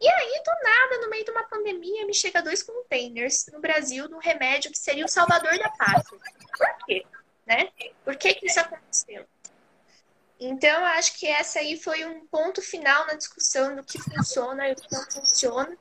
E 0.00 0.08
aí, 0.08 0.42
do 0.44 0.50
nada, 0.62 1.02
no 1.02 1.10
meio 1.10 1.24
de 1.24 1.30
uma 1.30 1.44
pandemia, 1.44 2.06
me 2.06 2.14
chega 2.14 2.42
dois 2.42 2.62
containers 2.62 3.46
no 3.52 3.60
Brasil 3.60 4.08
de 4.08 4.14
um 4.14 4.18
remédio 4.18 4.70
que 4.70 4.78
seria 4.78 5.04
o 5.04 5.08
salvador 5.08 5.58
da 5.58 5.70
pátria. 5.70 6.20
Por 6.56 6.86
quê? 6.86 7.06
Né? 7.46 7.70
Por 8.04 8.16
que, 8.16 8.34
que 8.34 8.46
isso 8.46 8.60
aconteceu? 8.60 9.26
Então, 10.38 10.84
acho 10.84 11.18
que 11.18 11.26
essa 11.26 11.60
aí 11.60 11.78
foi 11.78 12.04
um 12.04 12.26
ponto 12.26 12.60
final 12.60 13.06
na 13.06 13.14
discussão 13.14 13.74
do 13.74 13.82
que 13.82 13.98
funciona 13.98 14.68
e 14.68 14.72
o 14.72 14.76
que 14.76 14.92
não 14.92 15.10
funciona. 15.10 15.76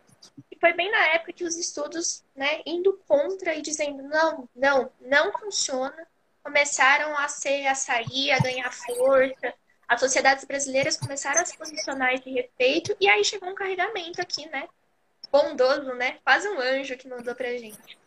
E 0.50 0.58
foi 0.60 0.72
bem 0.74 0.90
na 0.90 1.08
época 1.08 1.34
que 1.34 1.44
os 1.44 1.58
estudos, 1.58 2.24
né, 2.34 2.62
indo 2.66 2.98
contra 3.06 3.54
e 3.54 3.62
dizendo 3.62 4.02
não, 4.04 4.50
não, 4.56 4.92
não 5.02 5.32
funciona, 5.34 6.08
começaram 6.42 7.18
a 7.18 7.28
ser, 7.28 7.68
a 7.68 7.76
sair, 7.76 8.32
a 8.32 8.40
ganhar 8.40 8.72
força. 8.72 9.54
As 9.88 10.00
sociedades 10.00 10.46
brasileiras 10.46 10.98
começaram 10.98 11.42
a 11.42 11.46
se 11.46 11.58
posicionar 11.58 12.14
esse 12.14 12.30
respeito 12.30 12.96
e 13.00 13.08
aí 13.08 13.24
chegou 13.24 13.50
um 13.50 13.56
carregamento 13.56 14.20
aqui, 14.20 14.50
né? 14.50 14.68
Bondoso, 15.32 15.94
né? 15.94 16.18
Quase 16.24 16.48
um 16.48 16.60
anjo 16.60 16.98
que 16.98 17.08
mandou 17.08 17.36
pra 17.36 17.50
gente. 17.58 17.98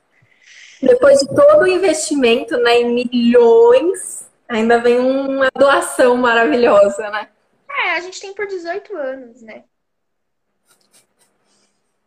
Depois 0.81 1.21
de 1.21 1.27
todo 1.29 1.63
o 1.63 1.67
investimento, 1.67 2.57
né, 2.59 2.81
em 2.81 2.95
milhões, 2.95 4.29
ainda 4.49 4.79
vem 4.81 4.99
uma 4.99 5.51
doação 5.55 6.17
maravilhosa, 6.17 7.11
né? 7.11 7.29
É, 7.69 7.91
a 7.97 8.01
gente 8.01 8.21
tem 8.21 8.35
por 8.35 8.47
18 8.47 8.97
anos, 8.97 9.43
né? 9.43 9.65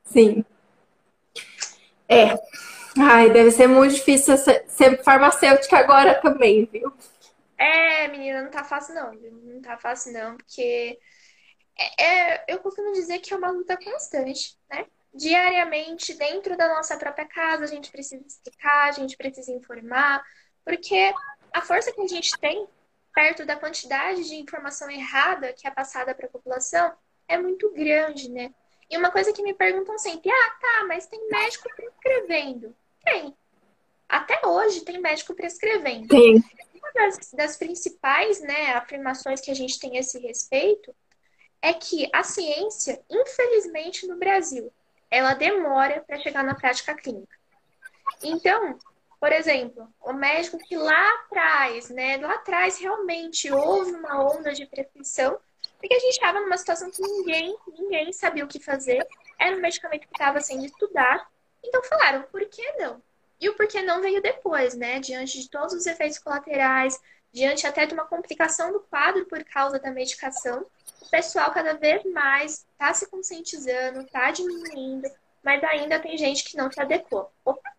Sim. 0.05 0.43
É. 2.09 2.37
Ai, 2.99 3.29
deve 3.29 3.51
ser 3.51 3.67
muito 3.67 3.95
difícil 3.95 4.35
ser 4.37 5.01
farmacêutica 5.03 5.77
agora 5.77 6.15
também, 6.15 6.65
viu? 6.65 6.91
É, 7.61 8.07
menina, 8.07 8.41
não 8.41 8.49
tá 8.49 8.63
fácil 8.63 8.95
não? 8.95 9.13
Não 9.13 9.61
tá 9.61 9.77
fácil 9.77 10.11
não, 10.13 10.35
porque 10.35 10.97
é, 11.77 12.03
é, 12.03 12.45
eu 12.47 12.57
costumo 12.57 12.91
dizer 12.91 13.19
que 13.19 13.31
é 13.31 13.37
uma 13.37 13.51
luta 13.51 13.77
constante, 13.77 14.57
né? 14.67 14.87
Diariamente, 15.13 16.15
dentro 16.15 16.57
da 16.57 16.67
nossa 16.69 16.97
própria 16.97 17.27
casa, 17.27 17.65
a 17.65 17.67
gente 17.67 17.91
precisa 17.91 18.25
explicar, 18.25 18.89
a 18.89 18.91
gente 18.91 19.15
precisa 19.15 19.51
informar, 19.51 20.23
porque 20.65 21.13
a 21.53 21.61
força 21.61 21.91
que 21.91 22.01
a 22.01 22.07
gente 22.07 22.31
tem 22.39 22.67
perto 23.13 23.45
da 23.45 23.55
quantidade 23.55 24.27
de 24.27 24.35
informação 24.37 24.89
errada 24.89 25.53
que 25.53 25.67
é 25.67 25.71
passada 25.71 26.15
para 26.15 26.25
a 26.25 26.31
população 26.31 26.91
é 27.27 27.37
muito 27.37 27.71
grande, 27.73 28.31
né? 28.31 28.51
E 28.89 28.97
uma 28.97 29.11
coisa 29.11 29.31
que 29.31 29.43
me 29.43 29.53
perguntam 29.53 29.99
sempre, 29.99 30.31
ah, 30.31 30.55
tá, 30.59 30.85
mas 30.87 31.05
tem 31.05 31.29
médico 31.29 31.69
prescrevendo. 31.75 32.75
Tem. 33.05 33.37
Até 34.09 34.47
hoje 34.47 34.81
tem 34.81 34.99
médico 34.99 35.35
prescrevendo. 35.35 36.07
Tem. 36.07 36.43
Das, 36.93 37.31
das 37.33 37.57
principais 37.57 38.41
né, 38.41 38.73
afirmações 38.73 39.39
que 39.41 39.51
a 39.51 39.53
gente 39.53 39.79
tem 39.79 39.97
a 39.97 39.99
esse 39.99 40.19
respeito 40.19 40.93
é 41.61 41.73
que 41.73 42.09
a 42.13 42.23
ciência, 42.23 43.01
infelizmente, 43.09 44.07
no 44.07 44.17
Brasil, 44.17 44.71
ela 45.09 45.33
demora 45.33 46.03
para 46.05 46.19
chegar 46.19 46.43
na 46.43 46.55
prática 46.55 46.95
clínica. 46.95 47.37
Então, 48.23 48.77
por 49.19 49.31
exemplo, 49.31 49.87
o 50.01 50.13
médico 50.13 50.57
que 50.57 50.75
lá 50.75 51.09
atrás, 51.15 51.89
né, 51.89 52.17
lá 52.17 52.33
atrás 52.33 52.79
realmente 52.79 53.51
houve 53.51 53.91
uma 53.91 54.23
onda 54.23 54.53
de 54.53 54.65
prescrição 54.65 55.39
porque 55.81 55.95
a 55.95 55.99
gente 55.99 56.13
estava 56.13 56.39
numa 56.39 56.57
situação 56.57 56.91
que 56.91 57.01
ninguém, 57.01 57.57
ninguém 57.67 58.13
sabia 58.13 58.45
o 58.45 58.47
que 58.47 58.59
fazer. 58.59 59.05
Era 59.39 59.55
um 59.55 59.59
medicamento 59.59 60.07
que 60.07 60.13
estava 60.13 60.39
sendo 60.39 60.63
estudado. 60.63 61.25
Então 61.63 61.83
falaram, 61.83 62.21
por 62.23 62.47
que 62.47 62.71
não? 62.73 63.01
E 63.41 63.49
o 63.49 63.55
porquê 63.55 63.81
não 63.81 64.01
veio 64.01 64.21
depois, 64.21 64.75
né? 64.75 64.99
Diante 64.99 65.41
de 65.41 65.49
todos 65.49 65.73
os 65.73 65.87
efeitos 65.87 66.19
colaterais, 66.19 66.99
diante 67.33 67.65
até 67.65 67.87
de 67.87 67.93
uma 67.95 68.05
complicação 68.05 68.71
do 68.71 68.81
quadro 68.81 69.25
por 69.25 69.43
causa 69.43 69.79
da 69.79 69.89
medicação, 69.89 70.63
o 71.01 71.09
pessoal 71.09 71.51
cada 71.51 71.73
vez 71.73 72.03
mais 72.13 72.65
está 72.71 72.93
se 72.93 73.09
conscientizando, 73.09 74.01
está 74.01 74.29
diminuindo, 74.29 75.09
mas 75.43 75.63
ainda 75.63 75.99
tem 75.99 76.15
gente 76.15 76.43
que 76.43 76.55
não 76.55 76.71
se 76.71 76.79
adequou. 76.79 77.31
Opa. 77.43 77.71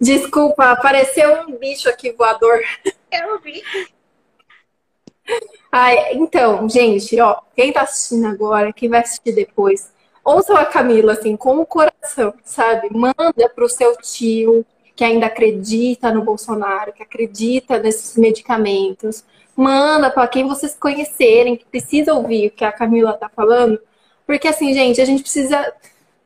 Desculpa, 0.00 0.72
apareceu 0.72 1.42
um 1.42 1.56
bicho 1.56 1.88
aqui 1.88 2.10
voador. 2.10 2.60
Eu 3.12 3.38
vi. 3.38 3.62
Ai, 5.70 6.14
então, 6.14 6.68
gente, 6.68 7.18
ó, 7.20 7.40
quem 7.54 7.72
tá 7.72 7.82
assistindo 7.82 8.26
agora, 8.26 8.72
quem 8.72 8.88
vai 8.88 9.00
assistir 9.00 9.32
depois, 9.32 9.93
ouça 10.24 10.58
a 10.58 10.64
Camila, 10.64 11.12
assim, 11.12 11.36
com 11.36 11.58
o 11.58 11.66
coração, 11.66 12.32
sabe? 12.42 12.88
Manda 12.90 13.48
pro 13.54 13.68
seu 13.68 13.96
tio 13.96 14.64
que 14.96 15.04
ainda 15.04 15.26
acredita 15.26 16.12
no 16.12 16.22
Bolsonaro, 16.22 16.92
que 16.92 17.02
acredita 17.02 17.78
nesses 17.78 18.16
medicamentos. 18.16 19.24
Manda 19.56 20.10
para 20.10 20.26
quem 20.28 20.46
vocês 20.46 20.74
conhecerem, 20.74 21.56
que 21.56 21.64
precisa 21.64 22.14
ouvir 22.14 22.48
o 22.48 22.50
que 22.50 22.64
a 22.64 22.72
Camila 22.72 23.12
tá 23.12 23.28
falando. 23.28 23.78
Porque, 24.26 24.48
assim, 24.48 24.72
gente, 24.72 25.00
a 25.00 25.04
gente 25.04 25.22
precisa 25.22 25.72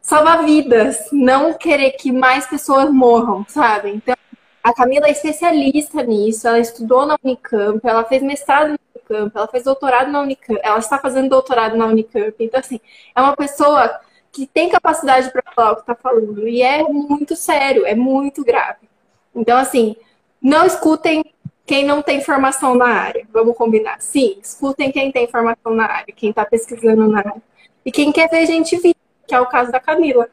salvar 0.01 0.45
vidas, 0.45 1.09
não 1.13 1.55
querer 1.55 1.93
que 1.93 2.13
mais 2.13 2.47
pessoas 2.47 2.91
morram, 2.91 3.45
sabe? 3.49 3.91
Então, 3.91 4.15
a 4.63 4.73
Camila 4.73 5.07
é 5.07 5.13
especialista 5.13 6.03
nisso, 6.03 6.47
ela 6.47 6.59
estudou 6.59 7.07
na 7.07 7.17
Unicamp, 7.23 7.81
ela 7.83 8.05
fez 8.05 8.23
mestrado 8.23 8.79
Unicamp, 9.09 9.37
ela 9.37 9.49
fez 9.49 9.65
doutorado 9.65 10.11
na 10.11 10.21
Unicamp, 10.21 10.61
ela 10.63 10.79
está 10.79 10.99
fazendo 10.99 11.29
doutorado 11.29 11.77
na 11.77 11.87
Unicamp. 11.87 12.35
Então, 12.39 12.61
assim, 12.61 12.81
é 13.15 13.21
uma 13.21 13.37
pessoa 13.37 14.01
que 14.31 14.47
tem 14.47 14.69
capacidade 14.69 15.31
para 15.31 15.43
falar 15.55 15.73
o 15.73 15.77
que 15.77 15.83
está 15.83 15.95
falando. 15.95 16.47
E 16.47 16.63
é 16.63 16.83
muito 16.83 17.35
sério, 17.35 17.87
é 17.87 17.95
muito 17.95 18.45
grave. 18.45 18.89
Então, 19.35 19.59
assim, 19.59 19.97
não 20.41 20.67
escutem 20.67 21.25
quem 21.67 21.85
não 21.85 22.03
tem 22.03 22.21
formação 22.21 22.75
na 22.75 22.87
área. 22.87 23.27
Vamos 23.31 23.57
combinar. 23.57 24.01
Sim, 24.01 24.39
escutem 24.43 24.91
quem 24.91 25.13
tem 25.13 25.27
formação 25.27 25.75
na 25.75 25.85
área, 25.85 26.15
quem 26.15 26.31
está 26.31 26.45
pesquisando 26.45 27.09
na 27.09 27.19
área. 27.19 27.43
E 27.85 27.93
quem 27.93 28.13
quer 28.13 28.29
ver 28.29 28.47
gente 28.47 28.77
vir, 28.77 28.95
que 29.27 29.35
é 29.35 29.41
o 29.41 29.47
caso 29.47 29.71
da 29.71 29.81
Camila. 29.81 30.29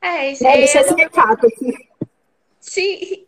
É, 0.00 0.32
isso 0.32 0.46
é, 0.46 0.56
deixa 0.58 0.80
esse 0.80 0.94
recado 0.94 1.46
aqui. 1.46 1.88
Sim. 2.60 3.26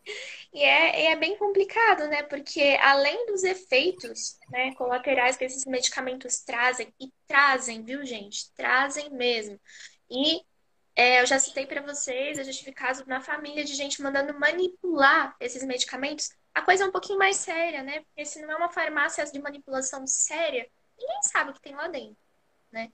E 0.56 0.64
é, 0.64 1.12
é 1.12 1.16
bem 1.16 1.36
complicado, 1.36 2.08
né? 2.08 2.22
Porque 2.22 2.78
além 2.80 3.26
dos 3.26 3.44
efeitos 3.44 4.38
né, 4.48 4.74
colaterais 4.74 5.36
que 5.36 5.44
esses 5.44 5.66
medicamentos 5.66 6.40
trazem, 6.40 6.94
e 6.98 7.12
trazem, 7.26 7.84
viu, 7.84 8.06
gente? 8.06 8.50
Trazem 8.54 9.10
mesmo. 9.10 9.60
E 10.10 10.40
é, 10.96 11.20
eu 11.20 11.26
já 11.26 11.38
citei 11.38 11.66
para 11.66 11.82
vocês, 11.82 12.38
eu 12.38 12.44
já 12.44 12.52
tive 12.52 12.72
caso 12.72 13.04
na 13.06 13.20
família 13.20 13.64
de 13.66 13.74
gente 13.74 14.00
mandando 14.00 14.32
manipular 14.40 15.36
esses 15.40 15.62
medicamentos. 15.62 16.30
A 16.54 16.62
coisa 16.62 16.84
é 16.84 16.86
um 16.86 16.92
pouquinho 16.92 17.18
mais 17.18 17.36
séria, 17.36 17.82
né? 17.82 18.00
Porque 18.00 18.24
se 18.24 18.40
não 18.40 18.52
é 18.52 18.56
uma 18.56 18.72
farmácia 18.72 19.26
de 19.26 19.38
manipulação 19.38 20.06
séria, 20.06 20.66
ninguém 20.98 21.22
sabe 21.24 21.50
o 21.50 21.52
que 21.52 21.60
tem 21.60 21.74
lá 21.74 21.86
dentro, 21.86 22.16
né? 22.72 22.90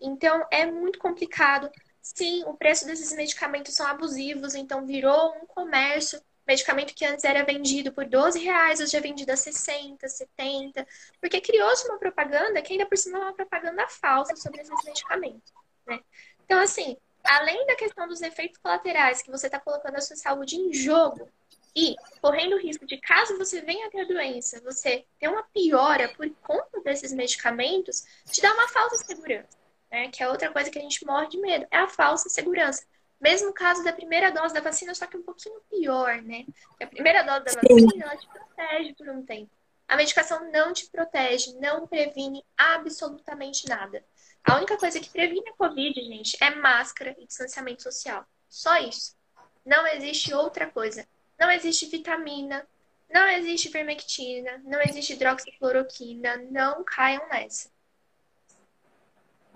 Então 0.00 0.44
é 0.50 0.66
muito 0.66 0.98
complicado. 0.98 1.70
Sim, 2.02 2.42
o 2.46 2.54
preço 2.54 2.84
desses 2.84 3.12
medicamentos 3.12 3.76
são 3.76 3.86
abusivos, 3.86 4.56
então 4.56 4.84
virou 4.84 5.36
um 5.36 5.46
comércio 5.46 6.20
Medicamento 6.46 6.94
que 6.94 7.04
antes 7.04 7.24
era 7.24 7.44
vendido 7.44 7.92
por 7.92 8.04
12 8.04 8.38
reais, 8.38 8.80
hoje 8.80 8.96
é 8.96 9.00
vendido 9.00 9.32
a 9.32 9.36
60, 9.36 10.08
70. 10.08 10.86
Porque 11.20 11.40
criou-se 11.40 11.88
uma 11.88 11.98
propaganda 11.98 12.62
que 12.62 12.72
ainda 12.72 12.86
por 12.86 12.96
cima 12.96 13.18
é 13.18 13.22
uma 13.22 13.34
propaganda 13.34 13.86
falsa 13.88 14.36
sobre 14.36 14.60
esses 14.60 14.84
medicamentos. 14.84 15.52
Né? 15.86 16.00
Então, 16.44 16.60
assim, 16.60 16.96
além 17.24 17.66
da 17.66 17.74
questão 17.74 18.06
dos 18.06 18.22
efeitos 18.22 18.58
colaterais, 18.58 19.22
que 19.22 19.30
você 19.30 19.46
está 19.46 19.58
colocando 19.58 19.96
a 19.96 20.00
sua 20.00 20.16
saúde 20.16 20.56
em 20.56 20.72
jogo, 20.72 21.28
e 21.76 21.94
correndo 22.22 22.56
o 22.56 22.58
risco 22.58 22.86
de, 22.86 22.96
caso 22.96 23.36
você 23.36 23.60
venha 23.60 23.90
ter 23.90 24.00
a 24.00 24.04
doença, 24.06 24.62
você 24.62 25.04
ter 25.20 25.28
uma 25.28 25.42
piora 25.42 26.08
por 26.08 26.28
conta 26.42 26.80
desses 26.80 27.12
medicamentos, 27.12 28.02
te 28.24 28.40
dá 28.40 28.50
uma 28.54 28.66
falsa 28.68 28.96
segurança. 29.04 29.58
Né? 29.90 30.08
Que 30.08 30.22
é 30.22 30.28
outra 30.28 30.50
coisa 30.50 30.70
que 30.70 30.78
a 30.78 30.82
gente 30.82 31.04
morre 31.04 31.28
de 31.28 31.38
medo, 31.38 31.66
é 31.70 31.76
a 31.76 31.86
falsa 31.86 32.30
segurança. 32.30 32.82
Mesmo 33.20 33.52
caso 33.52 33.82
da 33.82 33.92
primeira 33.92 34.30
dose 34.30 34.52
da 34.52 34.60
vacina, 34.60 34.94
só 34.94 35.06
que 35.06 35.16
um 35.16 35.22
pouquinho 35.22 35.60
pior, 35.70 36.20
né? 36.22 36.44
A 36.80 36.86
primeira 36.86 37.22
dose 37.22 37.44
da 37.44 37.60
vacina, 37.62 38.04
ela 38.04 38.16
te 38.16 38.28
protege 38.28 38.94
por 38.94 39.08
um 39.08 39.24
tempo. 39.24 39.50
A 39.88 39.96
medicação 39.96 40.50
não 40.50 40.72
te 40.72 40.86
protege, 40.90 41.54
não 41.58 41.86
previne 41.86 42.44
absolutamente 42.56 43.68
nada. 43.68 44.04
A 44.44 44.56
única 44.56 44.76
coisa 44.76 45.00
que 45.00 45.08
previne 45.08 45.48
a 45.48 45.52
Covid, 45.54 45.94
gente, 46.02 46.36
é 46.42 46.54
máscara 46.54 47.14
e 47.18 47.26
distanciamento 47.26 47.82
social. 47.82 48.24
Só 48.48 48.76
isso. 48.78 49.16
Não 49.64 49.86
existe 49.86 50.34
outra 50.34 50.66
coisa. 50.66 51.06
Não 51.38 51.50
existe 51.50 51.86
vitamina, 51.86 52.66
não 53.12 53.28
existe 53.28 53.68
vermectina, 53.68 54.60
não 54.64 54.80
existe 54.82 55.14
hidroxicloroquina. 55.14 56.36
Não 56.50 56.84
caiam 56.84 57.28
nessa. 57.28 57.70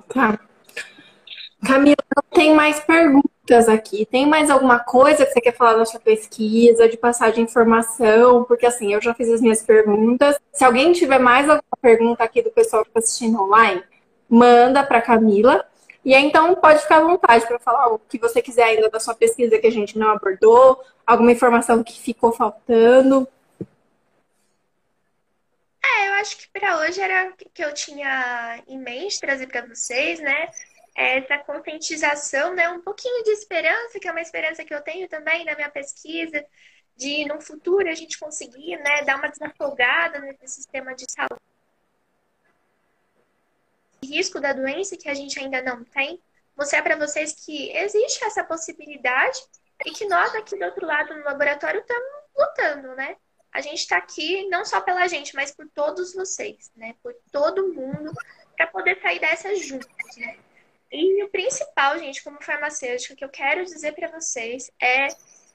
Tá. 0.09 0.39
Camila, 1.67 1.97
não 2.17 2.23
tem 2.33 2.55
mais 2.55 2.81
perguntas 2.81 3.31
aqui. 3.69 4.07
Tem 4.07 4.27
mais 4.27 4.51
alguma 4.51 4.79
coisa 4.79 5.25
que 5.25 5.33
você 5.33 5.41
quer 5.41 5.57
falar 5.57 5.75
da 5.75 5.85
sua 5.85 6.01
pesquisa, 6.01 6.89
de 6.89 6.97
passar 6.97 7.33
de 7.33 7.41
informação? 7.41 8.45
Porque 8.45 8.67
assim, 8.67 8.93
eu 8.93 9.01
já 9.01 9.15
fiz 9.15 9.29
as 9.29 9.41
minhas 9.41 9.63
perguntas. 9.63 10.39
Se 10.53 10.65
alguém 10.65 10.93
tiver 10.93 11.19
mais 11.19 11.49
alguma 11.49 11.77
pergunta 11.81 12.25
aqui 12.25 12.43
do 12.43 12.51
pessoal 12.51 12.83
que 12.83 12.91
está 12.91 13.01
assistindo 13.01 13.41
online, 13.43 13.83
manda 14.29 14.85
para 14.85 15.03
Camila. 15.03 15.65
E 16.05 16.15
aí, 16.15 16.25
então, 16.25 16.55
pode 16.55 16.81
ficar 16.81 16.99
à 16.99 17.01
vontade 17.01 17.47
para 17.47 17.59
falar 17.59 17.89
o 17.89 17.99
que 17.99 18.19
você 18.19 18.41
quiser 18.41 18.65
ainda 18.65 18.89
da 18.89 18.99
sua 18.99 19.15
pesquisa 19.15 19.59
que 19.59 19.67
a 19.67 19.73
gente 19.73 19.99
não 19.99 20.11
abordou, 20.11 20.83
alguma 21.07 21.33
informação 21.33 21.85
que 21.85 22.01
ficou 22.01 22.33
faltando. 22.33 23.29
É, 25.85 26.09
eu 26.09 26.13
acho 26.15 26.39
que 26.39 26.49
para 26.49 26.79
hoje 26.79 27.01
era 27.01 27.31
o 27.31 27.35
que 27.37 27.63
eu 27.63 27.75
tinha 27.75 28.63
em 28.67 28.79
mente 28.79 29.21
trazer 29.21 29.47
para 29.47 29.67
vocês, 29.67 30.21
né? 30.21 30.49
Essa 30.95 31.39
conscientização, 31.39 32.55
né? 32.55 32.69
Um 32.69 32.81
pouquinho 32.81 33.23
de 33.25 33.31
esperança, 33.31 33.99
que 33.99 34.09
é 34.09 34.11
uma 34.11 34.21
esperança 34.21 34.65
que 34.65 34.75
eu 34.75 34.83
tenho 34.83 35.09
também 35.09 35.45
na 35.45 35.55
minha 35.55 35.71
pesquisa, 35.71 36.45
de 36.97 37.25
no 37.27 37.41
futuro 37.41 37.89
a 37.89 37.95
gente 37.95 38.19
conseguir, 38.19 38.77
né, 38.77 39.03
dar 39.05 39.17
uma 39.17 39.29
desafogada 39.29 40.19
nesse 40.21 40.49
sistema 40.49 40.95
de 40.95 41.11
saúde. 41.11 41.41
Risco 44.03 44.41
da 44.41 44.53
doença 44.53 44.97
que 44.97 45.09
a 45.09 45.15
gente 45.15 45.39
ainda 45.39 45.63
não 45.63 45.85
tem, 45.85 46.21
mostrar 46.57 46.83
para 46.83 46.97
vocês 46.97 47.45
que 47.45 47.71
existe 47.77 48.25
essa 48.25 48.45
possibilidade 48.45 49.39
e 49.87 49.93
que 49.93 50.07
nós 50.07 50.35
aqui 50.35 50.59
do 50.59 50.65
outro 50.65 50.87
lado 50.87 51.15
no 51.15 51.25
laboratório 51.25 51.81
estamos 51.81 52.11
lutando, 52.37 52.95
né? 52.97 53.17
a 53.53 53.61
gente 53.61 53.81
está 53.81 53.97
aqui 53.97 54.49
não 54.49 54.65
só 54.65 54.81
pela 54.81 55.07
gente, 55.09 55.35
mas 55.35 55.51
por 55.51 55.69
todos 55.69 56.15
vocês, 56.15 56.71
né? 56.77 56.95
Por 57.03 57.15
todo 57.33 57.73
mundo, 57.73 58.13
para 58.57 58.67
poder 58.69 59.01
sair 59.01 59.19
dessa 59.19 59.55
juntos, 59.57 60.17
né? 60.17 60.39
E 60.93 61.23
o 61.23 61.29
principal, 61.29 61.99
gente, 61.99 62.23
como 62.23 62.43
farmacêutica, 62.43 63.15
que 63.15 63.25
eu 63.25 63.29
quero 63.29 63.65
dizer 63.65 63.93
para 63.95 64.11
vocês 64.11 64.71
é 64.83 65.09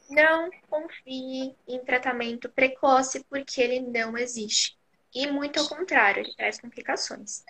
não 0.10 0.50
confie 0.70 1.56
em 1.68 1.80
tratamento 1.84 2.50
precoce, 2.50 3.26
porque 3.30 3.62
ele 3.62 3.82
não 3.82 4.18
existe. 4.18 4.78
E 5.14 5.28
muito 5.28 5.60
ao 5.60 5.68
contrário, 5.68 6.22
ele 6.22 6.34
traz 6.36 6.60
complicações. 6.60 7.44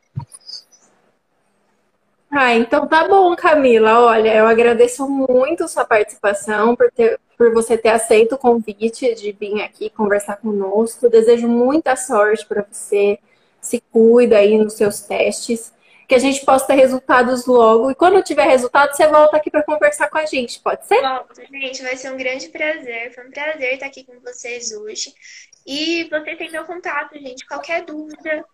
Ah, 2.31 2.53
então 2.53 2.87
tá 2.87 3.07
bom, 3.07 3.35
Camila. 3.35 3.99
Olha, 4.01 4.35
eu 4.35 4.45
agradeço 4.45 5.07
muito 5.07 5.67
sua 5.67 5.85
participação, 5.85 6.75
por, 6.75 6.91
ter, 6.91 7.19
por 7.37 7.53
você 7.53 7.77
ter 7.77 7.89
aceito 7.89 8.35
o 8.35 8.37
convite 8.37 9.13
de 9.15 9.31
vir 9.31 9.61
aqui 9.61 9.89
conversar 9.89 10.37
conosco. 10.37 11.09
Desejo 11.09 11.47
muita 11.47 11.95
sorte 11.95 12.45
para 12.45 12.65
você. 12.69 13.19
Se 13.61 13.81
cuida 13.91 14.37
aí 14.37 14.57
nos 14.57 14.73
seus 14.73 15.01
testes. 15.01 15.73
Que 16.07 16.15
a 16.15 16.19
gente 16.19 16.45
possa 16.45 16.67
ter 16.67 16.75
resultados 16.75 17.45
logo. 17.45 17.91
E 17.91 17.95
quando 17.95 18.23
tiver 18.23 18.47
resultado, 18.47 18.95
você 18.95 19.07
volta 19.07 19.37
aqui 19.37 19.49
para 19.49 19.63
conversar 19.63 20.09
com 20.09 20.17
a 20.17 20.25
gente, 20.25 20.59
pode 20.59 20.85
ser? 20.85 21.01
Volto, 21.01 21.41
gente. 21.41 21.81
Vai 21.81 21.97
ser 21.97 22.11
um 22.11 22.17
grande 22.17 22.49
prazer. 22.49 23.13
Foi 23.13 23.27
um 23.27 23.31
prazer 23.31 23.73
estar 23.73 23.87
aqui 23.87 24.03
com 24.03 24.19
vocês 24.19 24.71
hoje. 24.71 25.13
E 25.65 26.03
você 26.09 26.35
tem 26.35 26.51
meu 26.51 26.63
contato, 26.65 27.17
gente. 27.19 27.45
Qualquer 27.45 27.83
dúvida, 27.83 28.45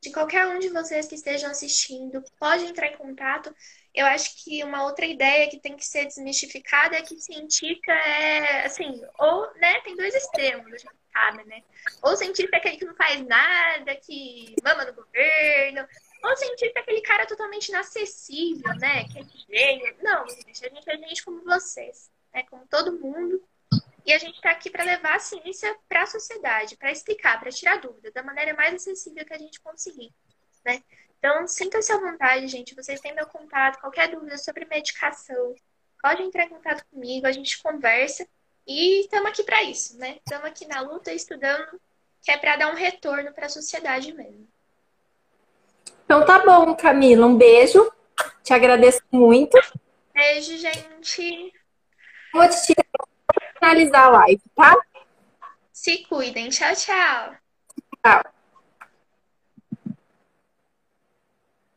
de 0.00 0.10
qualquer 0.10 0.46
um 0.46 0.58
de 0.58 0.68
vocês 0.68 1.06
que 1.06 1.14
estejam 1.14 1.50
assistindo, 1.50 2.22
pode 2.38 2.64
entrar 2.64 2.88
em 2.88 2.96
contato. 2.96 3.54
Eu 3.94 4.06
acho 4.06 4.42
que 4.42 4.62
uma 4.64 4.84
outra 4.84 5.06
ideia 5.06 5.48
que 5.48 5.60
tem 5.60 5.76
que 5.76 5.86
ser 5.86 6.04
desmistificada 6.04 6.96
é 6.96 7.02
que 7.02 7.20
cientista 7.20 7.92
é, 7.92 8.66
assim, 8.66 9.00
ou, 9.18 9.54
né, 9.54 9.80
tem 9.80 9.94
dois 9.94 10.14
extremos, 10.14 10.66
a 10.66 10.76
gente 10.76 11.04
sabe, 11.12 11.44
né? 11.44 11.62
Ou 12.02 12.16
cientista 12.16 12.56
é 12.56 12.58
aquele 12.58 12.76
que 12.76 12.84
não 12.84 12.94
faz 12.96 13.24
nada, 13.24 13.94
que 13.96 14.54
mama 14.62 14.84
no 14.84 14.94
governo, 14.94 15.86
ou 16.24 16.36
cientista 16.36 16.78
é 16.78 16.82
aquele 16.82 17.00
cara 17.02 17.26
totalmente 17.26 17.68
inacessível, 17.68 18.74
né? 18.76 19.04
Que 19.04 19.18
é 19.18 19.24
gênio. 19.48 19.96
Não, 20.02 20.28
gente, 20.28 20.66
a 20.66 20.68
gente 20.68 20.90
é 20.90 20.96
gente 20.96 21.24
como 21.24 21.44
vocês, 21.44 22.10
né? 22.32 22.42
Como 22.44 22.66
todo 22.66 22.98
mundo. 22.98 23.42
E 24.06 24.12
a 24.12 24.18
gente 24.18 24.36
está 24.36 24.50
aqui 24.50 24.68
para 24.70 24.84
levar 24.84 25.16
a 25.16 25.18
ciência 25.18 25.74
para 25.88 26.02
a 26.02 26.06
sociedade, 26.06 26.76
para 26.76 26.92
explicar, 26.92 27.40
para 27.40 27.50
tirar 27.50 27.80
dúvida, 27.80 28.10
da 28.10 28.22
maneira 28.22 28.54
mais 28.54 28.74
acessível 28.74 29.24
que 29.24 29.32
a 29.32 29.38
gente 29.38 29.60
conseguir. 29.60 30.12
Né? 30.64 30.82
Então, 31.18 31.46
sinta-se 31.46 31.90
à 31.90 31.98
vontade, 31.98 32.46
gente. 32.48 32.74
Vocês 32.74 33.00
têm 33.00 33.14
meu 33.14 33.26
contato, 33.26 33.80
qualquer 33.80 34.08
dúvida 34.08 34.36
sobre 34.36 34.66
medicação, 34.66 35.54
pode 36.02 36.22
entrar 36.22 36.44
em 36.44 36.50
contato 36.50 36.84
comigo, 36.90 37.26
a 37.26 37.32
gente 37.32 37.62
conversa. 37.62 38.28
E 38.66 39.00
estamos 39.00 39.30
aqui 39.30 39.42
para 39.42 39.62
isso, 39.62 39.96
né? 39.96 40.18
Estamos 40.18 40.46
aqui 40.46 40.66
na 40.66 40.80
luta, 40.80 41.12
estudando, 41.12 41.80
que 42.22 42.30
é 42.30 42.36
para 42.36 42.56
dar 42.56 42.68
um 42.70 42.74
retorno 42.74 43.32
para 43.32 43.46
a 43.46 43.50
sociedade 43.50 44.12
mesmo. 44.12 44.46
Então 46.04 46.24
tá 46.24 46.44
bom, 46.44 46.74
Camila. 46.74 47.26
Um 47.26 47.36
beijo. 47.36 47.90
Te 48.42 48.52
agradeço 48.52 49.02
muito. 49.10 49.58
Beijo, 50.14 50.56
gente. 50.58 51.52
Vou 52.32 52.48
te 52.48 52.66
tirar 52.66 52.84
finalizar 53.58 54.06
a 54.06 54.10
live, 54.10 54.42
tá? 54.54 54.76
Se 55.72 55.98
cuidem. 56.06 56.48
Tchau, 56.50 56.74
tchau. 56.74 57.34
Tchau. 58.04 58.22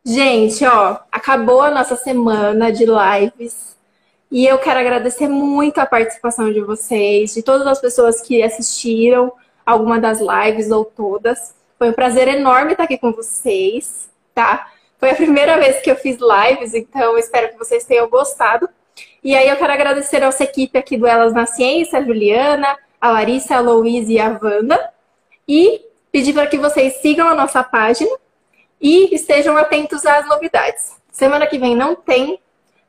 Gente, 0.06 0.66
ó, 0.66 1.00
acabou 1.12 1.62
a 1.62 1.72
nossa 1.72 1.96
semana 1.96 2.72
de 2.72 2.86
lives. 2.86 3.78
E 4.30 4.46
eu 4.46 4.58
quero 4.60 4.80
agradecer 4.80 5.28
muito 5.28 5.80
a 5.80 5.86
participação 5.86 6.52
de 6.52 6.62
vocês, 6.62 7.34
de 7.34 7.42
todas 7.42 7.66
as 7.66 7.80
pessoas 7.80 8.22
que 8.22 8.44
assistiram 8.44 9.32
alguma 9.66 10.00
das 10.00 10.20
lives 10.20 10.70
ou 10.72 10.84
todas. 10.84 11.56
Foi 11.78 11.90
um 11.90 11.94
prazer 11.94 12.28
enorme 12.28 12.72
estar 12.72 12.84
aqui 12.84 12.98
com 12.98 13.12
vocês, 13.12 14.10
tá? 14.38 14.72
Foi 15.00 15.10
a 15.10 15.16
primeira 15.16 15.58
vez 15.60 15.82
que 15.82 15.90
eu 15.90 15.96
fiz 15.96 16.20
lives, 16.20 16.76
então 16.76 17.18
espero 17.18 17.50
que 17.50 17.58
vocês 17.58 17.84
tenham 17.84 18.08
gostado. 18.08 18.70
E 19.24 19.36
aí 19.36 19.50
eu 19.50 19.58
quero 19.58 19.74
agradecer 19.74 20.18
a 20.18 20.28
nossa 20.28 20.44
equipe 20.44 20.78
aqui 20.78 20.96
do 20.96 21.08
Elas 21.08 21.34
na 21.34 21.48
Ciência, 21.48 21.98
a 21.98 22.04
Juliana, 22.04 22.78
a 23.02 23.12
Larissa, 23.12 23.56
a 23.56 23.60
Louise 23.60 24.14
e 24.14 24.20
a 24.20 24.40
Wanda. 24.42 24.94
E 25.48 25.82
pedir 26.12 26.34
para 26.34 26.46
que 26.46 26.58
vocês 26.58 27.02
sigam 27.02 27.28
a 27.28 27.34
nossa 27.34 27.64
página 27.64 28.16
e 28.80 29.14
estejam 29.14 29.58
atentos 29.58 30.06
às 30.06 30.28
novidades. 30.28 30.96
Semana 31.12 31.48
que 31.48 31.58
vem 31.58 31.76
não 31.76 31.96
tem 31.96 32.40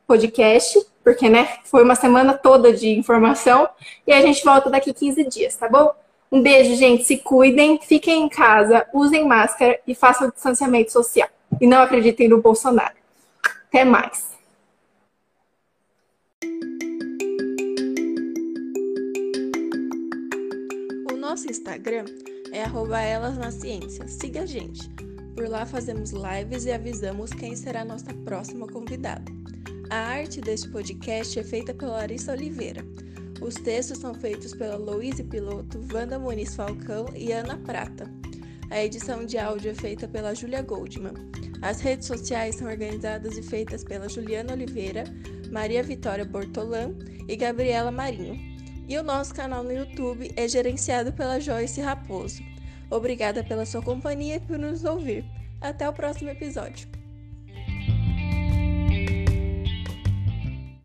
podcast, 0.07 0.79
porque 1.03 1.31
né, 1.31 1.59
foi 1.65 1.83
uma 1.83 1.95
semana 1.95 2.35
toda 2.35 2.73
de 2.73 2.91
informação 2.91 3.69
e 4.07 4.13
a 4.13 4.21
gente 4.21 4.45
volta 4.45 4.69
daqui 4.69 4.93
15 4.93 5.25
dias, 5.25 5.57
tá 5.57 5.69
bom? 5.69 5.95
Um 6.31 6.43
beijo, 6.43 6.75
gente. 6.75 7.05
Se 7.05 7.17
cuidem, 7.17 7.81
fiquem 7.81 8.25
em 8.25 8.29
casa, 8.29 8.87
usem 8.93 9.27
máscara 9.27 9.79
e 9.87 9.95
façam 9.95 10.29
distanciamento 10.29 10.93
social. 10.93 11.29
E 11.61 11.67
não 11.67 11.83
acreditem 11.83 12.29
no 12.29 12.41
Bolsonaro. 12.41 12.95
Até 13.69 13.85
mais. 13.85 14.39
nosso 21.29 21.51
Instagram 21.51 22.07
é 22.51 22.63
elas 23.07 23.37
na 23.37 23.51
ciência. 23.53 24.09
Siga 24.09 24.43
a 24.43 24.47
gente. 24.47 24.89
Por 25.37 25.47
lá 25.47 25.65
fazemos 25.67 26.11
lives 26.11 26.65
e 26.65 26.73
avisamos 26.73 27.33
quem 27.33 27.55
será 27.55 27.83
a 27.83 27.85
nossa 27.85 28.13
próxima 28.25 28.67
convidada. 28.67 29.31
A 29.91 29.97
arte 29.97 30.41
deste 30.41 30.69
podcast 30.71 31.39
é 31.39 31.45
feita 31.45 31.75
pela 31.75 31.93
Larissa 31.93 32.33
Oliveira. 32.33 32.83
Os 33.41 33.55
textos 33.55 33.99
são 33.99 34.15
feitos 34.15 34.53
pela 34.55 34.77
Louise 34.77 35.23
Piloto, 35.23 35.79
Wanda 35.93 36.19
Muniz 36.19 36.57
Falcão 36.57 37.07
e 37.15 37.31
Ana 37.31 37.57
Prata. 37.59 38.11
A 38.71 38.85
edição 38.85 39.25
de 39.25 39.39
áudio 39.39 39.71
é 39.71 39.75
feita 39.75 40.07
pela 40.07 40.35
Julia 40.35 40.61
Goldman. 40.61 41.14
As 41.62 41.81
redes 41.81 42.07
sociais 42.07 42.57
são 42.57 42.69
organizadas 42.69 43.39
e 43.39 43.43
feitas 43.43 43.83
pela 43.83 44.09
Juliana 44.09 44.53
Oliveira, 44.53 45.05
Maria 45.51 45.83
Vitória 45.83 46.25
Bortolan 46.25 46.95
e 47.27 47.35
Gabriela 47.35 47.91
Marinho. 47.91 48.39
E 48.87 48.97
o 48.99 49.03
nosso 49.03 49.35
canal 49.35 49.64
no 49.64 49.73
YouTube 49.73 50.31
é 50.37 50.47
gerenciado 50.47 51.12
pela 51.12 51.41
Joyce 51.41 51.81
Raposo. 51.81 52.43
Obrigada 52.91 53.43
pela 53.43 53.64
sua 53.64 53.83
companhia 53.83 54.37
e 54.37 54.41
por 54.41 54.59
nos 54.59 54.85
ouvir. 54.85 55.25
Até 55.61 55.89
o 55.89 55.93
próximo 55.93 56.31
episódio. 56.31 56.98